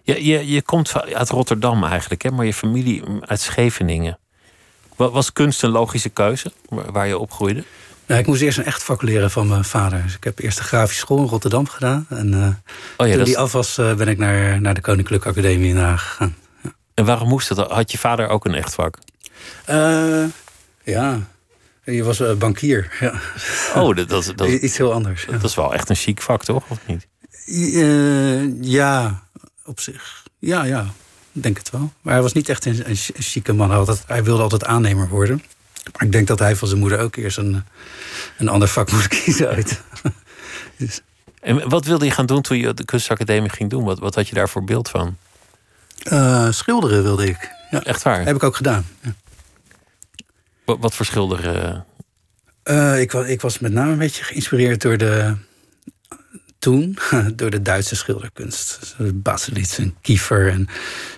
Je, 0.02 0.24
je, 0.24 0.48
je 0.48 0.62
komt 0.62 1.12
uit 1.14 1.30
Rotterdam 1.30 1.84
eigenlijk, 1.84 2.22
hè? 2.22 2.30
maar 2.30 2.46
je 2.46 2.54
familie 2.54 3.02
uit 3.20 3.40
Scheveningen. 3.40 4.18
Was 4.96 5.32
kunst 5.32 5.62
een 5.62 5.70
logische 5.70 6.08
keuze 6.08 6.52
waar 6.68 7.06
je 7.06 7.18
opgroeide? 7.18 7.64
Nou, 8.06 8.20
ik 8.20 8.26
moest 8.26 8.42
eerst 8.42 8.58
een 8.58 8.64
echt 8.64 8.82
vak 8.82 9.02
leren 9.02 9.30
van 9.30 9.48
mijn 9.48 9.64
vader. 9.64 10.02
Dus 10.02 10.14
ik 10.14 10.24
heb 10.24 10.38
eerst 10.38 10.58
de 10.58 10.64
grafische 10.64 11.00
school 11.00 11.18
in 11.18 11.28
Rotterdam 11.28 11.68
gedaan. 11.68 12.06
En 12.08 12.32
uh, 12.32 12.48
oh 12.96 13.06
ja, 13.06 13.14
toen 13.14 13.24
die 13.24 13.38
af 13.38 13.52
was, 13.52 13.78
uh, 13.78 13.94
ben 13.94 14.08
ik 14.08 14.18
naar, 14.18 14.60
naar 14.60 14.74
de 14.74 14.80
Koninklijke 14.80 15.28
Academie 15.28 15.70
in 15.70 15.76
Haag 15.76 16.08
gegaan. 16.08 16.36
Ja. 16.62 16.72
En 16.94 17.04
waarom 17.04 17.28
moest 17.28 17.54
dat? 17.54 17.70
Had 17.70 17.92
je 17.92 17.98
vader 17.98 18.28
ook 18.28 18.44
een 18.44 18.54
echt 18.54 18.74
vak? 18.74 18.98
Uh, 19.70 20.24
ja, 20.84 21.20
je 21.84 22.02
was 22.02 22.36
bankier. 22.38 22.96
Ja. 23.00 23.20
Oh, 23.74 23.96
dat, 23.96 24.08
dat, 24.08 24.32
dat, 24.36 24.48
Iets 24.62 24.76
heel 24.76 24.92
anders. 24.92 25.26
Dat, 25.26 25.40
ja. 25.40 25.46
is 25.46 25.54
wel 25.54 25.74
echt 25.74 25.88
een 25.88 25.96
chic 25.96 26.22
vak, 26.22 26.44
toch? 26.44 26.64
Of 26.68 26.78
niet? 26.86 27.06
ja, 28.60 29.22
op 29.64 29.80
zich. 29.80 30.22
Ja, 30.38 30.64
ja, 30.64 30.86
ik 31.32 31.42
denk 31.42 31.58
het 31.58 31.70
wel. 31.70 31.92
Maar 32.00 32.12
hij 32.12 32.22
was 32.22 32.32
niet 32.32 32.48
echt 32.48 32.64
een, 32.64 32.88
een 32.88 32.96
chique 32.96 33.52
man. 33.52 33.68
Hij, 33.68 33.78
altijd, 33.78 34.02
hij 34.06 34.24
wilde 34.24 34.42
altijd 34.42 34.64
aannemer 34.64 35.08
worden. 35.08 35.42
Maar 35.92 36.02
ik 36.02 36.12
denk 36.12 36.26
dat 36.26 36.38
hij 36.38 36.56
van 36.56 36.68
zijn 36.68 36.80
moeder 36.80 36.98
ook 36.98 37.16
eerst 37.16 37.38
een, 37.38 37.64
een 38.38 38.48
ander 38.48 38.68
vak 38.68 38.92
moest 38.92 39.08
kiezen 39.22 39.48
uit. 39.48 39.80
dus. 40.78 41.00
En 41.40 41.68
wat 41.68 41.84
wilde 41.84 42.04
je 42.04 42.10
gaan 42.10 42.26
doen 42.26 42.42
toen 42.42 42.56
je 42.56 42.74
de 42.74 42.84
kunstacademie 42.84 43.50
ging 43.50 43.70
doen? 43.70 43.84
Wat, 43.84 43.98
wat 43.98 44.14
had 44.14 44.28
je 44.28 44.34
daar 44.34 44.48
voor 44.48 44.64
beeld 44.64 44.88
van? 44.88 45.16
Uh, 46.12 46.50
schilderen 46.50 47.02
wilde 47.02 47.26
ik. 47.26 47.50
Ja. 47.70 47.82
Echt 47.82 48.02
waar? 48.02 48.24
Heb 48.24 48.36
ik 48.36 48.42
ook 48.42 48.56
gedaan. 48.56 48.86
Ja. 49.00 49.14
Wat, 50.64 50.78
wat, 50.80 50.94
voor 50.94 51.06
schilderen? 51.06 51.84
Uh, 52.64 53.00
ik, 53.00 53.12
ik, 53.12 53.40
was 53.40 53.58
met 53.58 53.72
name 53.72 53.92
een 53.92 53.98
beetje 53.98 54.24
geïnspireerd 54.24 54.82
door 54.82 54.96
de. 54.96 55.34
Toen, 56.64 56.98
door 57.36 57.50
de 57.50 57.62
Duitse 57.62 57.96
schilderkunst. 57.96 58.96
Baselitz 59.14 59.78
en 59.78 59.94
Kiefer. 60.00 60.48
En 60.48 60.68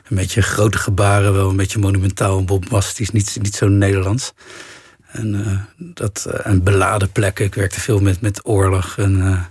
een 0.09 0.17
beetje 0.17 0.43
grote 0.43 0.79
gebaren, 0.79 1.33
wel 1.33 1.49
een 1.49 1.57
beetje 1.57 1.79
monumentaal 1.79 2.39
en 2.39 2.47
bombastisch. 2.47 3.11
Niet, 3.11 3.37
niet 3.43 3.55
zo 3.55 3.69
Nederlands. 3.69 4.33
En, 5.07 5.35
uh, 5.35 5.93
dat, 5.95 6.25
en 6.25 6.63
beladen 6.63 7.13
plekken. 7.13 7.45
Ik 7.45 7.55
werkte 7.55 7.81
veel 7.81 8.01
met, 8.01 8.21
met 8.21 8.47
oorlog 8.47 8.99
en 8.99 9.47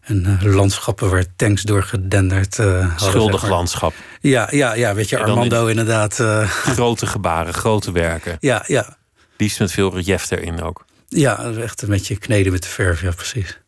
en 0.00 0.38
uh, 0.42 0.54
landschappen 0.54 1.10
waar 1.10 1.24
tanks 1.36 1.62
door 1.62 1.82
gedenderd 1.82 2.58
uh, 2.58 2.96
Schuldig 2.96 3.48
landschap. 3.48 3.94
Ja, 4.20 4.48
ja, 4.50 4.74
ja, 4.74 4.94
weet 4.94 5.08
je, 5.08 5.18
Armando 5.18 5.62
in, 5.62 5.70
inderdaad. 5.70 6.18
Uh... 6.18 6.50
Grote 6.76 7.06
gebaren, 7.06 7.54
grote 7.54 7.92
werken. 7.92 8.36
Ja, 8.40 8.64
ja. 8.66 8.96
Liefst 9.36 9.58
met 9.58 9.72
veel 9.72 9.94
relief 9.94 10.30
erin 10.30 10.62
ook. 10.62 10.84
Ja, 11.08 11.50
echt 11.50 11.82
een 11.82 11.88
beetje 11.88 12.16
kneden 12.16 12.52
met 12.52 12.62
de 12.62 12.68
verf, 12.68 13.00
ja, 13.02 13.10
precies. 13.10 13.58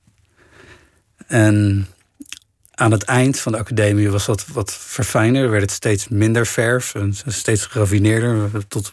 En 1.31 1.87
aan 2.75 2.91
het 2.91 3.03
eind 3.03 3.41
van 3.41 3.53
de 3.53 3.59
academie 3.59 4.11
was 4.11 4.27
dat 4.27 4.47
wat 4.47 4.73
verfijner. 4.73 5.51
Werd 5.51 5.63
het 5.63 5.71
steeds 5.71 6.09
minder 6.09 6.47
verf 6.47 6.95
en 6.95 7.15
steeds 7.27 7.67
geraffineerder. 7.67 8.67
Tot, 8.69 8.91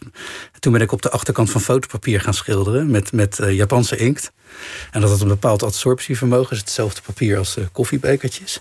toen 0.58 0.72
ben 0.72 0.80
ik 0.80 0.92
op 0.92 1.02
de 1.02 1.10
achterkant 1.10 1.50
van 1.50 1.60
fotopapier 1.60 2.20
gaan 2.20 2.34
schilderen 2.34 2.90
met, 2.90 3.12
met 3.12 3.38
uh, 3.38 3.52
Japanse 3.52 3.96
inkt. 3.96 4.32
En 4.90 5.00
dat 5.00 5.10
had 5.10 5.20
een 5.20 5.28
bepaald 5.28 5.62
absorptievermogen. 5.62 6.48
Dus 6.48 6.58
hetzelfde 6.58 7.00
papier 7.02 7.38
als 7.38 7.56
koffiebekertjes. 7.72 8.60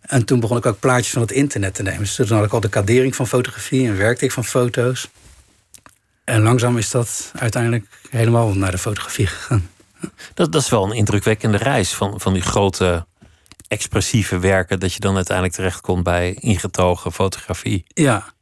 En 0.00 0.24
toen 0.24 0.40
begon 0.40 0.56
ik 0.56 0.66
ook 0.66 0.80
plaatjes 0.80 1.12
van 1.12 1.22
het 1.22 1.30
internet 1.30 1.74
te 1.74 1.82
nemen. 1.82 2.00
Dus 2.00 2.14
toen 2.14 2.28
had 2.28 2.44
ik 2.44 2.52
al 2.52 2.60
de 2.60 2.68
kadering 2.68 3.16
van 3.16 3.26
fotografie 3.26 3.88
en 3.88 3.96
werkte 3.96 4.24
ik 4.24 4.32
van 4.32 4.44
foto's. 4.44 5.08
En 6.24 6.42
langzaam 6.42 6.78
is 6.78 6.90
dat 6.90 7.32
uiteindelijk 7.34 7.86
helemaal 8.10 8.54
naar 8.54 8.70
de 8.70 8.78
fotografie 8.78 9.26
gegaan. 9.26 9.68
Dat, 10.34 10.52
dat 10.52 10.62
is 10.62 10.68
wel 10.68 10.84
een 10.84 10.96
indrukwekkende 10.96 11.56
reis 11.56 11.94
van, 11.94 12.20
van 12.20 12.32
die 12.32 12.42
grote 12.42 13.06
expressieve 13.68 14.38
werken, 14.38 14.80
dat 14.80 14.92
je 14.92 15.00
dan 15.00 15.14
uiteindelijk 15.16 15.56
terechtkomt 15.56 16.02
bij 16.02 16.34
ingetogen 16.34 17.12
fotografie. 17.12 17.84
Ja. 17.86 18.32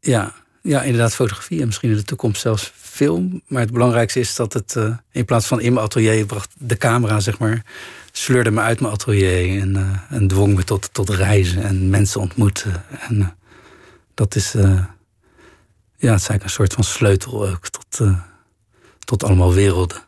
Ja, 0.00 0.32
ja, 0.62 0.82
inderdaad, 0.82 1.14
fotografie 1.14 1.60
en 1.60 1.66
misschien 1.66 1.90
in 1.90 1.96
de 1.96 2.02
toekomst 2.02 2.40
zelfs 2.40 2.72
film. 2.74 3.42
Maar 3.46 3.60
het 3.60 3.72
belangrijkste 3.72 4.20
is 4.20 4.34
dat 4.34 4.52
het 4.52 4.74
uh, 4.74 4.96
in 5.10 5.24
plaats 5.24 5.46
van 5.46 5.60
in 5.60 5.72
mijn 5.72 5.84
atelier 5.84 6.26
bracht 6.26 6.50
de 6.58 6.76
camera, 6.76 7.20
zeg 7.20 7.38
maar, 7.38 7.64
sleurde 8.12 8.50
me 8.50 8.60
uit 8.60 8.80
mijn 8.80 8.92
atelier 8.92 9.60
en, 9.60 9.76
uh, 9.76 10.16
en 10.18 10.28
dwong 10.28 10.54
me 10.54 10.64
tot, 10.64 10.88
tot 10.92 11.08
reizen 11.08 11.62
en 11.62 11.90
mensen 11.90 12.20
ontmoeten. 12.20 12.84
En 13.08 13.16
uh, 13.16 13.26
dat 14.14 14.34
is, 14.34 14.52
ja, 14.52 14.60
het 16.12 16.20
is 16.20 16.28
eigenlijk 16.28 16.42
een 16.42 16.50
soort 16.50 16.72
van 16.72 16.84
sleutel 16.84 17.48
ook 17.48 17.68
tot, 17.68 18.00
tot 19.06 19.24
allemaal 19.24 19.52
werelden 19.52 20.04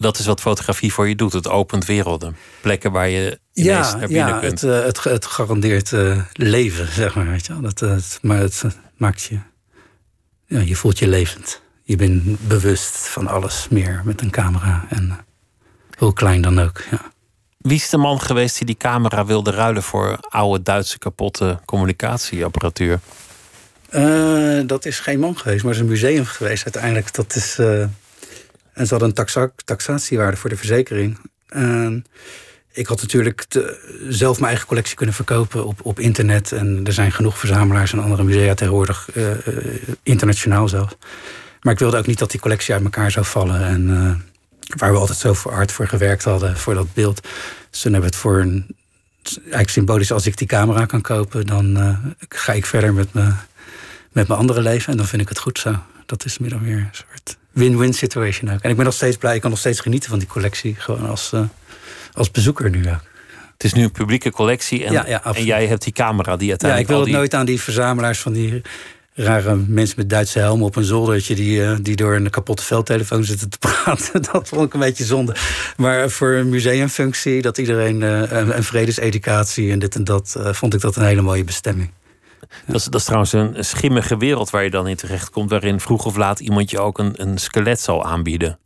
dat 0.00 0.18
is 0.18 0.26
wat 0.26 0.40
fotografie 0.40 0.92
voor 0.92 1.08
je 1.08 1.14
doet. 1.14 1.32
Het 1.32 1.48
opent 1.48 1.84
werelden. 1.84 2.36
Plekken 2.60 2.92
waar 2.92 3.08
je 3.08 3.40
ineens 3.52 3.90
ja, 3.90 3.96
naar 3.96 4.08
binnen 4.08 4.34
ja, 4.34 4.38
kunt. 4.38 4.60
Het, 4.60 4.84
het, 4.84 5.04
het 5.04 5.26
garandeert 5.26 5.90
uh, 5.90 6.18
leven, 6.32 6.92
zeg 6.92 7.14
maar. 7.14 7.26
Weet 7.26 7.46
je. 7.46 7.60
Dat, 7.60 7.80
het, 7.80 8.18
maar 8.22 8.38
het 8.38 8.64
maakt 8.96 9.22
je... 9.22 9.38
Ja, 10.46 10.60
je 10.60 10.76
voelt 10.76 10.98
je 10.98 11.08
levend. 11.08 11.60
Je 11.82 11.96
bent 11.96 12.48
bewust 12.48 12.96
van 12.96 13.26
alles 13.26 13.66
meer 13.70 14.02
met 14.04 14.20
een 14.20 14.30
camera. 14.30 14.86
En 14.88 15.18
hoe 15.98 16.12
klein 16.12 16.42
dan 16.42 16.58
ook, 16.58 16.82
ja. 16.90 17.12
Wie 17.58 17.76
is 17.76 17.88
de 17.88 17.96
man 17.96 18.20
geweest 18.20 18.56
die 18.56 18.66
die 18.66 18.76
camera 18.76 19.24
wilde 19.24 19.50
ruilen... 19.50 19.82
voor 19.82 20.18
oude 20.20 20.62
Duitse 20.62 20.98
kapotte 20.98 21.60
communicatieapparatuur? 21.64 23.00
Uh, 23.90 24.60
dat 24.66 24.84
is 24.84 25.00
geen 25.00 25.20
man 25.20 25.36
geweest, 25.38 25.62
maar 25.64 25.72
het 25.72 25.82
is 25.82 25.86
een 25.86 25.92
museum 25.92 26.24
geweest 26.24 26.64
uiteindelijk. 26.64 27.14
Dat 27.14 27.34
is... 27.34 27.58
Uh, 27.58 27.84
en 28.80 28.86
ze 28.86 28.90
hadden 28.90 29.08
een 29.08 29.14
taxa 29.14 29.50
taxatiewaarde 29.64 30.36
voor 30.36 30.50
de 30.50 30.56
verzekering. 30.56 31.18
Ik 32.72 32.86
had 32.86 33.00
natuurlijk 33.00 33.46
zelf 34.08 34.36
mijn 34.36 34.50
eigen 34.50 34.66
collectie 34.66 34.96
kunnen 34.96 35.14
verkopen 35.14 35.66
op, 35.66 35.80
op 35.82 35.98
internet. 35.98 36.52
En 36.52 36.80
er 36.84 36.92
zijn 36.92 37.12
genoeg 37.12 37.38
verzamelaars 37.38 37.92
en 37.92 37.98
andere 37.98 38.22
musea 38.22 38.54
tegenwoordig, 38.54 39.08
uh, 39.14 39.30
internationaal 40.02 40.68
zelfs. 40.68 40.96
Maar 41.60 41.72
ik 41.72 41.78
wilde 41.78 41.98
ook 41.98 42.06
niet 42.06 42.18
dat 42.18 42.30
die 42.30 42.40
collectie 42.40 42.74
uit 42.74 42.82
elkaar 42.82 43.10
zou 43.10 43.26
vallen. 43.26 43.64
En 43.64 43.88
uh, 43.88 44.14
waar 44.76 44.92
we 44.92 44.98
altijd 44.98 45.18
zo 45.18 45.34
hard 45.50 45.72
voor 45.72 45.86
gewerkt 45.86 46.24
hadden, 46.24 46.56
voor 46.56 46.74
dat 46.74 46.94
beeld. 46.94 47.22
Dus 47.70 47.80
toen 47.80 47.92
hebben 47.92 48.10
we 48.10 48.16
het 48.16 48.24
voor 48.24 48.40
een. 48.40 48.76
Eigenlijk 49.40 49.70
symbolisch, 49.70 50.12
als 50.12 50.26
ik 50.26 50.36
die 50.36 50.46
camera 50.46 50.86
kan 50.86 51.00
kopen, 51.00 51.46
dan 51.46 51.96
ga 52.28 52.52
ik 52.52 52.66
verder 52.66 52.94
met, 52.94 53.12
me, 53.12 53.32
met 54.12 54.28
mijn 54.28 54.40
andere 54.40 54.60
leven. 54.60 54.90
En 54.90 54.96
dan 54.96 55.06
vind 55.06 55.22
ik 55.22 55.28
het 55.28 55.38
goed 55.38 55.58
zo. 55.58 55.76
Dat 56.06 56.24
is 56.24 56.38
meer 56.38 56.50
dan 56.50 56.62
weer 56.62 56.76
een 56.76 56.88
soort 56.92 57.38
win-win 57.52 57.92
situation 57.92 58.52
ook. 58.52 58.60
En 58.60 58.70
ik 58.70 58.76
ben 58.76 58.84
nog 58.84 58.94
steeds 58.94 59.16
blij, 59.16 59.34
ik 59.34 59.40
kan 59.40 59.50
nog 59.50 59.58
steeds 59.58 59.80
genieten 59.80 60.10
van 60.10 60.18
die 60.18 60.28
collectie. 60.28 60.74
Gewoon 60.78 61.08
als, 61.08 61.30
uh, 61.34 61.40
als 62.12 62.30
bezoeker 62.30 62.70
nu 62.70 62.88
ook. 62.90 63.08
Het 63.52 63.64
is 63.64 63.72
nu 63.72 63.82
een 63.82 63.90
publieke 63.90 64.30
collectie 64.30 64.84
en, 64.84 64.92
ja, 64.92 65.06
ja, 65.06 65.24
en 65.24 65.44
jij 65.44 65.66
hebt 65.66 65.82
die 65.82 65.92
camera 65.92 66.36
die 66.36 66.48
uiteindelijk... 66.48 66.68
Ja, 66.68 66.80
ik 66.80 66.86
wil 66.86 66.96
het 66.96 67.06
die... 67.06 67.14
nooit 67.14 67.34
aan 67.34 67.46
die 67.46 67.60
verzamelaars 67.60 68.18
van 68.18 68.32
die 68.32 68.62
rare 69.14 69.54
mensen 69.54 69.94
met 69.98 70.10
Duitse 70.10 70.38
helmen 70.38 70.66
op 70.66 70.76
een 70.76 70.84
zoldertje... 70.84 71.34
die, 71.34 71.60
uh, 71.60 71.76
die 71.82 71.96
door 71.96 72.14
een 72.14 72.30
kapotte 72.30 72.64
veldtelefoon 72.64 73.24
zitten 73.24 73.50
te 73.50 73.58
praten. 73.66 74.22
dat 74.22 74.48
vond 74.48 74.66
ik 74.66 74.74
een 74.74 74.80
beetje 74.80 75.04
zonde. 75.04 75.34
Maar 75.76 76.10
voor 76.10 76.32
een 76.32 76.48
museumfunctie, 76.48 77.42
dat 77.42 77.58
iedereen 77.58 78.00
een, 78.02 78.56
een 78.56 78.64
vredeseducatie 78.64 79.72
en 79.72 79.78
dit 79.78 79.94
en 79.94 80.04
dat... 80.04 80.36
vond 80.42 80.74
ik 80.74 80.80
dat 80.80 80.96
een 80.96 81.04
hele 81.04 81.22
mooie 81.22 81.44
bestemming. 81.44 81.90
Dat, 82.66 82.76
is, 82.76 82.84
dat 82.84 82.94
is 82.94 83.04
trouwens 83.04 83.32
een 83.32 83.64
schimmige 83.64 84.16
wereld 84.16 84.50
waar 84.50 84.64
je 84.64 84.70
dan 84.70 84.88
in 84.88 84.96
terecht 84.96 85.30
komt, 85.30 85.50
waarin 85.50 85.80
vroeg 85.80 86.04
of 86.04 86.16
laat 86.16 86.40
iemand 86.40 86.70
je 86.70 86.80
ook 86.80 86.98
een, 86.98 87.14
een 87.16 87.38
skelet 87.38 87.80
zal 87.80 88.04
aanbieden. 88.04 88.58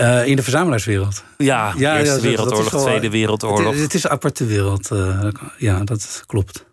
Uh, 0.00 0.26
in 0.26 0.36
de 0.36 0.42
verzamelaarswereld. 0.42 1.24
Ja, 1.36 1.72
ja 1.76 1.98
Eerste 1.98 2.14
ja, 2.14 2.20
Wereldoorlog, 2.20 2.70
wel, 2.70 2.82
Tweede 2.82 3.10
Wereldoorlog. 3.10 3.72
Het, 3.72 3.82
het, 3.82 3.94
is 3.94 4.04
een 4.04 4.10
aparte 4.10 4.44
wereld. 4.44 4.90
Uh, 4.92 5.28
ja, 5.58 5.84
dat 5.84 6.22
klopt. 6.26 6.64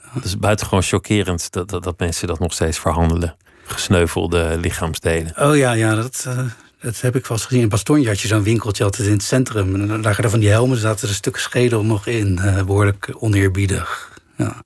Het 0.00 0.24
is 0.24 0.38
buitengewoon 0.38 0.82
chockerend 0.82 1.52
dat, 1.52 1.70
dat, 1.70 1.82
dat, 1.82 1.98
mensen 1.98 2.28
dat 2.28 2.38
nog 2.38 2.52
steeds 2.52 2.78
verhandelen. 2.78 3.36
Gesneuvelde 3.64 4.58
lichaamsdelen. 4.60 5.32
Oh 5.38 5.56
ja, 5.56 5.72
ja 5.72 5.94
dat, 5.94 6.24
uh, 6.28 6.38
dat 6.80 7.00
heb 7.00 7.16
ik 7.16 7.26
wel 7.26 7.36
eens 7.36 7.46
gezien. 7.46 7.62
In 7.62 7.68
Bastogne 7.68 8.06
had 8.06 8.20
je 8.20 8.28
zo'n 8.28 8.42
winkeltje 8.42 8.84
altijd 8.84 9.06
in 9.06 9.12
het 9.12 9.22
centrum. 9.22 9.74
En 9.74 9.88
dan 9.88 10.02
lagen 10.02 10.24
er 10.24 10.30
van 10.30 10.40
die 10.40 10.48
helmen, 10.48 10.78
zaten 10.78 11.08
er 11.08 11.14
stukken 11.14 11.42
schedel 11.42 11.84
nog 11.84 12.06
in. 12.06 12.40
behoorlijk 12.66 13.14
oneerbiedig. 13.18 14.18
Ja. 14.36 14.62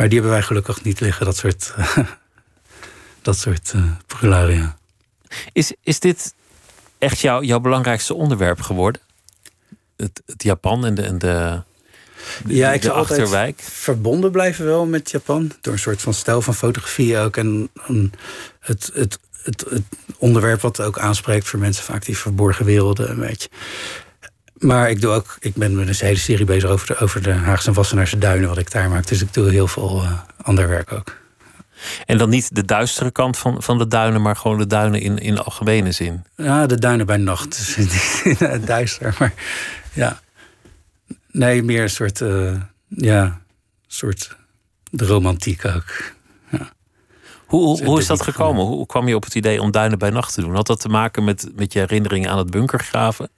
Maar 0.00 0.08
die 0.08 0.18
hebben 0.18 0.36
wij 0.36 0.46
gelukkig 0.46 0.82
niet 0.82 1.00
liggen, 1.00 1.26
dat 1.26 1.36
soort, 1.36 1.74
dat 3.22 3.38
soort 3.38 3.72
uh, 3.76 3.84
prularia. 4.06 4.76
Is, 5.52 5.72
is 5.82 6.00
dit 6.00 6.34
echt 6.98 7.18
jou, 7.18 7.44
jouw 7.44 7.60
belangrijkste 7.60 8.14
onderwerp 8.14 8.60
geworden? 8.60 9.00
Het, 9.96 10.22
het 10.26 10.42
Japan 10.42 10.84
en 10.84 10.94
de, 10.94 11.02
en 11.02 11.18
de, 11.18 11.62
de 12.44 12.54
ja, 12.54 12.72
ik 12.72 12.82
zou 12.82 12.96
altijd 12.96 13.54
verbonden 13.56 14.30
blijven 14.30 14.64
wel 14.64 14.86
met 14.86 15.10
Japan. 15.10 15.52
Door 15.60 15.72
een 15.72 15.78
soort 15.78 16.00
van 16.00 16.14
stijl 16.14 16.42
van 16.42 16.54
fotografie 16.54 17.18
ook. 17.18 17.36
En 17.36 17.70
het, 18.60 18.90
het, 18.94 19.18
het, 19.42 19.64
het, 19.70 19.84
onderwerp 20.18 20.60
wat 20.60 20.80
ook 20.80 20.98
aanspreekt 20.98 21.48
voor 21.48 21.58
mensen 21.58 21.84
vaak 21.84 22.04
die 22.04 22.18
verborgen 22.18 22.64
werelden 22.64 23.10
een 23.10 23.20
beetje. 23.20 23.48
Maar 24.60 24.90
ik 24.90 25.00
doe 25.00 25.10
ook, 25.10 25.36
ik 25.40 25.54
ben 25.54 25.74
met 25.74 25.88
een 25.88 26.06
hele 26.06 26.18
serie 26.18 26.44
bezig 26.44 26.70
over 26.70 26.86
de, 26.86 26.98
over 26.98 27.22
de 27.22 27.32
Haagse 27.32 27.68
en 27.68 27.74
Wassenaarse 27.74 28.18
duinen, 28.18 28.48
wat 28.48 28.58
ik 28.58 28.70
daar 28.70 28.88
maak. 28.88 29.06
Dus 29.06 29.22
ik 29.22 29.34
doe 29.34 29.50
heel 29.50 29.66
veel 29.66 30.02
uh, 30.02 30.12
ander 30.42 30.68
werk 30.68 30.92
ook. 30.92 31.18
En 32.06 32.18
dan 32.18 32.28
niet 32.28 32.54
de 32.54 32.64
duistere 32.64 33.10
kant 33.10 33.38
van, 33.38 33.62
van 33.62 33.78
de 33.78 33.88
duinen, 33.88 34.22
maar 34.22 34.36
gewoon 34.36 34.58
de 34.58 34.66
duinen 34.66 35.00
in, 35.00 35.18
in 35.18 35.38
algemene 35.38 35.92
zin? 35.92 36.24
Ja, 36.36 36.66
de 36.66 36.78
duinen 36.78 37.06
bij 37.06 37.16
nacht. 37.16 37.76
Dus 37.76 38.38
duister, 38.64 39.16
maar 39.18 39.32
ja. 39.92 40.20
Nee, 41.30 41.62
meer 41.62 41.82
een 41.82 41.90
soort, 41.90 42.20
uh, 42.20 42.54
ja, 42.88 43.40
soort 43.86 44.36
de 44.90 45.06
romantiek 45.06 45.64
ook. 45.64 46.12
Ja. 46.50 46.72
Hoe, 47.46 47.62
hoe, 47.62 47.84
hoe 47.84 47.98
is 47.98 48.06
dat 48.06 48.22
gekomen? 48.22 48.64
Hoe 48.64 48.86
kwam 48.86 49.08
je 49.08 49.14
op 49.14 49.24
het 49.24 49.34
idee 49.34 49.60
om 49.60 49.70
duinen 49.70 49.98
bij 49.98 50.10
nacht 50.10 50.34
te 50.34 50.40
doen? 50.40 50.54
Had 50.54 50.66
dat 50.66 50.80
te 50.80 50.88
maken 50.88 51.24
met, 51.24 51.48
met 51.54 51.72
je 51.72 51.78
herinneringen 51.78 52.30
aan 52.30 52.38
het 52.38 52.50
bunkergraven? 52.50 53.30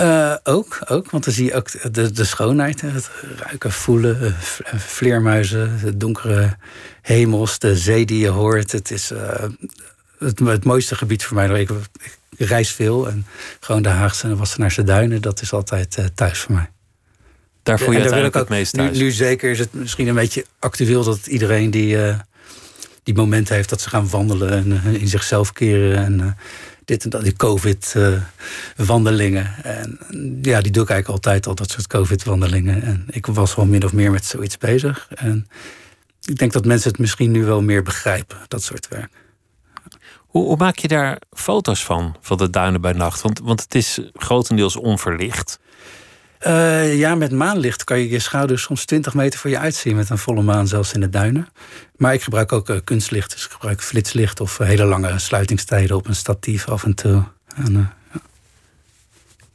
Uh, 0.00 0.34
ook, 0.42 0.78
ook, 0.88 1.10
want 1.10 1.24
dan 1.24 1.32
zie 1.32 1.44
je 1.44 1.54
ook 1.54 1.94
de, 1.94 2.10
de 2.10 2.24
schoonheid. 2.24 2.80
Het 2.80 3.10
ruiken, 3.36 3.72
voelen, 3.72 4.18
uh, 4.22 4.32
vleermuizen, 4.76 5.80
de 5.84 5.96
donkere 5.96 6.56
hemels, 7.02 7.58
de 7.58 7.76
zee 7.76 8.06
die 8.06 8.18
je 8.18 8.28
hoort. 8.28 8.72
Het 8.72 8.90
is 8.90 9.12
uh, 9.12 9.18
het, 10.18 10.38
het, 10.38 10.64
mooiste 10.64 10.94
gebied 10.94 11.24
voor 11.24 11.36
mij. 11.36 11.60
Ik, 11.60 11.70
ik, 11.70 12.18
reis 12.48 12.70
veel 12.70 13.08
en 13.08 13.26
gewoon 13.60 13.82
de 13.82 13.88
Haagse 13.88 14.26
en 14.26 14.36
Wassenaarse 14.36 14.84
duinen, 14.84 15.22
dat 15.22 15.40
is 15.40 15.52
altijd 15.52 16.10
thuis 16.14 16.38
voor 16.38 16.54
mij. 16.54 16.70
Daar 17.62 17.78
voel 17.78 17.90
je 17.90 17.98
uiteindelijk 17.98 18.34
het 18.34 18.48
meest 18.48 18.72
thuis. 18.72 18.98
Nu, 18.98 19.04
nu, 19.04 19.10
zeker 19.10 19.50
is 19.50 19.58
het 19.58 19.72
misschien 19.72 20.08
een 20.08 20.14
beetje 20.14 20.46
actueel 20.58 21.04
dat 21.04 21.26
iedereen 21.26 21.70
die 21.70 21.96
die 23.02 23.14
momenten 23.14 23.54
heeft 23.54 23.68
dat 23.68 23.80
ze 23.80 23.88
gaan 23.88 24.08
wandelen 24.08 24.50
en 24.50 24.94
in 25.00 25.08
zichzelf 25.08 25.52
keren. 25.52 25.96
En 25.96 26.36
dit 26.90 27.10
dat, 27.10 27.22
die 27.22 27.36
COVID-wandelingen. 27.36 29.54
en 29.62 29.98
ja, 30.42 30.60
die 30.60 30.72
doe 30.72 30.82
ik 30.82 30.90
eigenlijk 30.90 31.08
altijd 31.08 31.46
al, 31.46 31.54
dat 31.54 31.70
soort 31.70 31.86
COVID-wandelingen. 31.86 32.82
En 32.82 33.06
ik 33.10 33.26
was 33.26 33.54
wel 33.54 33.66
min 33.66 33.84
of 33.84 33.92
meer 33.92 34.10
met 34.10 34.24
zoiets 34.24 34.58
bezig. 34.58 35.08
En 35.14 35.46
ik 36.24 36.38
denk 36.38 36.52
dat 36.52 36.64
mensen 36.64 36.90
het 36.90 36.98
misschien 36.98 37.30
nu 37.30 37.44
wel 37.44 37.62
meer 37.62 37.82
begrijpen, 37.82 38.38
dat 38.48 38.62
soort 38.62 38.88
werk. 38.88 39.10
Hoe, 40.16 40.44
hoe, 40.44 40.56
maak 40.56 40.78
je 40.78 40.88
daar 40.88 41.18
foto's 41.32 41.84
van, 41.84 42.16
van 42.20 42.36
de 42.36 42.50
duinen 42.50 42.80
bij 42.80 42.92
nacht? 42.92 43.20
Want, 43.20 43.38
want 43.38 43.60
het 43.60 43.74
is 43.74 44.00
grotendeels 44.12 44.76
onverlicht. 44.76 45.58
Uh, 46.46 46.98
ja, 46.98 47.14
met 47.14 47.32
maanlicht 47.32 47.84
kan 47.84 47.98
je 47.98 48.08
je 48.08 48.18
schouders 48.18 48.62
soms 48.62 48.84
20 48.84 49.14
meter 49.14 49.38
voor 49.38 49.50
je 49.50 49.58
uitzien 49.58 49.96
met 49.96 50.10
een 50.10 50.18
volle 50.18 50.42
maan, 50.42 50.68
zelfs 50.68 50.92
in 50.92 51.00
de 51.00 51.08
duinen. 51.08 51.48
Maar 51.96 52.14
ik 52.14 52.22
gebruik 52.22 52.52
ook 52.52 52.68
uh, 52.68 52.76
kunstlicht, 52.84 53.32
dus 53.32 53.44
ik 53.44 53.50
gebruik 53.50 53.82
flitslicht 53.82 54.40
of 54.40 54.58
hele 54.58 54.84
lange 54.84 55.18
sluitingstijden 55.18 55.96
op 55.96 56.06
een 56.06 56.14
statief 56.14 56.68
af 56.68 56.84
en 56.84 56.94
toe. 56.94 57.24
En, 57.54 57.72
uh, 57.72 57.86
ja. 58.12 58.20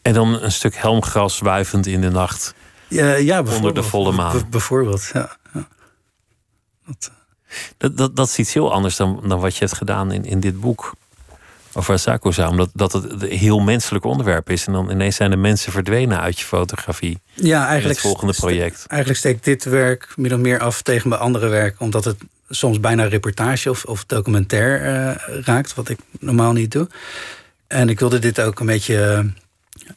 en 0.01 0.13
dan 0.13 0.41
een 0.41 0.51
stuk 0.51 0.75
helmgras 0.75 1.39
wuivend 1.39 1.88
in 1.88 2.01
de 2.01 2.09
nacht. 2.09 2.53
Ja 2.88 3.41
onder 3.41 3.73
de 3.73 3.83
volle 3.83 4.11
maan. 4.11 4.41
Bijvoorbeeld, 4.49 5.09
ja. 5.13 5.38
ja. 5.53 5.67
Dat, 6.86 7.11
dat, 7.77 7.97
dat, 7.97 8.15
dat 8.15 8.27
is 8.27 8.38
iets 8.38 8.53
heel 8.53 8.73
anders 8.73 8.95
dan, 8.95 9.23
dan 9.27 9.39
wat 9.39 9.53
je 9.53 9.65
hebt 9.65 9.77
gedaan 9.77 10.11
in, 10.11 10.25
in 10.25 10.39
dit 10.39 10.59
boek 10.59 10.95
over 11.76 11.99
Sakoza. 11.99 12.49
Omdat 12.49 12.69
dat 12.73 12.93
het 12.93 13.21
een 13.21 13.30
heel 13.30 13.59
menselijk 13.59 14.05
onderwerp 14.05 14.49
is. 14.49 14.67
En 14.67 14.73
dan 14.73 14.91
ineens 14.91 15.15
zijn 15.15 15.30
de 15.30 15.38
mensen 15.38 15.71
verdwenen 15.71 16.19
uit 16.19 16.39
je 16.39 16.45
fotografie. 16.45 17.19
Ja, 17.34 17.67
eigenlijk. 17.67 17.99
Het 17.99 18.07
volgende 18.07 18.34
project. 18.34 18.86
Eigenlijk 18.88 19.19
steekt 19.19 19.43
dit 19.43 19.63
werk 19.63 20.13
min 20.15 20.34
of 20.34 20.39
meer 20.39 20.59
af 20.59 20.82
tegen 20.82 21.09
mijn 21.09 21.21
andere 21.21 21.47
werk. 21.47 21.80
Omdat 21.80 22.05
het 22.05 22.17
soms 22.49 22.80
bijna 22.80 23.03
reportage 23.03 23.69
of, 23.69 23.84
of 23.86 24.05
documentair 24.05 24.86
uh, 24.86 25.43
raakt. 25.43 25.73
Wat 25.73 25.89
ik 25.89 25.99
normaal 26.19 26.53
niet 26.53 26.71
doe. 26.71 26.88
En 27.67 27.89
ik 27.89 27.99
wilde 27.99 28.19
dit 28.19 28.41
ook 28.41 28.59
een 28.59 28.65
beetje 28.65 29.03
eh, 29.03 29.19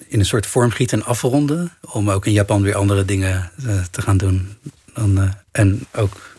in 0.08 0.18
een 0.18 0.26
soort 0.26 0.46
vormgiet 0.46 0.92
en 0.92 1.04
afronden. 1.04 1.72
Om 1.80 2.10
ook 2.10 2.26
in 2.26 2.32
Japan 2.32 2.62
weer 2.62 2.74
andere 2.74 3.04
dingen 3.04 3.50
uh, 3.66 3.82
te 3.90 4.02
gaan 4.02 4.16
doen. 4.16 4.56
Dan, 4.94 5.34
en 5.50 5.86
ook 5.94 6.36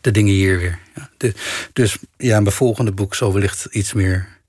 de 0.00 0.10
dingen 0.10 0.32
hier 0.32 0.58
weer. 0.58 0.78
Ja. 0.94 1.08
De, 1.16 1.34
dus 1.72 1.98
ja, 2.16 2.40
mijn 2.40 2.54
volgende 2.54 2.92
boek 2.92 3.14
zal 3.14 3.32
wellicht 3.32 3.64
iets 3.70 3.92
meer 3.92 4.39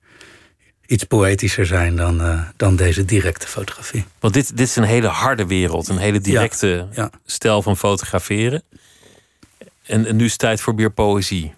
iets 0.92 1.04
poëtischer 1.04 1.66
zijn 1.66 1.96
dan, 1.96 2.22
uh, 2.22 2.42
dan 2.58 2.76
deze 2.76 3.06
directe 3.06 3.48
fotografie. 3.48 4.06
Want 4.20 4.34
dit, 4.34 4.58
dit 4.58 4.68
is 4.68 4.76
een 4.76 4.84
hele 4.84 5.08
harde 5.08 5.46
wereld, 5.48 5.88
een 5.88 5.98
hele 5.98 6.20
directe 6.20 6.68
ja, 6.68 6.88
ja. 6.94 7.12
stijl 7.26 7.62
van 7.62 7.78
fotograferen. 7.78 8.64
En, 9.84 10.06
en, 10.06 10.16
nu 10.16 10.26
is 10.26 10.32
het 10.32 10.40
tijd 10.40 10.62
voor 10.62 10.76
meer 10.76 10.92
poëzie. 10.92 11.54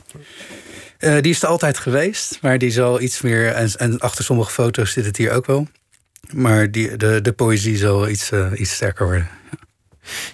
Uh, 0.99 1.21
die 1.21 1.31
is 1.31 1.41
er 1.41 1.47
altijd 1.47 1.77
geweest, 1.77 2.37
maar 2.41 2.57
die 2.57 2.71
zal 2.71 3.01
iets 3.01 3.21
meer. 3.21 3.47
En, 3.47 3.71
en, 3.77 3.99
achter 3.99 4.23
sommige 4.23 4.51
foto's 4.51 4.91
zit 4.91 5.05
het 5.05 5.17
hier 5.17 5.31
ook 5.31 5.45
wel. 5.45 5.67
Maar 6.33 6.71
die, 6.71 6.97
de, 6.97 7.21
de 7.21 7.33
poëzie 7.33 7.77
zal 7.77 8.09
iets, 8.09 8.31
uh, 8.31 8.51
iets 8.55 8.73
sterker 8.73 9.05
worden. 9.05 9.29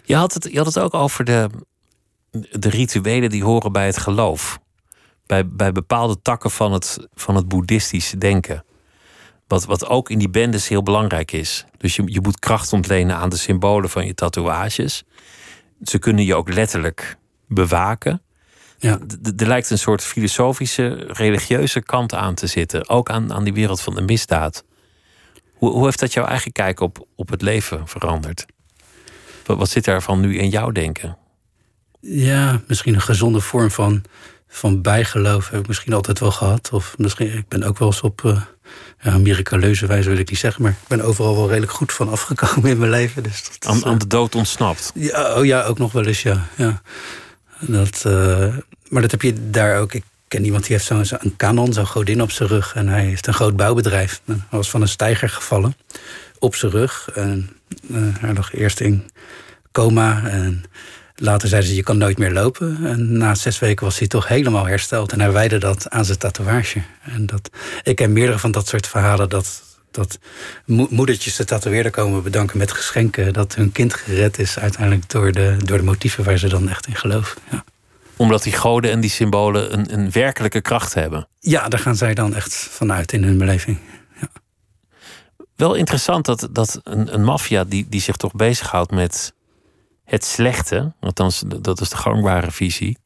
Je, 0.03 0.15
had 0.15 0.33
het, 0.33 0.47
je 0.51 0.57
had 0.57 0.65
het 0.65 0.79
ook 0.79 0.93
over 0.93 1.23
de, 1.25 1.49
de 2.51 2.69
rituelen 2.69 3.29
die 3.29 3.43
horen 3.43 3.71
bij 3.71 3.85
het 3.85 3.97
geloof. 3.97 4.59
Bij, 5.25 5.47
bij 5.47 5.71
bepaalde 5.71 6.21
takken 6.21 6.51
van 6.51 6.73
het, 6.73 6.97
van 7.13 7.35
het 7.35 7.47
boeddhistische 7.47 8.17
denken. 8.17 8.63
Wat, 9.49 9.65
wat 9.65 9.87
ook 9.87 10.09
in 10.09 10.19
die 10.19 10.29
bendes 10.29 10.67
heel 10.67 10.83
belangrijk 10.83 11.31
is. 11.31 11.65
Dus 11.77 11.95
je, 11.95 12.03
je 12.05 12.21
moet 12.21 12.39
kracht 12.39 12.73
ontlenen 12.73 13.15
aan 13.15 13.29
de 13.29 13.37
symbolen 13.37 13.89
van 13.89 14.05
je 14.05 14.13
tatoeages. 14.13 15.03
Ze 15.83 15.99
kunnen 15.99 16.25
je 16.25 16.35
ook 16.35 16.53
letterlijk 16.53 17.17
bewaken. 17.47 18.21
Ja. 18.77 18.99
Er 19.37 19.47
lijkt 19.47 19.69
een 19.69 19.77
soort 19.77 20.03
filosofische, 20.03 20.87
religieuze 21.07 21.81
kant 21.81 22.13
aan 22.13 22.35
te 22.35 22.47
zitten. 22.47 22.89
Ook 22.89 23.09
aan, 23.09 23.33
aan 23.33 23.43
die 23.43 23.53
wereld 23.53 23.81
van 23.81 23.95
de 23.95 24.01
misdaad. 24.01 24.63
Hoe, 25.53 25.71
hoe 25.71 25.85
heeft 25.85 25.99
dat 25.99 26.13
jouw 26.13 26.25
eigen 26.25 26.51
kijk 26.51 26.79
op, 26.79 27.07
op 27.15 27.29
het 27.29 27.41
leven 27.41 27.87
veranderd? 27.87 28.45
Wat, 29.45 29.57
wat 29.57 29.69
zit 29.69 29.85
daarvan 29.85 30.19
nu 30.19 30.37
in 30.37 30.49
jouw 30.49 30.71
denken? 30.71 31.17
Ja, 31.99 32.61
misschien 32.67 32.93
een 32.93 33.01
gezonde 33.01 33.39
vorm 33.41 33.71
van, 33.71 34.03
van 34.47 34.81
bijgeloof 34.81 35.49
heb 35.49 35.59
ik 35.59 35.67
misschien 35.67 35.93
altijd 35.93 36.19
wel 36.19 36.31
gehad. 36.31 36.69
Of 36.73 36.97
misschien, 36.97 37.37
ik 37.37 37.47
ben 37.47 37.63
ook 37.63 37.77
wel 37.77 37.87
eens 37.87 38.01
op. 38.01 38.21
Uh 38.21 38.41
ja, 39.01 39.17
miraculeuze 39.17 39.85
wijze 39.85 40.09
wil 40.09 40.17
ik 40.17 40.29
niet 40.29 40.39
zeggen, 40.39 40.61
maar 40.61 40.71
ik 40.71 40.87
ben 40.87 41.01
overal 41.01 41.35
wel 41.35 41.47
redelijk 41.47 41.71
goed 41.71 41.93
van 41.93 42.09
afgekomen 42.09 42.69
in 42.69 42.77
mijn 42.77 42.91
leven. 42.91 43.23
Dus 43.23 43.43
dat 43.43 43.71
aan, 43.71 43.85
aan, 43.85 43.97
de 43.97 44.07
dood 44.07 44.35
ontsnapt? 44.35 44.91
Ja, 44.95 45.35
oh 45.35 45.45
ja, 45.45 45.63
ook 45.63 45.77
nog 45.77 45.91
wel 45.91 46.05
eens, 46.05 46.21
ja. 46.21 46.47
ja. 46.55 46.81
Dat, 47.59 48.03
uh, 48.07 48.57
maar 48.89 49.01
dat 49.01 49.11
heb 49.11 49.21
je 49.21 49.49
daar 49.49 49.79
ook. 49.79 49.93
Ik 49.93 50.03
ken 50.27 50.45
iemand 50.45 50.63
die 50.63 50.75
heeft 50.75 50.87
zo'n 50.87 51.05
zo 51.05 51.17
kanon, 51.37 51.73
zo'n 51.73 51.85
godin 51.87 52.21
op 52.21 52.31
zijn 52.31 52.49
rug. 52.49 52.75
En 52.75 52.87
hij 52.87 53.05
heeft 53.05 53.27
een 53.27 53.33
groot 53.33 53.55
bouwbedrijf. 53.55 54.21
Hij 54.25 54.37
was 54.49 54.69
van 54.69 54.81
een 54.81 54.87
steiger 54.87 55.29
gevallen 55.29 55.75
op 56.39 56.55
zijn 56.55 56.71
rug. 56.71 57.09
En 57.13 57.49
uh, 57.81 57.97
hij 58.19 58.33
lag 58.33 58.53
eerst 58.53 58.79
in 58.79 59.09
coma. 59.71 60.27
En 60.27 60.63
Later 61.19 61.47
zeiden 61.47 61.69
ze, 61.69 61.75
je 61.75 61.83
kan 61.83 61.97
nooit 61.97 62.17
meer 62.17 62.31
lopen. 62.31 62.85
En 62.85 63.17
na 63.17 63.35
zes 63.35 63.59
weken 63.59 63.85
was 63.85 63.99
hij 63.99 64.07
toch 64.07 64.27
helemaal 64.27 64.65
hersteld. 64.65 65.11
En 65.11 65.19
hij 65.19 65.31
wijde 65.31 65.57
dat 65.57 65.89
aan 65.89 66.05
zijn 66.05 66.17
tatoeage. 66.17 66.81
En 67.01 67.25
dat, 67.25 67.49
ik 67.83 67.95
ken 67.95 68.13
meerdere 68.13 68.39
van 68.39 68.51
dat 68.51 68.67
soort 68.67 68.87
verhalen... 68.87 69.29
dat, 69.29 69.63
dat 69.91 70.19
moedertjes 70.65 71.35
de 71.35 71.45
tatoeëerder 71.45 71.91
komen 71.91 72.23
bedanken 72.23 72.57
met 72.57 72.71
geschenken... 72.71 73.33
dat 73.33 73.55
hun 73.55 73.71
kind 73.71 73.93
gered 73.93 74.39
is 74.39 74.59
uiteindelijk 74.59 75.09
door 75.09 75.31
de, 75.31 75.57
door 75.65 75.77
de 75.77 75.83
motieven... 75.83 76.23
waar 76.23 76.37
ze 76.37 76.47
dan 76.47 76.69
echt 76.69 76.87
in 76.87 76.95
geloven. 76.95 77.41
Ja 77.51 77.63
omdat 78.19 78.43
die 78.43 78.53
goden 78.53 78.91
en 78.91 78.99
die 78.99 79.09
symbolen 79.09 79.73
een, 79.73 79.93
een 79.93 80.11
werkelijke 80.11 80.61
kracht 80.61 80.93
hebben. 80.93 81.27
Ja, 81.39 81.67
daar 81.67 81.79
gaan 81.79 81.95
zij 81.95 82.13
dan 82.13 82.35
echt 82.35 82.55
vanuit 82.55 83.11
in 83.11 83.23
hun 83.23 83.37
beleving. 83.37 83.79
Ja. 84.21 84.27
Wel 85.55 85.73
interessant 85.75 86.25
dat, 86.25 86.47
dat 86.51 86.79
een, 86.83 87.13
een 87.13 87.23
maffia 87.23 87.63
die, 87.63 87.85
die 87.89 88.01
zich 88.01 88.15
toch 88.15 88.31
bezighoudt 88.31 88.91
met 88.91 89.33
het 90.09 90.25
slechte, 90.25 90.93
althans 90.99 91.43
dat 91.61 91.81
is 91.81 91.89
de 91.89 91.97
gangbare 91.97 92.51
visie, 92.51 92.97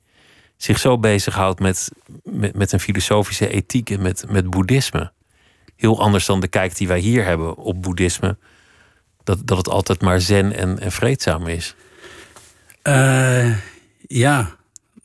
zich 0.58 0.80
zo 0.80 0.98
bezighoudt 0.98 1.60
met, 1.60 1.92
met, 2.24 2.56
met 2.56 2.72
een 2.72 2.80
filosofische 2.80 3.48
ethiek 3.48 3.90
en 3.90 4.02
met, 4.02 4.26
met 4.30 4.50
boeddhisme. 4.50 5.12
Heel 5.76 6.02
anders 6.02 6.26
dan 6.26 6.40
de 6.40 6.48
kijk 6.48 6.76
die 6.76 6.88
wij 6.88 7.00
hier 7.00 7.26
hebben 7.26 7.56
op 7.56 7.82
boeddhisme. 7.82 8.38
Dat, 9.24 9.48
dat 9.48 9.58
het 9.58 9.70
altijd 9.70 10.02
maar 10.02 10.22
zen 10.22 10.56
en, 10.56 10.80
en 10.80 10.92
vreedzaam 10.92 11.48
is. 11.48 11.76
Uh, 12.84 13.58
ja, 14.08 14.56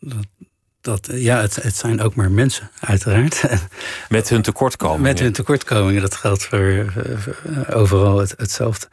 dat, 0.00 0.26
dat, 0.80 1.08
ja 1.12 1.40
het, 1.40 1.62
het 1.62 1.76
zijn 1.76 2.00
ook 2.00 2.14
maar 2.14 2.30
mensen, 2.30 2.70
uiteraard. 2.80 3.42
Met 4.08 4.28
hun 4.28 4.42
tekortkomingen. 4.42 5.02
Met 5.02 5.20
hun 5.20 5.32
tekortkomingen, 5.32 6.02
dat 6.02 6.14
geldt 6.14 6.44
voor, 6.44 6.92
voor 7.16 7.66
overal 7.74 8.18
het, 8.18 8.34
hetzelfde. 8.36 8.88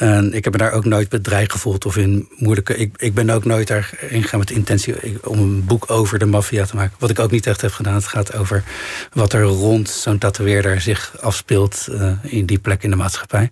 En 0.00 0.32
ik 0.32 0.44
heb 0.44 0.52
me 0.52 0.58
daar 0.58 0.72
ook 0.72 0.84
nooit 0.84 1.08
bedreigd 1.08 1.52
gevoeld 1.52 1.84
of 1.84 1.96
in 1.96 2.28
moeilijke. 2.36 2.76
Ik, 2.76 2.94
ik 2.96 3.14
ben 3.14 3.30
ook 3.30 3.44
nooit 3.44 3.68
daarin 3.68 4.22
gegaan 4.22 4.38
met 4.38 4.48
de 4.48 4.54
intentie 4.54 4.94
om 5.28 5.38
een 5.38 5.64
boek 5.64 5.90
over 5.90 6.18
de 6.18 6.26
maffia 6.26 6.64
te 6.64 6.76
maken. 6.76 6.96
Wat 6.98 7.10
ik 7.10 7.18
ook 7.18 7.30
niet 7.30 7.46
echt 7.46 7.60
heb 7.60 7.72
gedaan. 7.72 7.94
Het 7.94 8.06
gaat 8.06 8.34
over 8.34 8.64
wat 9.12 9.32
er 9.32 9.42
rond 9.42 9.88
zo'n 9.88 10.18
tatoeëerder 10.18 10.80
zich 10.80 11.16
afspeelt 11.20 11.86
uh, 11.90 12.12
in 12.22 12.46
die 12.46 12.58
plek 12.58 12.82
in 12.82 12.90
de 12.90 12.96
maatschappij. 12.96 13.50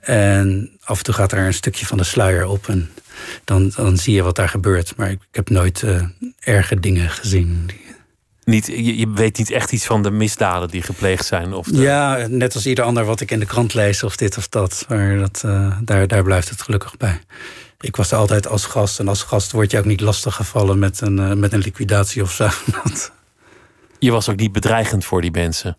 En 0.00 0.70
af 0.84 0.98
en 0.98 1.04
toe 1.04 1.14
gaat 1.14 1.32
er 1.32 1.38
een 1.38 1.54
stukje 1.54 1.86
van 1.86 1.98
de 1.98 2.04
sluier 2.04 2.46
op 2.46 2.68
en 2.68 2.90
dan, 3.44 3.72
dan 3.76 3.96
zie 3.96 4.14
je 4.14 4.22
wat 4.22 4.36
daar 4.36 4.48
gebeurt. 4.48 4.96
Maar 4.96 5.10
ik, 5.10 5.20
heb 5.30 5.50
nooit 5.50 5.82
uh, 5.82 6.02
erge 6.40 6.80
dingen 6.80 7.10
gezien. 7.10 7.70
Niet, 8.50 8.66
je, 8.66 9.10
weet 9.14 9.38
niet 9.38 9.50
echt 9.50 9.72
iets 9.72 9.86
van 9.86 10.02
de 10.02 10.10
misdaden 10.10 10.68
die 10.68 10.82
gepleegd 10.82 11.26
zijn? 11.26 11.52
Of 11.52 11.66
de... 11.66 11.80
Ja, 11.80 12.26
net 12.28 12.54
als 12.54 12.66
ieder 12.66 12.84
ander 12.84 13.04
wat 13.04 13.20
ik 13.20 13.30
in 13.30 13.38
de 13.38 13.46
krant 13.46 13.74
lees 13.74 14.02
of 14.02 14.16
dit 14.16 14.36
of 14.36 14.48
dat. 14.48 14.84
Maar 14.88 15.18
dat, 15.18 15.42
uh, 15.46 15.76
daar, 15.82 16.08
daar 16.08 16.22
blijft 16.22 16.48
het 16.48 16.62
gelukkig 16.62 16.96
bij. 16.96 17.20
Ik 17.80 17.96
was 17.96 18.10
er 18.10 18.18
altijd 18.18 18.48
als 18.48 18.64
gast. 18.64 18.98
En 18.98 19.08
als 19.08 19.22
gast 19.22 19.52
word 19.52 19.70
je 19.70 19.78
ook 19.78 19.84
niet 19.84 20.00
lastiggevallen 20.00 20.78
met 20.78 21.00
een, 21.00 21.16
uh, 21.16 21.32
met 21.32 21.52
een 21.52 21.58
liquidatie 21.58 22.22
of 22.22 22.32
zo. 22.32 22.48
je 23.98 24.10
was 24.10 24.28
ook 24.28 24.36
niet 24.36 24.52
bedreigend 24.52 25.04
voor 25.04 25.20
die 25.20 25.30
mensen? 25.30 25.76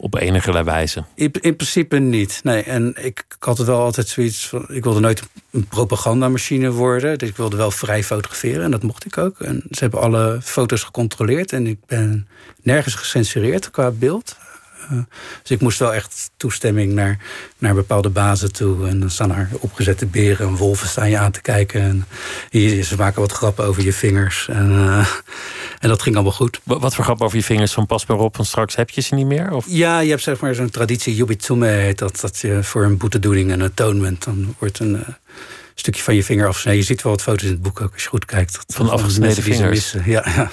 Op 0.00 0.14
enige 0.14 0.64
wijze? 0.64 1.04
In, 1.14 1.32
in, 1.40 1.56
principe 1.56 1.98
niet. 1.98 2.40
Nee, 2.42 2.62
en 2.62 2.94
ik, 2.96 3.24
ik 3.28 3.36
had 3.38 3.58
het 3.58 3.66
wel 3.66 3.80
altijd 3.80 4.08
zoiets 4.08 4.48
van. 4.48 4.66
Ik 4.68 4.84
wilde 4.84 5.00
nooit 5.00 5.22
een 5.50 5.66
propagandamachine 5.66 6.70
worden. 6.70 7.18
Dus 7.18 7.28
ik 7.28 7.36
wilde 7.36 7.56
wel 7.56 7.70
vrij 7.70 8.04
fotograferen 8.04 8.64
en 8.64 8.70
dat 8.70 8.82
mocht 8.82 9.04
ik 9.04 9.18
ook. 9.18 9.40
En 9.40 9.62
ze 9.70 9.78
hebben 9.78 10.00
alle 10.00 10.38
foto's 10.42 10.82
gecontroleerd 10.82 11.52
en 11.52 11.66
ik 11.66 11.78
ben 11.86 12.28
nergens 12.62 12.94
gecensureerd 12.94 13.70
qua 13.70 13.90
beeld. 13.90 14.36
Uh, 14.92 14.98
dus 15.42 15.50
ik 15.50 15.60
moest 15.60 15.78
wel 15.78 15.94
echt 15.94 16.30
toestemming 16.36 16.92
naar, 16.92 17.18
naar 17.58 17.74
bepaalde 17.74 18.10
bazen 18.10 18.52
toe. 18.52 18.88
En 18.88 19.00
dan 19.00 19.10
staan 19.10 19.34
er 19.34 19.48
opgezette 19.58 20.06
beren 20.06 20.46
en 20.46 20.56
wolven 20.56 20.88
staan 20.88 21.10
je 21.10 21.18
aan 21.18 21.30
te 21.32 21.42
kijken. 21.42 21.80
En 21.80 22.06
hier, 22.50 22.84
ze 22.84 22.96
maken 22.96 23.20
wat 23.20 23.32
grappen 23.32 23.64
over 23.64 23.82
je 23.82 23.92
vingers. 23.92 24.48
En, 24.48 24.70
uh, 24.70 25.10
en 25.80 25.88
dat 25.88 26.02
ging 26.02 26.14
allemaal 26.14 26.32
goed. 26.32 26.60
Wat 26.64 26.94
voor 26.94 27.04
grap 27.04 27.20
over 27.22 27.36
je 27.36 27.44
vingers 27.44 27.72
van 27.72 27.86
pas 27.86 28.06
maar 28.06 28.18
op, 28.18 28.36
want 28.36 28.48
straks 28.48 28.76
heb 28.76 28.90
je 28.90 29.00
ze 29.00 29.14
niet 29.14 29.26
meer? 29.26 29.52
Of? 29.52 29.66
Ja, 29.68 30.00
je 30.00 30.10
hebt 30.10 30.22
zeg 30.22 30.40
maar 30.40 30.54
zo'n 30.54 30.70
traditie, 30.70 31.14
Yubitsume 31.14 31.66
heet 31.66 31.98
dat. 31.98 32.20
Dat 32.20 32.38
je 32.38 32.62
voor 32.62 32.84
een 32.84 32.96
boetedoening 32.96 33.50
en 33.50 33.62
atonement, 33.62 34.24
dan 34.24 34.54
wordt 34.58 34.78
een 34.78 34.94
uh, 34.94 35.00
stukje 35.74 36.02
van 36.02 36.14
je 36.14 36.24
vinger 36.24 36.46
afsnijden. 36.46 36.82
Je 36.82 36.86
ziet 36.86 37.02
wel 37.02 37.12
wat 37.12 37.22
foto's 37.22 37.42
in 37.42 37.50
het 37.50 37.62
boek 37.62 37.80
ook 37.80 37.92
als 37.92 38.02
je 38.02 38.08
goed 38.08 38.24
kijkt. 38.24 38.54
Dat 38.54 38.76
van 38.76 38.90
afgesneden 38.90 39.42
vingers. 39.42 39.92
Ja, 39.92 40.02
ja. 40.04 40.50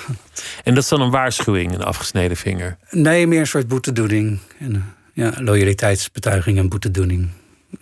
En 0.63 0.73
dat 0.73 0.83
is 0.83 0.89
dan 0.89 1.01
een 1.01 1.11
waarschuwing, 1.11 1.73
een 1.73 1.83
afgesneden 1.83 2.37
vinger? 2.37 2.77
Nee, 2.89 3.27
meer 3.27 3.39
een 3.39 3.47
soort 3.47 3.67
boetedoening. 3.67 4.39
En, 4.59 4.93
ja, 5.13 5.33
loyaliteitsbetuiging 5.37 6.57
en 6.57 6.69
boetedoening. 6.69 7.29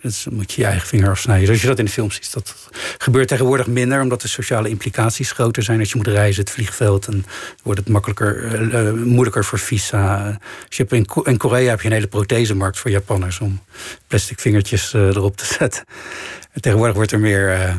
Dus 0.00 0.26
moet 0.30 0.52
je 0.52 0.60
je 0.60 0.66
eigen 0.66 0.88
vinger 0.88 1.10
afsnijden. 1.10 1.46
Zoals 1.46 1.60
je 1.60 1.66
dat 1.66 1.78
in 1.78 1.84
de 1.84 1.90
film 1.90 2.10
ziet. 2.10 2.32
Dat 2.32 2.54
gebeurt 2.98 3.28
tegenwoordig 3.28 3.66
minder, 3.66 4.00
omdat 4.00 4.20
de 4.20 4.28
sociale 4.28 4.68
implicaties 4.68 5.32
groter 5.32 5.62
zijn. 5.62 5.78
Als 5.78 5.90
je 5.90 5.96
moet 5.96 6.06
reizen, 6.06 6.40
het 6.40 6.52
vliegveld, 6.52 7.06
en 7.06 7.24
wordt 7.62 7.80
het 7.80 7.88
makkelijker, 7.88 8.62
uh, 8.74 9.04
moeilijker 9.04 9.44
voor 9.44 9.58
visa. 9.58 10.24
Als 10.66 10.76
je 10.76 10.86
hebt 10.88 10.92
in, 11.26 11.36
Korea 11.36 11.70
heb 11.70 11.80
je 11.80 11.86
een 11.86 11.94
hele 11.94 12.06
prothesemarkt 12.06 12.78
voor 12.78 12.90
Japanners 12.90 13.40
om 13.40 13.60
plastic 14.06 14.40
vingertjes 14.40 14.92
uh, 14.92 15.02
erop 15.02 15.36
te 15.36 15.44
zetten. 15.44 15.84
En 16.52 16.60
tegenwoordig 16.60 16.96
wordt 16.96 17.12
er 17.12 17.20
meer 17.20 17.76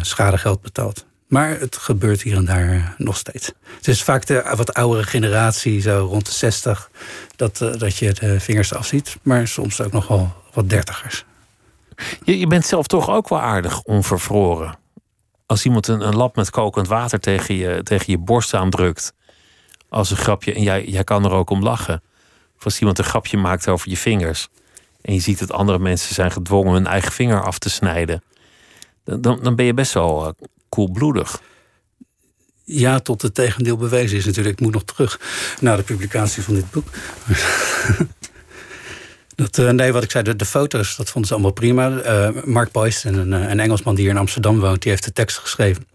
schadegeld 0.00 0.62
betaald. 0.62 1.06
Maar 1.26 1.60
het 1.60 1.76
gebeurt 1.76 2.22
hier 2.22 2.36
en 2.36 2.44
daar 2.44 2.94
nog 2.98 3.16
steeds. 3.16 3.52
Het 3.76 3.88
is 3.88 4.02
vaak 4.02 4.26
de 4.26 4.52
wat 4.56 4.74
oudere 4.74 5.02
generatie, 5.02 5.80
zo 5.80 6.06
rond 6.10 6.26
de 6.26 6.32
60, 6.32 6.90
dat, 7.36 7.58
dat 7.58 7.96
je 7.96 8.12
de 8.12 8.40
vingers 8.40 8.74
afziet. 8.74 9.16
Maar 9.22 9.48
soms 9.48 9.80
ook 9.80 9.92
nog 9.92 10.08
wel 10.08 10.34
wat 10.52 10.70
dertigers. 10.70 11.24
Je, 12.24 12.38
je 12.38 12.46
bent 12.46 12.66
zelf 12.66 12.86
toch 12.86 13.10
ook 13.10 13.28
wel 13.28 13.40
aardig 13.40 13.82
onvervroren. 13.82 14.78
Als 15.46 15.64
iemand 15.64 15.88
een, 15.88 16.06
een 16.06 16.16
lap 16.16 16.36
met 16.36 16.50
kokend 16.50 16.88
water 16.88 17.20
tegen 17.20 17.54
je, 17.54 17.82
tegen 17.82 18.04
je 18.06 18.18
borst 18.18 18.54
aandrukt. 18.54 19.12
Als 19.88 20.10
een 20.10 20.16
grapje. 20.16 20.54
En 20.54 20.62
jij, 20.62 20.84
jij 20.84 21.04
kan 21.04 21.24
er 21.24 21.30
ook 21.30 21.50
om 21.50 21.62
lachen. 21.62 22.02
Of 22.56 22.64
als 22.64 22.78
iemand 22.78 22.98
een 22.98 23.04
grapje 23.04 23.36
maakt 23.36 23.68
over 23.68 23.88
je 23.88 23.96
vingers. 23.96 24.48
En 25.00 25.14
je 25.14 25.20
ziet 25.20 25.38
dat 25.38 25.52
andere 25.52 25.78
mensen 25.78 26.14
zijn 26.14 26.30
gedwongen 26.30 26.72
hun 26.72 26.86
eigen 26.86 27.12
vinger 27.12 27.42
af 27.42 27.58
te 27.58 27.70
snijden. 27.70 28.22
Dan, 29.04 29.38
dan 29.42 29.54
ben 29.54 29.64
je 29.64 29.74
best 29.74 29.92
wel 29.92 30.26
uh, 30.26 30.30
koelbloedig. 30.68 31.40
Ja, 32.64 33.00
tot 33.00 33.22
het 33.22 33.34
tegendeel 33.34 33.76
bewezen 33.76 34.18
is 34.18 34.24
natuurlijk. 34.24 34.58
Ik 34.58 34.64
moet 34.64 34.72
nog 34.72 34.84
terug 34.84 35.20
naar 35.60 35.76
de 35.76 35.82
publicatie 35.82 36.42
van 36.42 36.54
dit 36.54 36.70
boek. 36.70 36.86
Dat, 39.38 39.58
uh, 39.58 39.70
nee, 39.70 39.92
wat 39.92 40.02
ik 40.02 40.10
zei, 40.10 40.24
de, 40.24 40.36
de, 40.36 40.44
foto's, 40.44 40.96
dat 40.96 41.10
vonden 41.10 41.28
ze 41.28 41.34
allemaal 41.34 41.52
prima. 41.52 41.90
Uh, 41.90 42.42
Mark 42.44 42.72
Boyce, 42.72 43.08
een, 43.08 43.32
eh, 43.32 43.48
een 43.48 43.60
Engelsman 43.60 43.94
die 43.94 44.04
hier 44.04 44.12
in 44.12 44.18
Amsterdam 44.18 44.60
woont, 44.60 44.82
die 44.82 44.90
heeft 44.90 45.04
de 45.04 45.12
tekst 45.12 45.38
geschreven. 45.38 45.86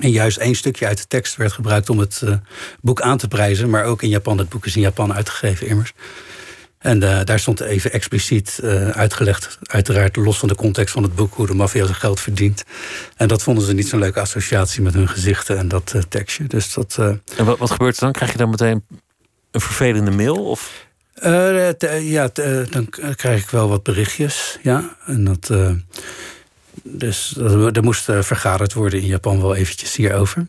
En 0.00 0.10
juist 0.10 0.36
één 0.36 0.54
stukje 0.54 0.86
uit 0.86 0.98
de 0.98 1.06
tekst 1.06 1.36
werd 1.36 1.52
gebruikt 1.52 1.90
om 1.90 1.98
het 1.98 2.20
uh, 2.24 2.34
boek 2.80 3.00
aan 3.00 3.18
te 3.18 3.28
prijzen. 3.28 3.70
Maar 3.70 3.84
ook 3.84 4.02
in 4.02 4.08
Japan, 4.08 4.38
het 4.38 4.48
boek 4.48 4.66
is 4.66 4.76
in 4.76 4.82
Japan 4.82 5.14
uitgegeven 5.14 5.66
immers. 5.66 5.92
En 6.78 6.98
daar 6.98 7.38
stond 7.38 7.60
even 7.60 7.92
expliciet 7.92 8.60
uitgelegd, 8.92 9.58
uiteraard 9.62 10.16
los 10.16 10.38
van 10.38 10.48
de 10.48 10.54
context 10.54 10.92
van 10.92 11.02
het 11.02 11.14
boek, 11.14 11.34
hoe 11.34 11.46
de 11.46 11.54
maffia 11.54 11.84
zijn 11.84 11.96
geld 11.96 12.20
verdient. 12.20 12.64
En 13.16 13.28
dat 13.28 13.42
vonden 13.42 13.64
ze 13.64 13.72
niet 13.72 13.88
zo'n 13.88 13.98
leuke 13.98 14.20
associatie 14.20 14.82
met 14.82 14.94
hun 14.94 15.08
gezichten 15.08 15.58
en 15.58 15.68
dat 15.68 15.94
tekstje. 16.08 16.44
Dus 16.44 16.74
dat, 16.74 16.98
en 17.36 17.44
wat, 17.44 17.58
wat 17.58 17.70
gebeurt 17.70 17.96
er 17.96 18.02
dan? 18.02 18.12
Krijg 18.12 18.32
je 18.32 18.38
dan 18.38 18.50
meteen 18.50 18.84
een 19.50 19.60
vervelende 19.60 20.10
mail? 20.10 20.44
Of? 20.44 20.87
Uh, 21.24 22.10
ja, 22.10 22.30
uh, 22.40 22.70
dan 22.70 22.88
krijg 23.16 23.42
ik 23.42 23.50
wel 23.50 23.68
wat 23.68 23.82
berichtjes. 23.82 24.58
Ja. 24.62 24.96
En 25.06 25.24
dat, 25.24 25.48
uh, 25.52 25.70
dus 26.82 27.36
er 27.36 27.82
moest 27.82 28.04
vergaderd 28.04 28.72
worden 28.72 29.00
in 29.00 29.06
Japan 29.06 29.40
wel 29.40 29.54
eventjes 29.54 29.96
hierover. 29.96 30.46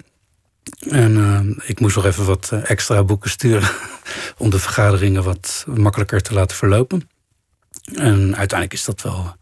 En 0.90 1.56
ik 1.66 1.80
moest 1.80 1.96
nog 1.96 2.06
even 2.06 2.26
wat 2.26 2.52
extra 2.64 3.04
boeken 3.04 3.30
sturen 3.30 3.70
om 4.38 4.50
de 4.50 4.60
vergaderingen 4.60 5.24
wat 5.24 5.66
makkelijker 5.68 6.22
te 6.22 6.34
laten 6.34 6.58
verlopen. 6.58 7.10
En 7.94 8.36
uiteindelijk 8.36 8.74
is 8.74 8.86
dat 8.86 9.02
wel 9.02 9.36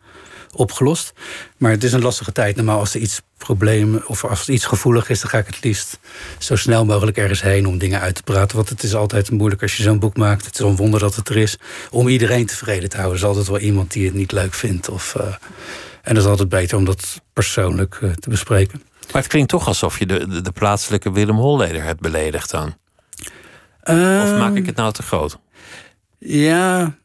opgelost. 0.57 1.13
Maar 1.57 1.71
het 1.71 1.83
is 1.83 1.93
een 1.93 2.01
lastige 2.01 2.31
tijd. 2.31 2.55
Normaal 2.55 2.79
als 2.79 2.93
er 2.93 3.01
iets 3.01 3.21
probleem 3.37 4.03
of 4.05 4.25
als 4.25 4.47
er 4.47 4.53
iets 4.53 4.65
gevoelig 4.65 5.09
is, 5.09 5.21
dan 5.21 5.29
ga 5.29 5.37
ik 5.37 5.45
het 5.45 5.63
liefst 5.63 5.99
zo 6.37 6.55
snel 6.55 6.85
mogelijk 6.85 7.17
ergens 7.17 7.41
heen 7.41 7.67
om 7.67 7.77
dingen 7.77 7.99
uit 7.99 8.15
te 8.15 8.23
praten. 8.23 8.55
Want 8.55 8.69
het 8.69 8.83
is 8.83 8.95
altijd 8.95 9.31
moeilijk 9.31 9.61
als 9.61 9.77
je 9.77 9.83
zo'n 9.83 9.99
boek 9.99 10.17
maakt. 10.17 10.45
Het 10.45 10.53
is 10.53 10.59
een 10.59 10.75
wonder 10.75 10.99
dat 10.99 11.15
het 11.15 11.29
er 11.29 11.37
is. 11.37 11.57
Om 11.91 12.07
iedereen 12.07 12.45
tevreden 12.45 12.89
te 12.89 12.97
houden. 12.97 13.17
Er 13.17 13.23
is 13.23 13.29
altijd 13.29 13.47
wel 13.47 13.59
iemand 13.59 13.91
die 13.91 14.05
het 14.05 14.13
niet 14.13 14.31
leuk 14.31 14.53
vindt. 14.53 14.89
Of, 14.89 15.15
uh, 15.17 15.25
en 16.01 16.13
dat 16.13 16.23
is 16.23 16.29
altijd 16.29 16.49
beter 16.49 16.77
om 16.77 16.85
dat 16.85 17.21
persoonlijk 17.33 17.99
uh, 18.01 18.11
te 18.11 18.29
bespreken. 18.29 18.81
Maar 19.11 19.21
het 19.21 19.31
klinkt 19.31 19.49
toch 19.49 19.67
alsof 19.67 19.99
je 19.99 20.05
de, 20.05 20.27
de, 20.27 20.41
de 20.41 20.51
plaatselijke 20.51 21.11
Willem 21.11 21.35
Holleder 21.35 21.83
hebt 21.83 21.99
beledigd 21.99 22.51
dan. 22.51 22.75
Uh, 23.83 24.21
of 24.23 24.37
maak 24.37 24.55
ik 24.55 24.65
het 24.65 24.75
nou 24.75 24.93
te 24.93 25.03
groot? 25.03 25.37
Ja, 26.19 26.97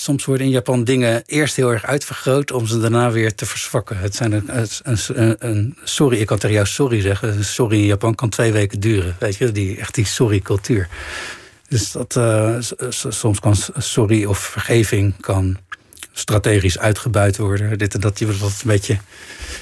soms 0.00 0.24
worden 0.24 0.46
in 0.46 0.52
Japan 0.52 0.84
dingen 0.84 1.22
eerst 1.26 1.56
heel 1.56 1.70
erg 1.70 1.84
uitvergroot 1.84 2.52
om 2.52 2.66
ze 2.66 2.80
daarna 2.80 3.10
weer 3.10 3.34
te 3.34 3.46
verzwakken. 3.46 3.98
Het 3.98 4.14
zijn 4.14 4.32
een, 4.32 4.66
een, 4.82 5.36
een, 5.38 5.76
sorry, 5.84 6.18
ik 6.18 6.26
kan 6.26 6.38
tegen 6.38 6.54
jou 6.54 6.66
sorry 6.66 7.00
zeggen. 7.00 7.44
Sorry 7.44 7.78
in 7.78 7.84
Japan 7.84 8.14
kan 8.14 8.28
twee 8.28 8.52
weken 8.52 8.80
duren. 8.80 9.16
Weet 9.18 9.36
je, 9.36 9.52
die, 9.52 9.78
echt 9.78 9.94
die 9.94 10.06
sorry-cultuur. 10.06 10.88
Dus 11.68 11.92
dat 11.92 12.16
uh, 12.16 12.56
soms 12.88 13.40
kan 13.40 13.56
sorry 13.76 14.24
of 14.24 14.38
vergeving 14.38 15.14
kan 15.20 15.58
strategisch 16.12 16.78
uitgebuit 16.78 17.36
worden. 17.36 17.78
Dit 17.78 17.94
en 17.94 18.00
dat, 18.00 18.18
je 18.18 18.26
wilt 18.26 18.42
een 18.42 18.56
beetje 18.62 18.98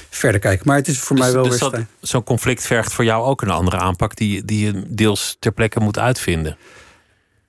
verder 0.09 0.39
kijken. 0.39 0.67
Maar 0.67 0.75
het 0.75 0.87
is 0.87 0.99
voor 0.99 1.15
dus, 1.15 1.25
mij 1.25 1.33
wel 1.33 1.43
dus 1.43 1.59
weer 1.59 1.85
Zo'n 2.01 2.23
conflict 2.23 2.65
vergt 2.65 2.93
voor 2.93 3.05
jou 3.05 3.23
ook 3.25 3.41
een 3.41 3.49
andere 3.49 3.77
aanpak 3.77 4.15
die, 4.15 4.45
die 4.45 4.65
je 4.65 4.83
deels 4.87 5.37
ter 5.39 5.51
plekke 5.51 5.79
moet 5.79 5.99
uitvinden. 5.99 6.57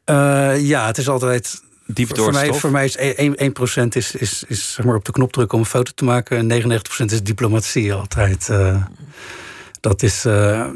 Uh, 0.07 0.61
ja, 0.61 0.87
het 0.87 0.99
is 0.99 1.09
altijd 1.09 1.63
voor 1.95 2.33
mij, 2.33 2.53
voor 2.53 2.71
mij 2.71 2.85
is 2.85 2.97
1%, 2.97 2.99
1 2.99 3.91
is, 3.91 4.15
is, 4.15 4.45
is 4.47 4.73
zeg 4.73 4.85
maar 4.85 4.95
op 4.95 5.05
de 5.05 5.13
knop 5.13 5.33
drukken 5.33 5.59
om 5.59 5.65
een 5.65 5.71
foto 5.71 5.93
te 5.95 6.05
maken. 6.05 6.51
En 6.51 6.63
99% 6.63 7.05
is 7.05 7.23
diplomatie 7.23 7.93
altijd. 7.93 8.49
Uh, 8.51 8.85
dat 9.81 10.03
is. 10.03 10.25
Uh, 10.25 10.67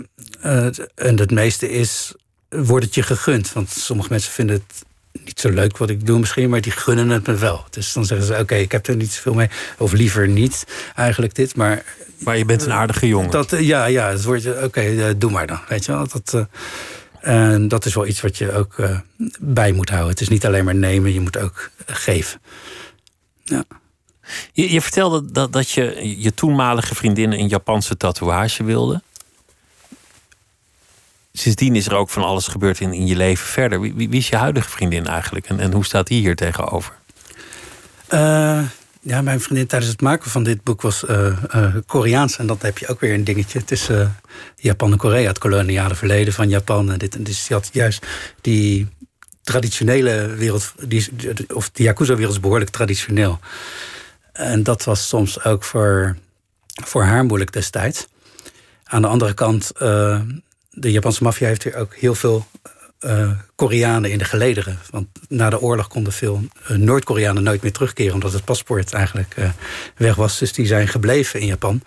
uh, 0.45 0.67
en 0.95 1.19
het 1.19 1.31
meeste 1.31 1.71
is. 1.71 2.15
Wordt 2.49 2.85
het 2.85 2.95
je 2.95 3.03
gegund? 3.03 3.53
Want 3.53 3.71
sommige 3.71 4.09
mensen 4.11 4.33
vinden 4.33 4.57
het 4.57 4.85
niet 5.25 5.41
zo 5.41 5.51
leuk 5.51 5.77
wat 5.77 5.91
ik 5.91 6.07
doe 6.07 6.19
misschien, 6.19 6.51
maar 6.51 6.61
die 6.61 6.73
gunnen 6.73 7.09
het 7.09 7.27
me 7.27 7.35
wel. 7.35 7.65
Dus 7.71 7.93
dan 7.93 8.05
zeggen 8.05 8.27
ze, 8.27 8.39
oké, 8.39 8.55
ik 8.55 8.73
heb 8.73 8.87
er 8.87 8.97
niet 8.97 9.13
zoveel 9.13 9.35
mee. 9.35 9.49
Of 9.79 9.93
liever 9.93 10.29
niet, 10.29 10.65
eigenlijk 10.95 11.35
dit. 11.35 11.57
Maar, 11.57 11.85
maar 12.19 12.39
je 12.39 12.45
bent 12.45 12.65
een 12.65 12.73
aardige 12.73 13.07
jongen. 13.07 13.31
Dat, 13.31 13.51
ja, 13.59 13.85
ja, 13.85 14.11
het 14.11 14.25
wordt, 14.25 14.47
oké, 14.47 14.65
okay, 14.65 15.19
doe 15.19 15.31
maar 15.31 15.47
dan. 15.47 15.61
Weet 15.69 15.85
je 15.85 15.93
wel, 15.93 16.07
dat... 16.09 16.47
En 17.25 17.69
dat 17.69 17.85
is 17.85 17.95
wel 17.95 18.07
iets 18.07 18.21
wat 18.21 18.39
je 18.39 18.53
ook 18.53 18.79
uh, 18.79 18.99
bij 19.41 19.73
moet 19.73 19.89
houden. 19.89 20.11
Het 20.11 20.21
is 20.21 20.29
niet 20.29 20.47
alleen 20.47 20.65
maar 20.65 20.75
nemen, 20.75 21.13
je 21.13 21.21
moet 21.21 21.39
ook 21.39 21.71
geven. 21.87 22.41
Ja. 23.45 23.65
Je, 24.53 24.73
je, 24.73 24.81
vertelde 24.81 25.31
dat, 25.33 25.53
dat 25.53 25.71
je 25.71 26.15
je 26.21 26.35
toenmalige 26.35 26.95
vriendin 26.95 27.33
een 27.33 27.49
Japanse 27.49 27.97
tatoeage 27.97 28.65
wilde. 28.65 29.03
Sindsdien 31.33 31.77
is 31.77 31.87
er 31.87 31.95
ook 31.95 32.11
van 32.11 32.25
alles 32.25 32.47
gebeurd 32.47 32.81
in, 32.81 32.93
in 32.93 33.07
je 33.07 33.17
leven 33.17 33.47
verder. 33.47 33.81
Wie, 33.81 33.95
wie, 33.95 34.09
wie 34.09 34.19
is 34.19 34.29
je 34.29 34.37
huidige 34.37 34.69
vriendin 34.69 35.07
eigenlijk 35.07 35.49
en, 35.49 35.61
en 35.61 35.73
hoe 35.73 35.85
staat 35.85 36.07
die 36.07 36.21
hier 36.21 36.37
tegenover? 36.37 36.95
Uh, 38.11 38.63
ja, 39.05 39.23
mijn 39.23 39.41
vriendin 39.41 39.67
tijdens 39.67 39.91
het 39.91 40.01
maken 40.01 40.31
van 40.31 40.43
dit 40.43 40.63
boek 40.63 40.83
was 40.83 41.05
uh, 41.05 41.39
uh, 41.55 41.75
Koreaans. 41.87 42.39
En 42.39 42.47
dat 42.47 42.63
heb 42.63 42.79
je 42.79 42.87
ook 42.87 43.01
weer 43.01 43.15
een 43.15 43.25
dingetje. 43.25 43.63
Is 43.67 43.91
uh, 43.91 44.09
Japan 44.57 44.93
en 44.93 44.99
Korea, 44.99 45.29
het 45.29 45.39
koloniale 45.39 45.95
verleden 45.95 46.33
van 46.33 46.49
Japan. 46.49 46.93
En 46.93 46.99
dit, 46.99 47.15
en 47.15 47.23
dus 47.23 47.47
die 47.47 47.57
had 47.57 47.69
juist 47.73 48.07
die 48.41 48.89
traditionele 49.43 50.27
wereld, 50.27 50.75
die, 50.89 51.09
of 51.55 51.71
de 51.71 51.83
Yakuza-wereld 51.83 52.35
is 52.35 52.41
behoorlijk 52.41 52.71
traditioneel. 52.71 53.39
En 54.33 54.63
dat 54.63 54.85
was 54.85 55.09
soms 55.09 55.45
ook 55.45 55.65
voor, 55.65 56.17
voor 56.85 57.03
haar 57.03 57.25
moeilijk 57.25 57.53
destijds. 57.53 58.07
Aan 58.85 59.03
de 59.03 59.09
andere 59.09 59.35
kant, 59.35 59.73
de 60.71 60.91
Japanse 60.91 61.23
maffia 61.23 61.47
heeft 61.47 61.63
hier 61.63 61.77
ook 61.77 61.95
heel 61.95 62.15
veel 62.15 62.47
uh, 63.05 63.31
Koreanen 63.55 64.11
in 64.11 64.19
de 64.19 64.25
gelederen. 64.25 64.79
Want 64.91 65.07
na 65.29 65.51
de 65.51 65.61
oorlog 65.61 65.89
konden 65.89 66.13
veel 66.13 66.43
uh, 66.71 66.77
Noord-Koreanen 66.77 67.43
nooit 67.43 67.63
meer 67.63 67.73
terugkeren, 67.73 68.15
omdat 68.15 68.33
het 68.33 68.45
paspoort 68.45 68.93
eigenlijk 68.93 69.35
uh, 69.39 69.49
weg 69.97 70.15
was. 70.15 70.39
Dus 70.39 70.53
die 70.53 70.67
zijn 70.67 70.89
gebleven 70.89 71.41
in 71.41 71.47
Japan. 71.47 71.83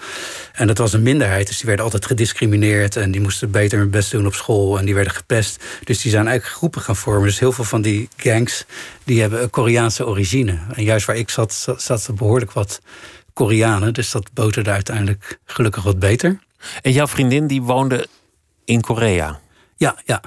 En 0.53 0.67
dat 0.67 0.77
was 0.77 0.93
een 0.93 1.03
minderheid, 1.03 1.47
dus 1.47 1.57
die 1.57 1.65
werden 1.65 1.85
altijd 1.85 2.05
gediscrimineerd 2.05 2.95
en 2.95 3.11
die 3.11 3.21
moesten 3.21 3.51
beter 3.51 3.79
hun 3.79 3.89
best 3.89 4.11
doen 4.11 4.25
op 4.25 4.33
school 4.33 4.79
en 4.79 4.85
die 4.85 4.95
werden 4.95 5.13
gepest. 5.13 5.63
Dus 5.83 6.01
die 6.01 6.11
zijn 6.11 6.27
eigenlijk 6.27 6.57
groepen 6.57 6.81
gaan 6.81 6.95
vormen. 6.95 7.23
Dus 7.23 7.39
heel 7.39 7.51
veel 7.51 7.63
van 7.63 7.81
die 7.81 8.09
gangs 8.17 8.65
die 9.03 9.21
hebben 9.21 9.41
een 9.41 9.49
Koreaanse 9.49 10.07
origine. 10.07 10.57
En 10.73 10.83
juist 10.83 11.05
waar 11.05 11.15
ik 11.15 11.29
zat, 11.29 11.67
zat 11.77 12.07
er 12.07 12.13
behoorlijk 12.13 12.51
wat 12.51 12.79
Koreanen. 13.33 13.93
Dus 13.93 14.11
dat 14.11 14.29
boterde 14.33 14.69
uiteindelijk 14.69 15.39
gelukkig 15.45 15.83
wat 15.83 15.99
beter. 15.99 16.39
En 16.81 16.91
jouw 16.91 17.07
vriendin 17.07 17.47
die 17.47 17.61
woonde 17.61 18.07
in 18.65 18.81
Korea? 18.81 19.39
Ja, 19.75 19.95
ja. 20.05 20.21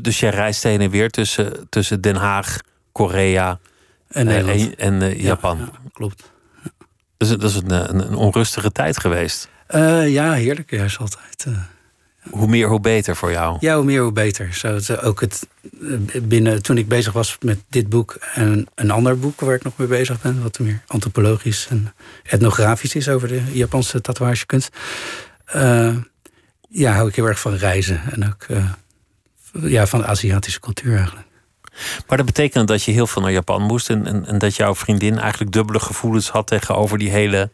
Dus 0.00 0.20
jij 0.20 0.30
reist 0.30 0.62
heen 0.62 0.80
en 0.80 0.90
weer 0.90 1.10
tussen, 1.10 1.66
tussen 1.68 2.00
Den 2.00 2.16
Haag, 2.16 2.58
Korea 2.92 3.58
en, 4.08 4.28
en, 4.28 4.76
en 4.76 5.02
uh, 5.02 5.20
Japan. 5.20 5.58
Ja, 5.58 5.64
ja, 5.64 5.90
klopt. 5.92 6.32
Dus 7.16 7.28
dat 7.28 7.42
is 7.42 7.54
een, 7.54 7.70
een, 7.70 8.06
een, 8.06 8.14
onrustige 8.14 8.72
tijd 8.72 9.00
geweest. 9.00 9.48
Uh, 9.74 10.12
ja, 10.12 10.32
heerlijk. 10.32 10.70
Ja, 10.70 10.84
is 10.84 10.98
altijd. 10.98 11.44
Uh, 11.48 11.58
Hoe 12.30 12.46
meer, 12.46 12.68
hoe 12.68 12.80
beter 12.80 13.16
voor 13.16 13.30
jou. 13.30 13.56
Ja, 13.60 13.76
hoe 13.76 13.84
meer, 13.84 14.02
hoe 14.02 14.12
beter. 14.12 14.54
Zo, 14.54 14.94
ook 14.94 15.20
het, 15.20 15.48
eh, 15.62 16.22
binnen, 16.22 16.62
toen 16.62 16.78
ik 16.78 16.88
bezig 16.88 17.12
was 17.12 17.36
met 17.40 17.62
dit 17.68 17.88
boek 17.88 18.16
en 18.34 18.66
een 18.74 18.90
ander 18.90 19.18
boek 19.18 19.40
waar 19.40 19.54
ik 19.54 19.62
nog 19.62 19.76
mee 19.76 19.88
bezig 19.88 20.20
ben, 20.20 20.42
wat 20.42 20.58
meer 20.58 20.82
antropologisch 20.86 21.66
en 21.70 21.94
etnografisch 22.22 22.94
is 22.94 23.08
over 23.08 23.28
de 23.28 23.42
Japanse 23.52 24.00
tatoeagekunst. 24.00 24.76
Uh, 25.56 25.96
ja, 26.68 26.92
hou 26.92 27.08
ik 27.08 27.14
heel 27.14 27.26
erg 27.26 27.40
van 27.40 27.54
reizen 27.54 28.00
en 28.10 28.26
ook 28.26 28.46
ja, 29.52 29.86
van 29.86 30.00
de 30.00 30.06
Aziatische 30.06 30.60
cultuur 30.60 30.96
eigenlijk. 30.96 31.26
Maar 32.06 32.16
dat 32.16 32.26
betekent 32.26 32.68
dat 32.68 32.82
je 32.82 32.92
heel 32.92 33.06
veel 33.06 33.22
naar 33.22 33.32
Japan 33.32 33.62
moest 33.62 33.90
en, 33.90 34.06
en, 34.06 34.26
en 34.26 34.38
dat 34.38 34.56
jouw 34.56 34.74
vriendin 34.74 35.18
eigenlijk 35.18 35.52
dubbele 35.52 35.80
gevoelens 35.80 36.28
had 36.28 36.46
tegenover 36.46 36.98
die 36.98 37.10
hele 37.10 37.50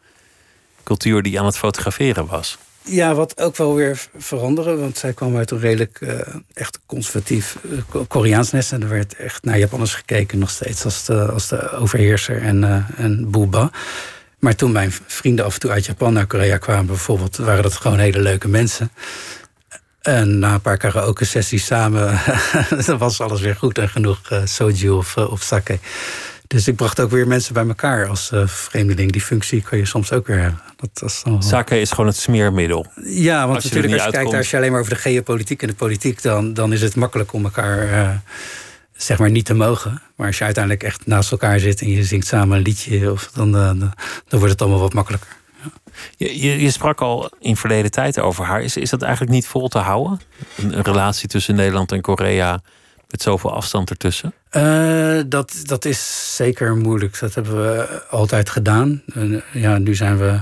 cultuur 0.85 1.23
die 1.23 1.39
aan 1.39 1.47
het 1.47 1.57
fotograferen 1.57 2.27
was. 2.27 2.59
Ja, 2.83 3.15
wat 3.15 3.41
ook 3.41 3.57
wel 3.57 3.75
weer 3.75 4.09
veranderen. 4.17 4.81
Want 4.81 4.99
zij 4.99 5.13
kwam 5.13 5.37
uit 5.37 5.51
een 5.51 5.61
redelijk 5.61 6.01
uh, 6.01 6.21
echt 6.55 6.81
conservatief 6.87 7.57
uh, 7.95 8.01
Koreaans 8.09 8.51
nest. 8.51 8.73
En 8.73 8.83
er 8.83 8.89
werd 8.89 9.15
echt 9.15 9.45
naar 9.45 9.59
Japanners 9.59 9.95
gekeken 9.95 10.39
nog 10.39 10.51
steeds 10.51 10.85
als 10.85 11.05
de, 11.05 11.31
als 11.33 11.49
de 11.49 11.71
overheerser 11.71 12.43
en, 12.43 12.63
uh, 12.63 12.85
en 12.97 13.31
boeba. 13.31 13.71
Maar 14.39 14.55
toen 14.55 14.73
mijn 14.73 14.93
vrienden 15.07 15.45
af 15.45 15.55
en 15.55 15.61
toe 15.61 15.71
uit 15.71 15.87
Japan 15.87 16.13
naar 16.13 16.27
Korea 16.27 16.57
kwamen 16.57 16.87
bijvoorbeeld... 16.87 17.37
waren 17.37 17.63
dat 17.63 17.75
gewoon 17.75 17.99
hele 17.99 18.21
leuke 18.21 18.49
mensen. 18.49 18.91
En 20.09 20.39
na 20.39 20.55
een 20.55 20.61
paar 20.61 20.77
karaoke 20.77 21.25
sessies 21.25 21.67
samen... 21.67 22.21
dan 22.87 22.99
was 22.99 23.21
alles 23.21 23.41
weer 23.41 23.57
goed 23.57 23.79
en 23.79 23.89
genoeg 23.89 24.21
soju 24.45 24.91
of, 24.91 25.17
of 25.17 25.43
sake. 25.43 25.79
Dus 26.47 26.69
ik 26.69 26.77
bracht 26.77 27.01
ook 27.01 27.11
weer 27.11 27.27
mensen 27.27 27.55
bij 27.55 27.67
elkaar 27.67 28.09
als 28.09 28.31
uh, 28.35 28.47
vreemdeling. 28.47 29.13
Die 29.13 29.21
functie 29.21 29.63
kan 29.63 29.79
je 29.79 29.85
soms 29.87 30.13
ook 30.13 30.27
weer 30.27 30.39
hebben. 30.39 30.61
Dat, 30.77 31.03
is 31.03 31.23
Sake 31.39 31.81
is 31.81 31.91
gewoon 31.91 32.07
het 32.07 32.17
smeermiddel. 32.17 32.87
Ja, 33.05 33.43
want 33.43 33.55
als 33.55 33.65
natuurlijk 33.65 33.93
als 33.93 34.05
je 34.05 34.11
kijkt, 34.11 34.35
als 34.35 34.51
je 34.51 34.57
alleen 34.57 34.71
maar 34.71 34.81
over 34.81 34.95
de 34.95 35.01
geopolitiek 35.01 35.63
en 35.63 35.69
de 35.69 35.75
politiek... 35.75 36.23
dan, 36.23 36.55
dan 36.55 36.73
is 36.73 36.83
het 36.83 36.97
makkelijk 36.97 37.33
om 37.33 37.45
elkaar 37.45 37.89
uh, 37.89 38.11
zeg 38.97 39.19
maar 39.19 39.31
niet 39.31 39.45
te 39.45 39.55
mogen. 39.55 40.03
Maar 40.17 40.27
als 40.27 40.39
je 40.39 40.45
uiteindelijk 40.45 40.85
echt 40.85 41.07
naast 41.07 41.31
elkaar 41.31 41.59
zit 41.59 41.81
en 41.81 41.91
je 41.91 42.05
zingt 42.05 42.27
samen 42.27 42.57
een 42.57 42.63
liedje... 42.63 43.13
Of, 43.13 43.31
dan, 43.35 43.53
dan 43.53 43.93
wordt 44.29 44.51
het 44.51 44.61
allemaal 44.61 44.81
wat 44.81 44.95
makkelijker. 44.95 45.38
Je, 46.17 46.41
je, 46.41 46.61
je, 46.61 46.71
sprak 46.71 47.01
al 47.01 47.31
in 47.41 47.57
verleden 47.57 47.91
tijd 47.91 48.21
over 48.21 48.45
haar. 48.45 48.63
Is, 48.63 48.77
is 48.77 48.91
dat 48.91 49.03
eigenlijk 49.03 49.33
niet 49.33 49.47
vol 49.47 49.69
te 49.69 49.79
houden? 49.79 50.21
Een, 50.57 50.77
een 50.77 50.83
relatie 50.83 51.29
tussen 51.29 51.55
Nederland 51.55 51.93
en 51.93 52.01
Korea 52.01 52.61
met 53.09 53.23
zoveel 53.23 53.53
afstand 53.53 53.91
ertussen? 53.91 54.33
Uh, 54.53 55.21
dat, 55.27 55.55
dat 55.63 55.85
is 55.85 56.35
zeker 56.37 56.77
moeilijk. 56.77 57.19
Dat 57.19 57.35
hebben 57.35 57.57
we 57.57 58.03
altijd 58.11 58.51
gedaan. 58.51 59.03
Uh, 59.15 59.41
ja, 59.53 59.79
nu 59.79 59.95
zijn 59.95 60.19
we 60.19 60.41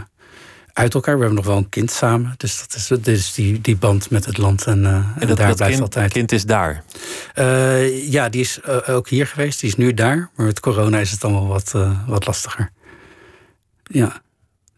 uit 0.72 0.94
elkaar. 0.94 1.14
We 1.14 1.20
hebben 1.20 1.38
nog 1.38 1.46
wel 1.46 1.57
een 1.57 1.68
kind 1.68 1.90
samen. 1.90 2.34
Dus 2.36 2.59
dat 2.59 2.74
is, 2.76 3.04
dus 3.04 3.34
die, 3.34 3.61
die 3.61 3.76
band 3.76 4.11
met 4.11 4.24
het 4.24 4.38
land. 4.38 4.66
En, 4.66 4.82
uh, 4.82 4.88
en, 4.88 5.14
en 5.18 5.26
dat, 5.26 5.36
daar 5.36 5.46
dat 5.46 5.57
blijft 5.57 5.74
kind, 5.74 5.80
altijd. 5.80 6.12
kind 6.12 6.32
is 6.32 6.44
daar? 6.44 6.84
ja, 8.09 8.28
die 8.28 8.40
is 8.40 8.64
ook 8.64 9.09
hier 9.09 9.26
geweest. 9.26 9.61
Die 9.61 9.68
is 9.68 9.76
nu 9.76 9.94
daar. 9.94 10.30
Maar 10.34 10.46
met 10.46 10.61
corona 10.61 10.98
is 10.98 11.11
het 11.11 11.24
allemaal 11.24 11.46
wat, 11.46 11.74
wat 12.07 12.26
lastiger. 12.26 12.70
Ja. 13.82 14.24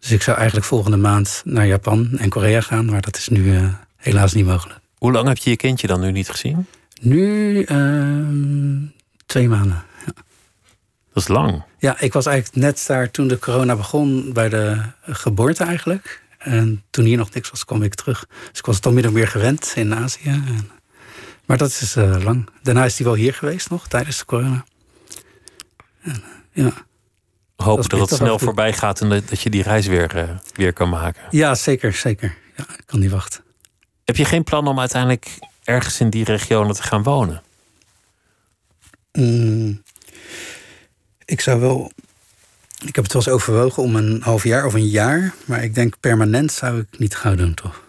Dus 0.00 0.10
ik 0.10 0.22
zou 0.22 0.36
eigenlijk 0.36 0.66
volgende 0.66 0.96
maand 0.96 1.42
naar 1.44 1.66
Japan 1.66 2.08
en 2.18 2.28
Korea 2.28 2.60
gaan. 2.60 2.86
Maar 2.86 3.00
dat 3.00 3.16
is 3.16 3.28
nu 3.28 3.60
helaas 3.96 4.32
niet 4.32 4.46
mogelijk. 4.46 4.80
Hoe 4.98 5.12
lang 5.12 5.28
heb 5.28 5.36
je 5.36 5.50
je 5.50 5.56
kindje 5.56 5.86
dan 5.86 6.00
nu 6.00 6.12
niet 6.12 6.28
gezien? 6.30 6.66
Nu 7.00 7.64
uh, 7.66 8.88
twee 9.26 9.48
maanden. 9.48 9.84
Ja. 10.06 10.12
Dat 11.12 11.22
is 11.22 11.28
lang. 11.28 11.62
Ja, 11.78 12.00
ik 12.00 12.12
was 12.12 12.26
eigenlijk 12.26 12.64
net 12.64 12.84
daar 12.86 13.10
toen 13.10 13.28
de 13.28 13.38
corona 13.38 13.76
begon, 13.76 14.32
bij 14.32 14.48
de 14.48 14.80
geboorte 15.02 15.64
eigenlijk. 15.64 16.22
En 16.38 16.82
toen 16.90 17.04
hier 17.04 17.16
nog 17.16 17.32
niks 17.32 17.50
was, 17.50 17.64
kwam 17.64 17.82
ik 17.82 17.94
terug. 17.94 18.26
Dus 18.50 18.58
ik 18.58 18.66
was 18.66 18.80
al 18.80 18.92
min 18.92 19.06
of 19.06 19.12
meer 19.12 19.28
gewend 19.28 19.72
in 19.76 19.94
Azië. 19.94 20.28
En, 20.28 20.70
maar 21.44 21.56
dat 21.56 21.68
is 21.68 21.96
uh, 21.96 22.22
lang. 22.22 22.48
Daarna 22.62 22.84
is 22.84 22.96
hij 22.96 23.06
wel 23.06 23.14
hier 23.14 23.34
geweest 23.34 23.70
nog, 23.70 23.88
tijdens 23.88 24.18
de 24.18 24.24
corona. 24.24 24.64
En, 26.02 26.22
ja. 26.52 26.72
Hopen 27.62 27.88
dat, 27.88 27.98
dat 27.98 28.10
het 28.10 28.18
snel 28.18 28.38
voorbij 28.38 28.72
gaat 28.72 29.00
en 29.00 29.08
dat, 29.08 29.28
dat 29.28 29.40
je 29.40 29.50
die 29.50 29.62
reis 29.62 29.86
weer, 29.86 30.16
uh, 30.16 30.36
weer 30.54 30.72
kan 30.72 30.88
maken. 30.88 31.22
Ja, 31.30 31.54
zeker, 31.54 31.92
zeker. 31.92 32.36
Ja, 32.56 32.64
ik 32.78 32.82
kan 32.86 33.00
niet 33.00 33.10
wachten. 33.10 33.44
Heb 34.04 34.16
je 34.16 34.24
geen 34.24 34.44
plan 34.44 34.66
om 34.66 34.80
uiteindelijk 34.80 35.38
ergens 35.64 36.00
in 36.00 36.10
die 36.10 36.24
regionen 36.24 36.74
te 36.74 36.82
gaan 36.82 37.02
wonen? 37.02 37.42
Mm, 39.12 39.82
ik 41.24 41.40
zou 41.40 41.60
wel. 41.60 41.92
Ik 42.84 42.94
heb 42.94 43.04
het 43.04 43.12
wel 43.12 43.22
eens 43.22 43.32
overwogen 43.32 43.82
om 43.82 43.96
een 43.96 44.22
half 44.22 44.44
jaar 44.44 44.66
of 44.66 44.74
een 44.74 44.88
jaar. 44.88 45.34
Maar 45.44 45.62
ik 45.62 45.74
denk 45.74 46.00
permanent 46.00 46.52
zou 46.52 46.80
ik 46.80 46.98
niet 46.98 47.16
gauw 47.16 47.34
doen, 47.34 47.54
toch? 47.54 47.82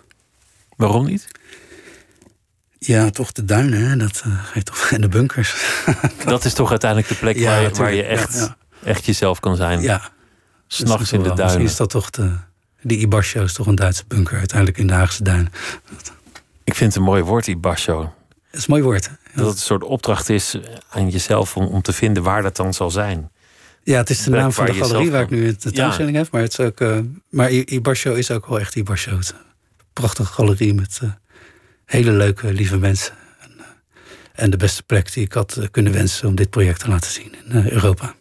Waarom 0.75 1.05
niet? 1.05 1.27
Ja, 2.79 3.09
toch 3.09 3.31
de 3.31 3.45
duinen, 3.45 3.89
hè? 3.89 3.97
Dat 3.97 4.23
uh, 4.27 4.43
geeft 4.43 4.65
toch. 4.65 4.89
En 4.93 5.01
de 5.01 5.07
bunkers. 5.07 5.55
dat 6.25 6.45
is 6.45 6.53
toch 6.53 6.69
uiteindelijk 6.69 7.09
de 7.11 7.19
plek 7.19 7.35
ja, 7.35 7.49
waar, 7.49 7.61
je, 7.61 7.69
waar, 7.69 7.93
je 7.93 8.03
echt, 8.03 8.33
ja, 8.33 8.39
ja. 8.39 8.57
Echt 8.83 9.05
jezelf 9.05 9.39
kan 9.39 9.55
zijn. 9.55 9.81
Ja. 9.81 10.09
S'nachts 10.67 11.11
in 11.11 11.19
de 11.19 11.23
duinen. 11.23 11.43
Misschien 11.43 11.65
is 11.65 11.75
dat 11.75 11.89
toch 11.89 12.09
de. 12.09 12.31
Die 12.81 12.97
Ibasho 12.97 13.43
is 13.43 13.53
toch 13.53 13.67
een 13.67 13.75
Duitse 13.75 14.03
bunker 14.07 14.37
uiteindelijk 14.37 14.77
in 14.77 14.87
de 14.87 14.93
Haagse 14.93 15.23
duinen. 15.23 15.51
Ik 16.63 16.75
vind 16.75 16.93
het 16.93 16.95
een 16.95 17.07
mooi 17.07 17.23
woord, 17.23 17.47
Ibasho. 17.47 18.01
Dat 18.01 18.59
is 18.59 18.59
een 18.59 18.65
mooi 18.67 18.83
woord. 18.83 19.03
Ja. 19.03 19.17
Dat 19.35 19.45
het 19.45 19.55
een 19.55 19.61
soort 19.61 19.83
opdracht 19.83 20.29
is 20.29 20.57
aan 20.89 21.09
jezelf 21.09 21.57
om, 21.57 21.65
om 21.65 21.81
te 21.81 21.93
vinden 21.93 22.23
waar 22.23 22.41
dat 22.41 22.55
dan 22.55 22.73
zal 22.73 22.91
zijn. 22.91 23.31
Ja, 23.83 23.97
het 23.97 24.09
is 24.09 24.23
de 24.23 24.29
naam 24.29 24.51
van 24.51 24.65
de 24.65 24.73
galerie 24.73 25.11
waar 25.11 25.21
ik 25.21 25.29
nu 25.29 25.45
de 25.45 25.55
tentoonstelling 25.55 26.15
ja. 26.15 26.21
heb. 26.21 26.31
Maar, 26.31 26.41
het 26.41 26.51
is 26.51 26.59
ook, 26.59 26.79
uh, 26.79 26.97
maar 27.29 27.51
Ibasho 27.51 28.13
is 28.13 28.31
ook 28.31 28.47
wel 28.47 28.59
echt 28.59 28.75
Ibasho. 28.75 29.17
Het 29.17 29.33
prachtige 29.93 30.33
galerie 30.33 30.73
met 30.73 30.99
uh, 31.03 31.09
hele 31.85 32.11
leuke, 32.11 32.53
lieve 32.53 32.77
mensen. 32.77 33.13
En, 33.39 33.51
uh, 33.57 33.63
en, 34.33 34.49
de 34.49 34.57
beste 34.57 34.83
plek 34.83 35.13
die 35.13 35.23
ik 35.23 35.33
had 35.33 35.59
kunnen 35.71 35.93
wensen 35.93 36.27
om 36.27 36.35
dit 36.35 36.49
project 36.49 36.79
te 36.79 36.89
laten 36.89 37.11
zien 37.11 37.35
in 37.45 37.69
Europa. 37.69 38.15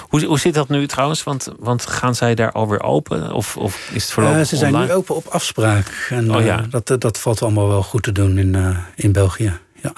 Hoe, 0.00 0.24
hoe 0.24 0.38
zit 0.38 0.54
dat 0.54 0.68
nu 0.68 0.86
trouwens? 0.86 1.22
Want, 1.22 1.48
want 1.58 1.86
gaan 1.86 2.14
zij 2.14 2.34
daar 2.34 2.52
alweer 2.52 2.82
open? 2.82 3.32
Of, 3.32 3.56
of 3.56 3.90
is 3.92 4.02
het 4.02 4.12
voorlopig 4.12 4.38
uh, 4.38 4.44
Ze 4.44 4.56
zijn 4.56 4.72
online? 4.74 4.92
nu 4.92 4.98
open 4.98 5.14
op 5.14 5.26
afspraak. 5.26 6.06
En, 6.10 6.34
oh, 6.34 6.44
ja. 6.44 6.60
uh, 6.60 6.66
dat, 6.70 7.00
dat 7.00 7.18
valt 7.18 7.42
allemaal 7.42 7.68
wel 7.68 7.82
goed 7.82 8.02
te 8.02 8.12
doen 8.12 8.38
in, 8.38 8.54
uh, 8.54 8.78
in 8.94 9.12
België. 9.12 9.58
Ja. 9.82 9.92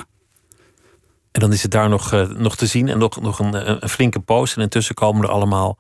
En 1.32 1.40
dan 1.40 1.52
is 1.52 1.62
het 1.62 1.70
daar 1.70 1.88
nog, 1.88 2.26
nog 2.36 2.56
te 2.56 2.66
zien 2.66 2.88
en 2.88 2.98
nog, 2.98 3.20
nog 3.20 3.38
een, 3.38 3.82
een 3.82 3.88
flinke 3.88 4.20
poos. 4.20 4.56
En 4.56 4.62
intussen 4.62 4.94
komen 4.94 5.22
er 5.22 5.30
allemaal 5.30 5.78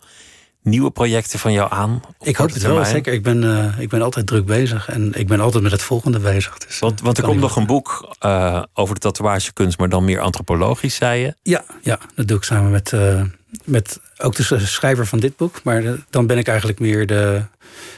nieuwe 0.66 0.90
projecten 0.90 1.38
van 1.38 1.52
jou 1.52 1.72
aan? 1.72 2.00
Ik 2.20 2.36
hoop 2.36 2.52
het 2.52 2.62
wel, 2.62 2.84
zeker. 2.84 3.12
Ik 3.12 3.22
ben, 3.22 3.42
uh, 3.42 3.78
ik 3.78 3.88
ben 3.88 4.02
altijd 4.02 4.26
druk 4.26 4.46
bezig 4.46 4.88
en 4.88 5.12
ik 5.14 5.26
ben 5.26 5.40
altijd 5.40 5.62
met 5.62 5.72
het 5.72 5.82
volgende 5.82 6.18
bezig. 6.18 6.58
Dus, 6.58 6.78
want, 6.78 7.00
want 7.00 7.18
er 7.18 7.24
komt 7.24 7.40
nog 7.40 7.56
een 7.56 7.66
boek 7.66 8.16
uh, 8.24 8.62
over 8.74 8.94
de 8.94 9.00
tatoeagekunst, 9.00 9.78
maar 9.78 9.88
dan 9.88 10.04
meer 10.04 10.20
antropologisch, 10.20 10.94
zei 10.94 11.20
je? 11.20 11.34
Ja, 11.42 11.64
ja 11.82 11.98
dat 12.14 12.28
doe 12.28 12.36
ik 12.36 12.42
samen 12.42 12.70
met, 12.70 12.92
uh, 12.92 13.22
met 13.64 14.00
ook 14.18 14.34
de 14.34 14.58
schrijver 14.58 15.06
van 15.06 15.18
dit 15.18 15.36
boek. 15.36 15.60
Maar 15.62 15.82
de, 15.82 16.00
dan 16.10 16.26
ben 16.26 16.38
ik 16.38 16.48
eigenlijk 16.48 16.78
meer 16.78 17.06
de, 17.06 17.42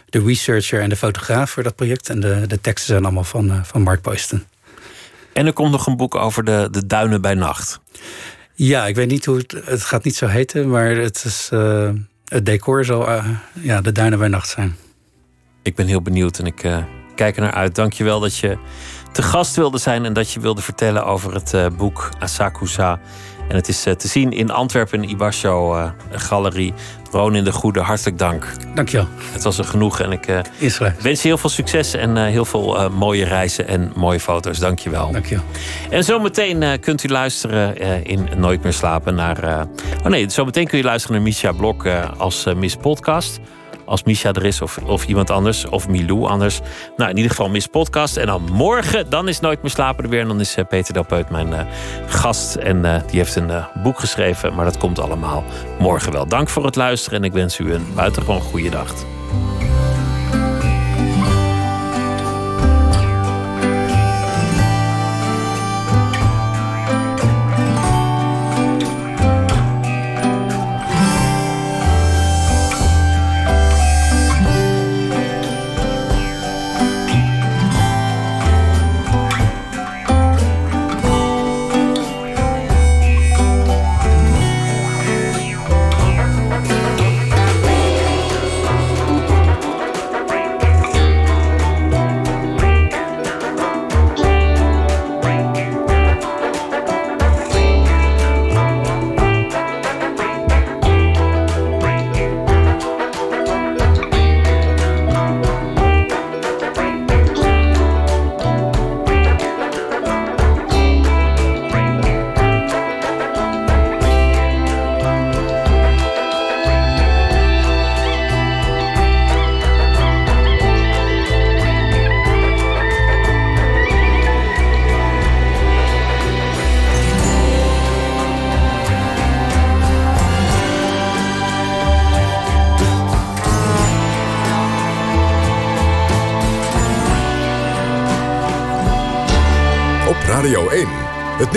de 0.09 0.23
researcher 0.25 0.81
en 0.81 0.89
de 0.89 0.97
fotograaf 0.97 1.51
voor 1.51 1.63
dat 1.63 1.75
project. 1.75 2.09
En 2.09 2.21
de, 2.21 2.45
de 2.47 2.61
teksten 2.61 2.87
zijn 2.87 3.05
allemaal 3.05 3.25
van, 3.25 3.65
van 3.65 3.83
Mark 3.83 4.01
Poyston. 4.01 4.45
En 5.33 5.47
er 5.47 5.53
komt 5.53 5.71
nog 5.71 5.87
een 5.87 5.97
boek 5.97 6.15
over 6.15 6.45
de, 6.45 6.69
de 6.71 6.87
duinen 6.87 7.21
bij 7.21 7.35
nacht. 7.35 7.81
Ja, 8.55 8.87
ik 8.87 8.95
weet 8.95 9.09
niet 9.09 9.25
hoe 9.25 9.37
het... 9.37 9.57
Het 9.65 9.83
gaat 9.83 10.05
niet 10.05 10.17
zo 10.17 10.27
heten, 10.27 10.69
maar 10.69 10.89
het 10.89 11.25
is 11.25 11.49
het 12.25 12.47
decor 12.47 12.85
zal 12.85 13.09
uh, 13.09 13.29
ja, 13.53 13.81
de 13.81 13.93
duinen 13.93 14.19
bij 14.19 14.29
nacht 14.29 14.49
zijn. 14.49 14.77
Ik 15.63 15.75
ben 15.75 15.87
heel 15.87 16.03
benieuwd 16.03 16.39
en 16.39 16.47
ik 16.47 16.67
kijk 17.15 17.37
er 17.37 17.43
naar 17.43 17.53
uit. 17.53 17.75
Dankjewel 17.75 18.21
dat 18.21 18.37
je 18.37 18.59
te 19.13 19.23
gast 19.23 19.57
wilde 19.57 19.79
zijn 19.79 20.05
en 20.05 20.13
dat 20.13 20.33
je 20.33 20.41
wilde 20.41 20.63
vertellen 20.63 21.05
over 21.05 21.35
het 21.35 21.77
boek 21.77 22.11
Asakusa. 22.19 23.01
En 23.49 23.57
het 23.57 23.69
is 23.69 23.83
te 23.83 24.09
zien 24.09 24.33
in 24.33 24.51
Antwerpen, 24.51 25.03
in 25.03 25.09
Ibasho 25.09 25.91
Galerie. 26.13 26.75
Ronin 27.11 27.45
de 27.45 27.53
Goede, 27.53 27.81
hartelijk 27.81 28.19
dank. 28.19 28.47
Dankjewel. 28.75 29.07
Het 29.33 29.43
was 29.43 29.59
er 29.59 29.65
genoeg 29.65 30.01
en 30.01 30.13
ik 30.13 30.43
wens 31.01 31.23
je 31.23 31.29
heel 31.29 31.39
veel 31.39 31.51
succes 31.51 31.95
en 31.95 32.17
heel 32.17 32.45
veel 32.45 32.91
mooie 32.91 33.25
reizen 33.25 33.69
en 33.69 33.93
mooie 33.97 34.21
foto's. 34.21 34.59
Dankjewel. 34.59 35.13
Dankjewel. 35.13 35.45
En 35.91 36.05
zometeen 36.05 36.81
kunt 36.81 37.05
u 37.05 37.09
luisteren 37.09 37.77
in 38.05 38.29
Nooit 38.37 38.63
meer 38.63 38.73
slapen 38.73 39.15
naar... 39.15 39.67
oh 40.05 40.07
nee, 40.07 40.31
zometeen 40.31 40.67
kun 40.67 40.79
je 40.79 40.85
luisteren 40.85 41.17
naar 41.17 41.25
Misha 41.25 41.53
Blok 41.53 41.87
als 42.17 42.45
Miss 42.57 42.77
Podcast 42.77 43.41
als 43.89 44.03
Misha 44.03 44.33
er 44.33 44.45
is 44.45 44.63
of, 44.63 44.79
of 44.79 45.07
iemand 45.07 45.31
anders. 45.31 45.67
Of 45.67 45.89
Milou 45.89 46.27
anders. 46.27 46.61
Nou, 46.97 47.11
in 47.11 47.17
ieder 47.17 47.31
geval 47.31 47.49
Miss 47.49 47.67
Podcast. 47.67 48.17
En 48.17 48.27
dan 48.27 48.43
morgen, 48.53 49.11
dan 49.11 49.29
is 49.29 49.41
Nooit 49.41 49.63
meer 49.63 49.71
slapen 49.71 50.05
er 50.05 50.11
weer. 50.11 50.21
En 50.21 50.29
dan 50.29 50.41
is 50.41 50.57
uh, 50.57 50.65
Peter 50.69 50.95
Delpeut 50.95 51.31
mijn 51.31 51.49
uh, 51.49 51.61
gast. 52.07 52.55
En 52.55 52.85
uh, 52.85 52.97
die 53.07 53.19
heeft 53.19 53.37
een 53.37 53.51
boek 53.83 53.99
geschreven. 53.99 54.55
Maar 54.55 54.65
dat 54.65 54.79
komt 54.79 54.99
allemaal 54.99 55.45
morgen 55.79 56.13
wel. 56.13 56.27
Dank 56.27 56.49
voor 56.49 56.65
het 56.65 56.77
luisteren. 56.77 57.19
En 57.19 57.25
ik 57.25 57.33
wens 57.33 57.59
u 57.59 57.73
een 57.73 57.87
buitengewoon 57.95 58.41
goede 58.41 58.71
dag. 58.71 59.18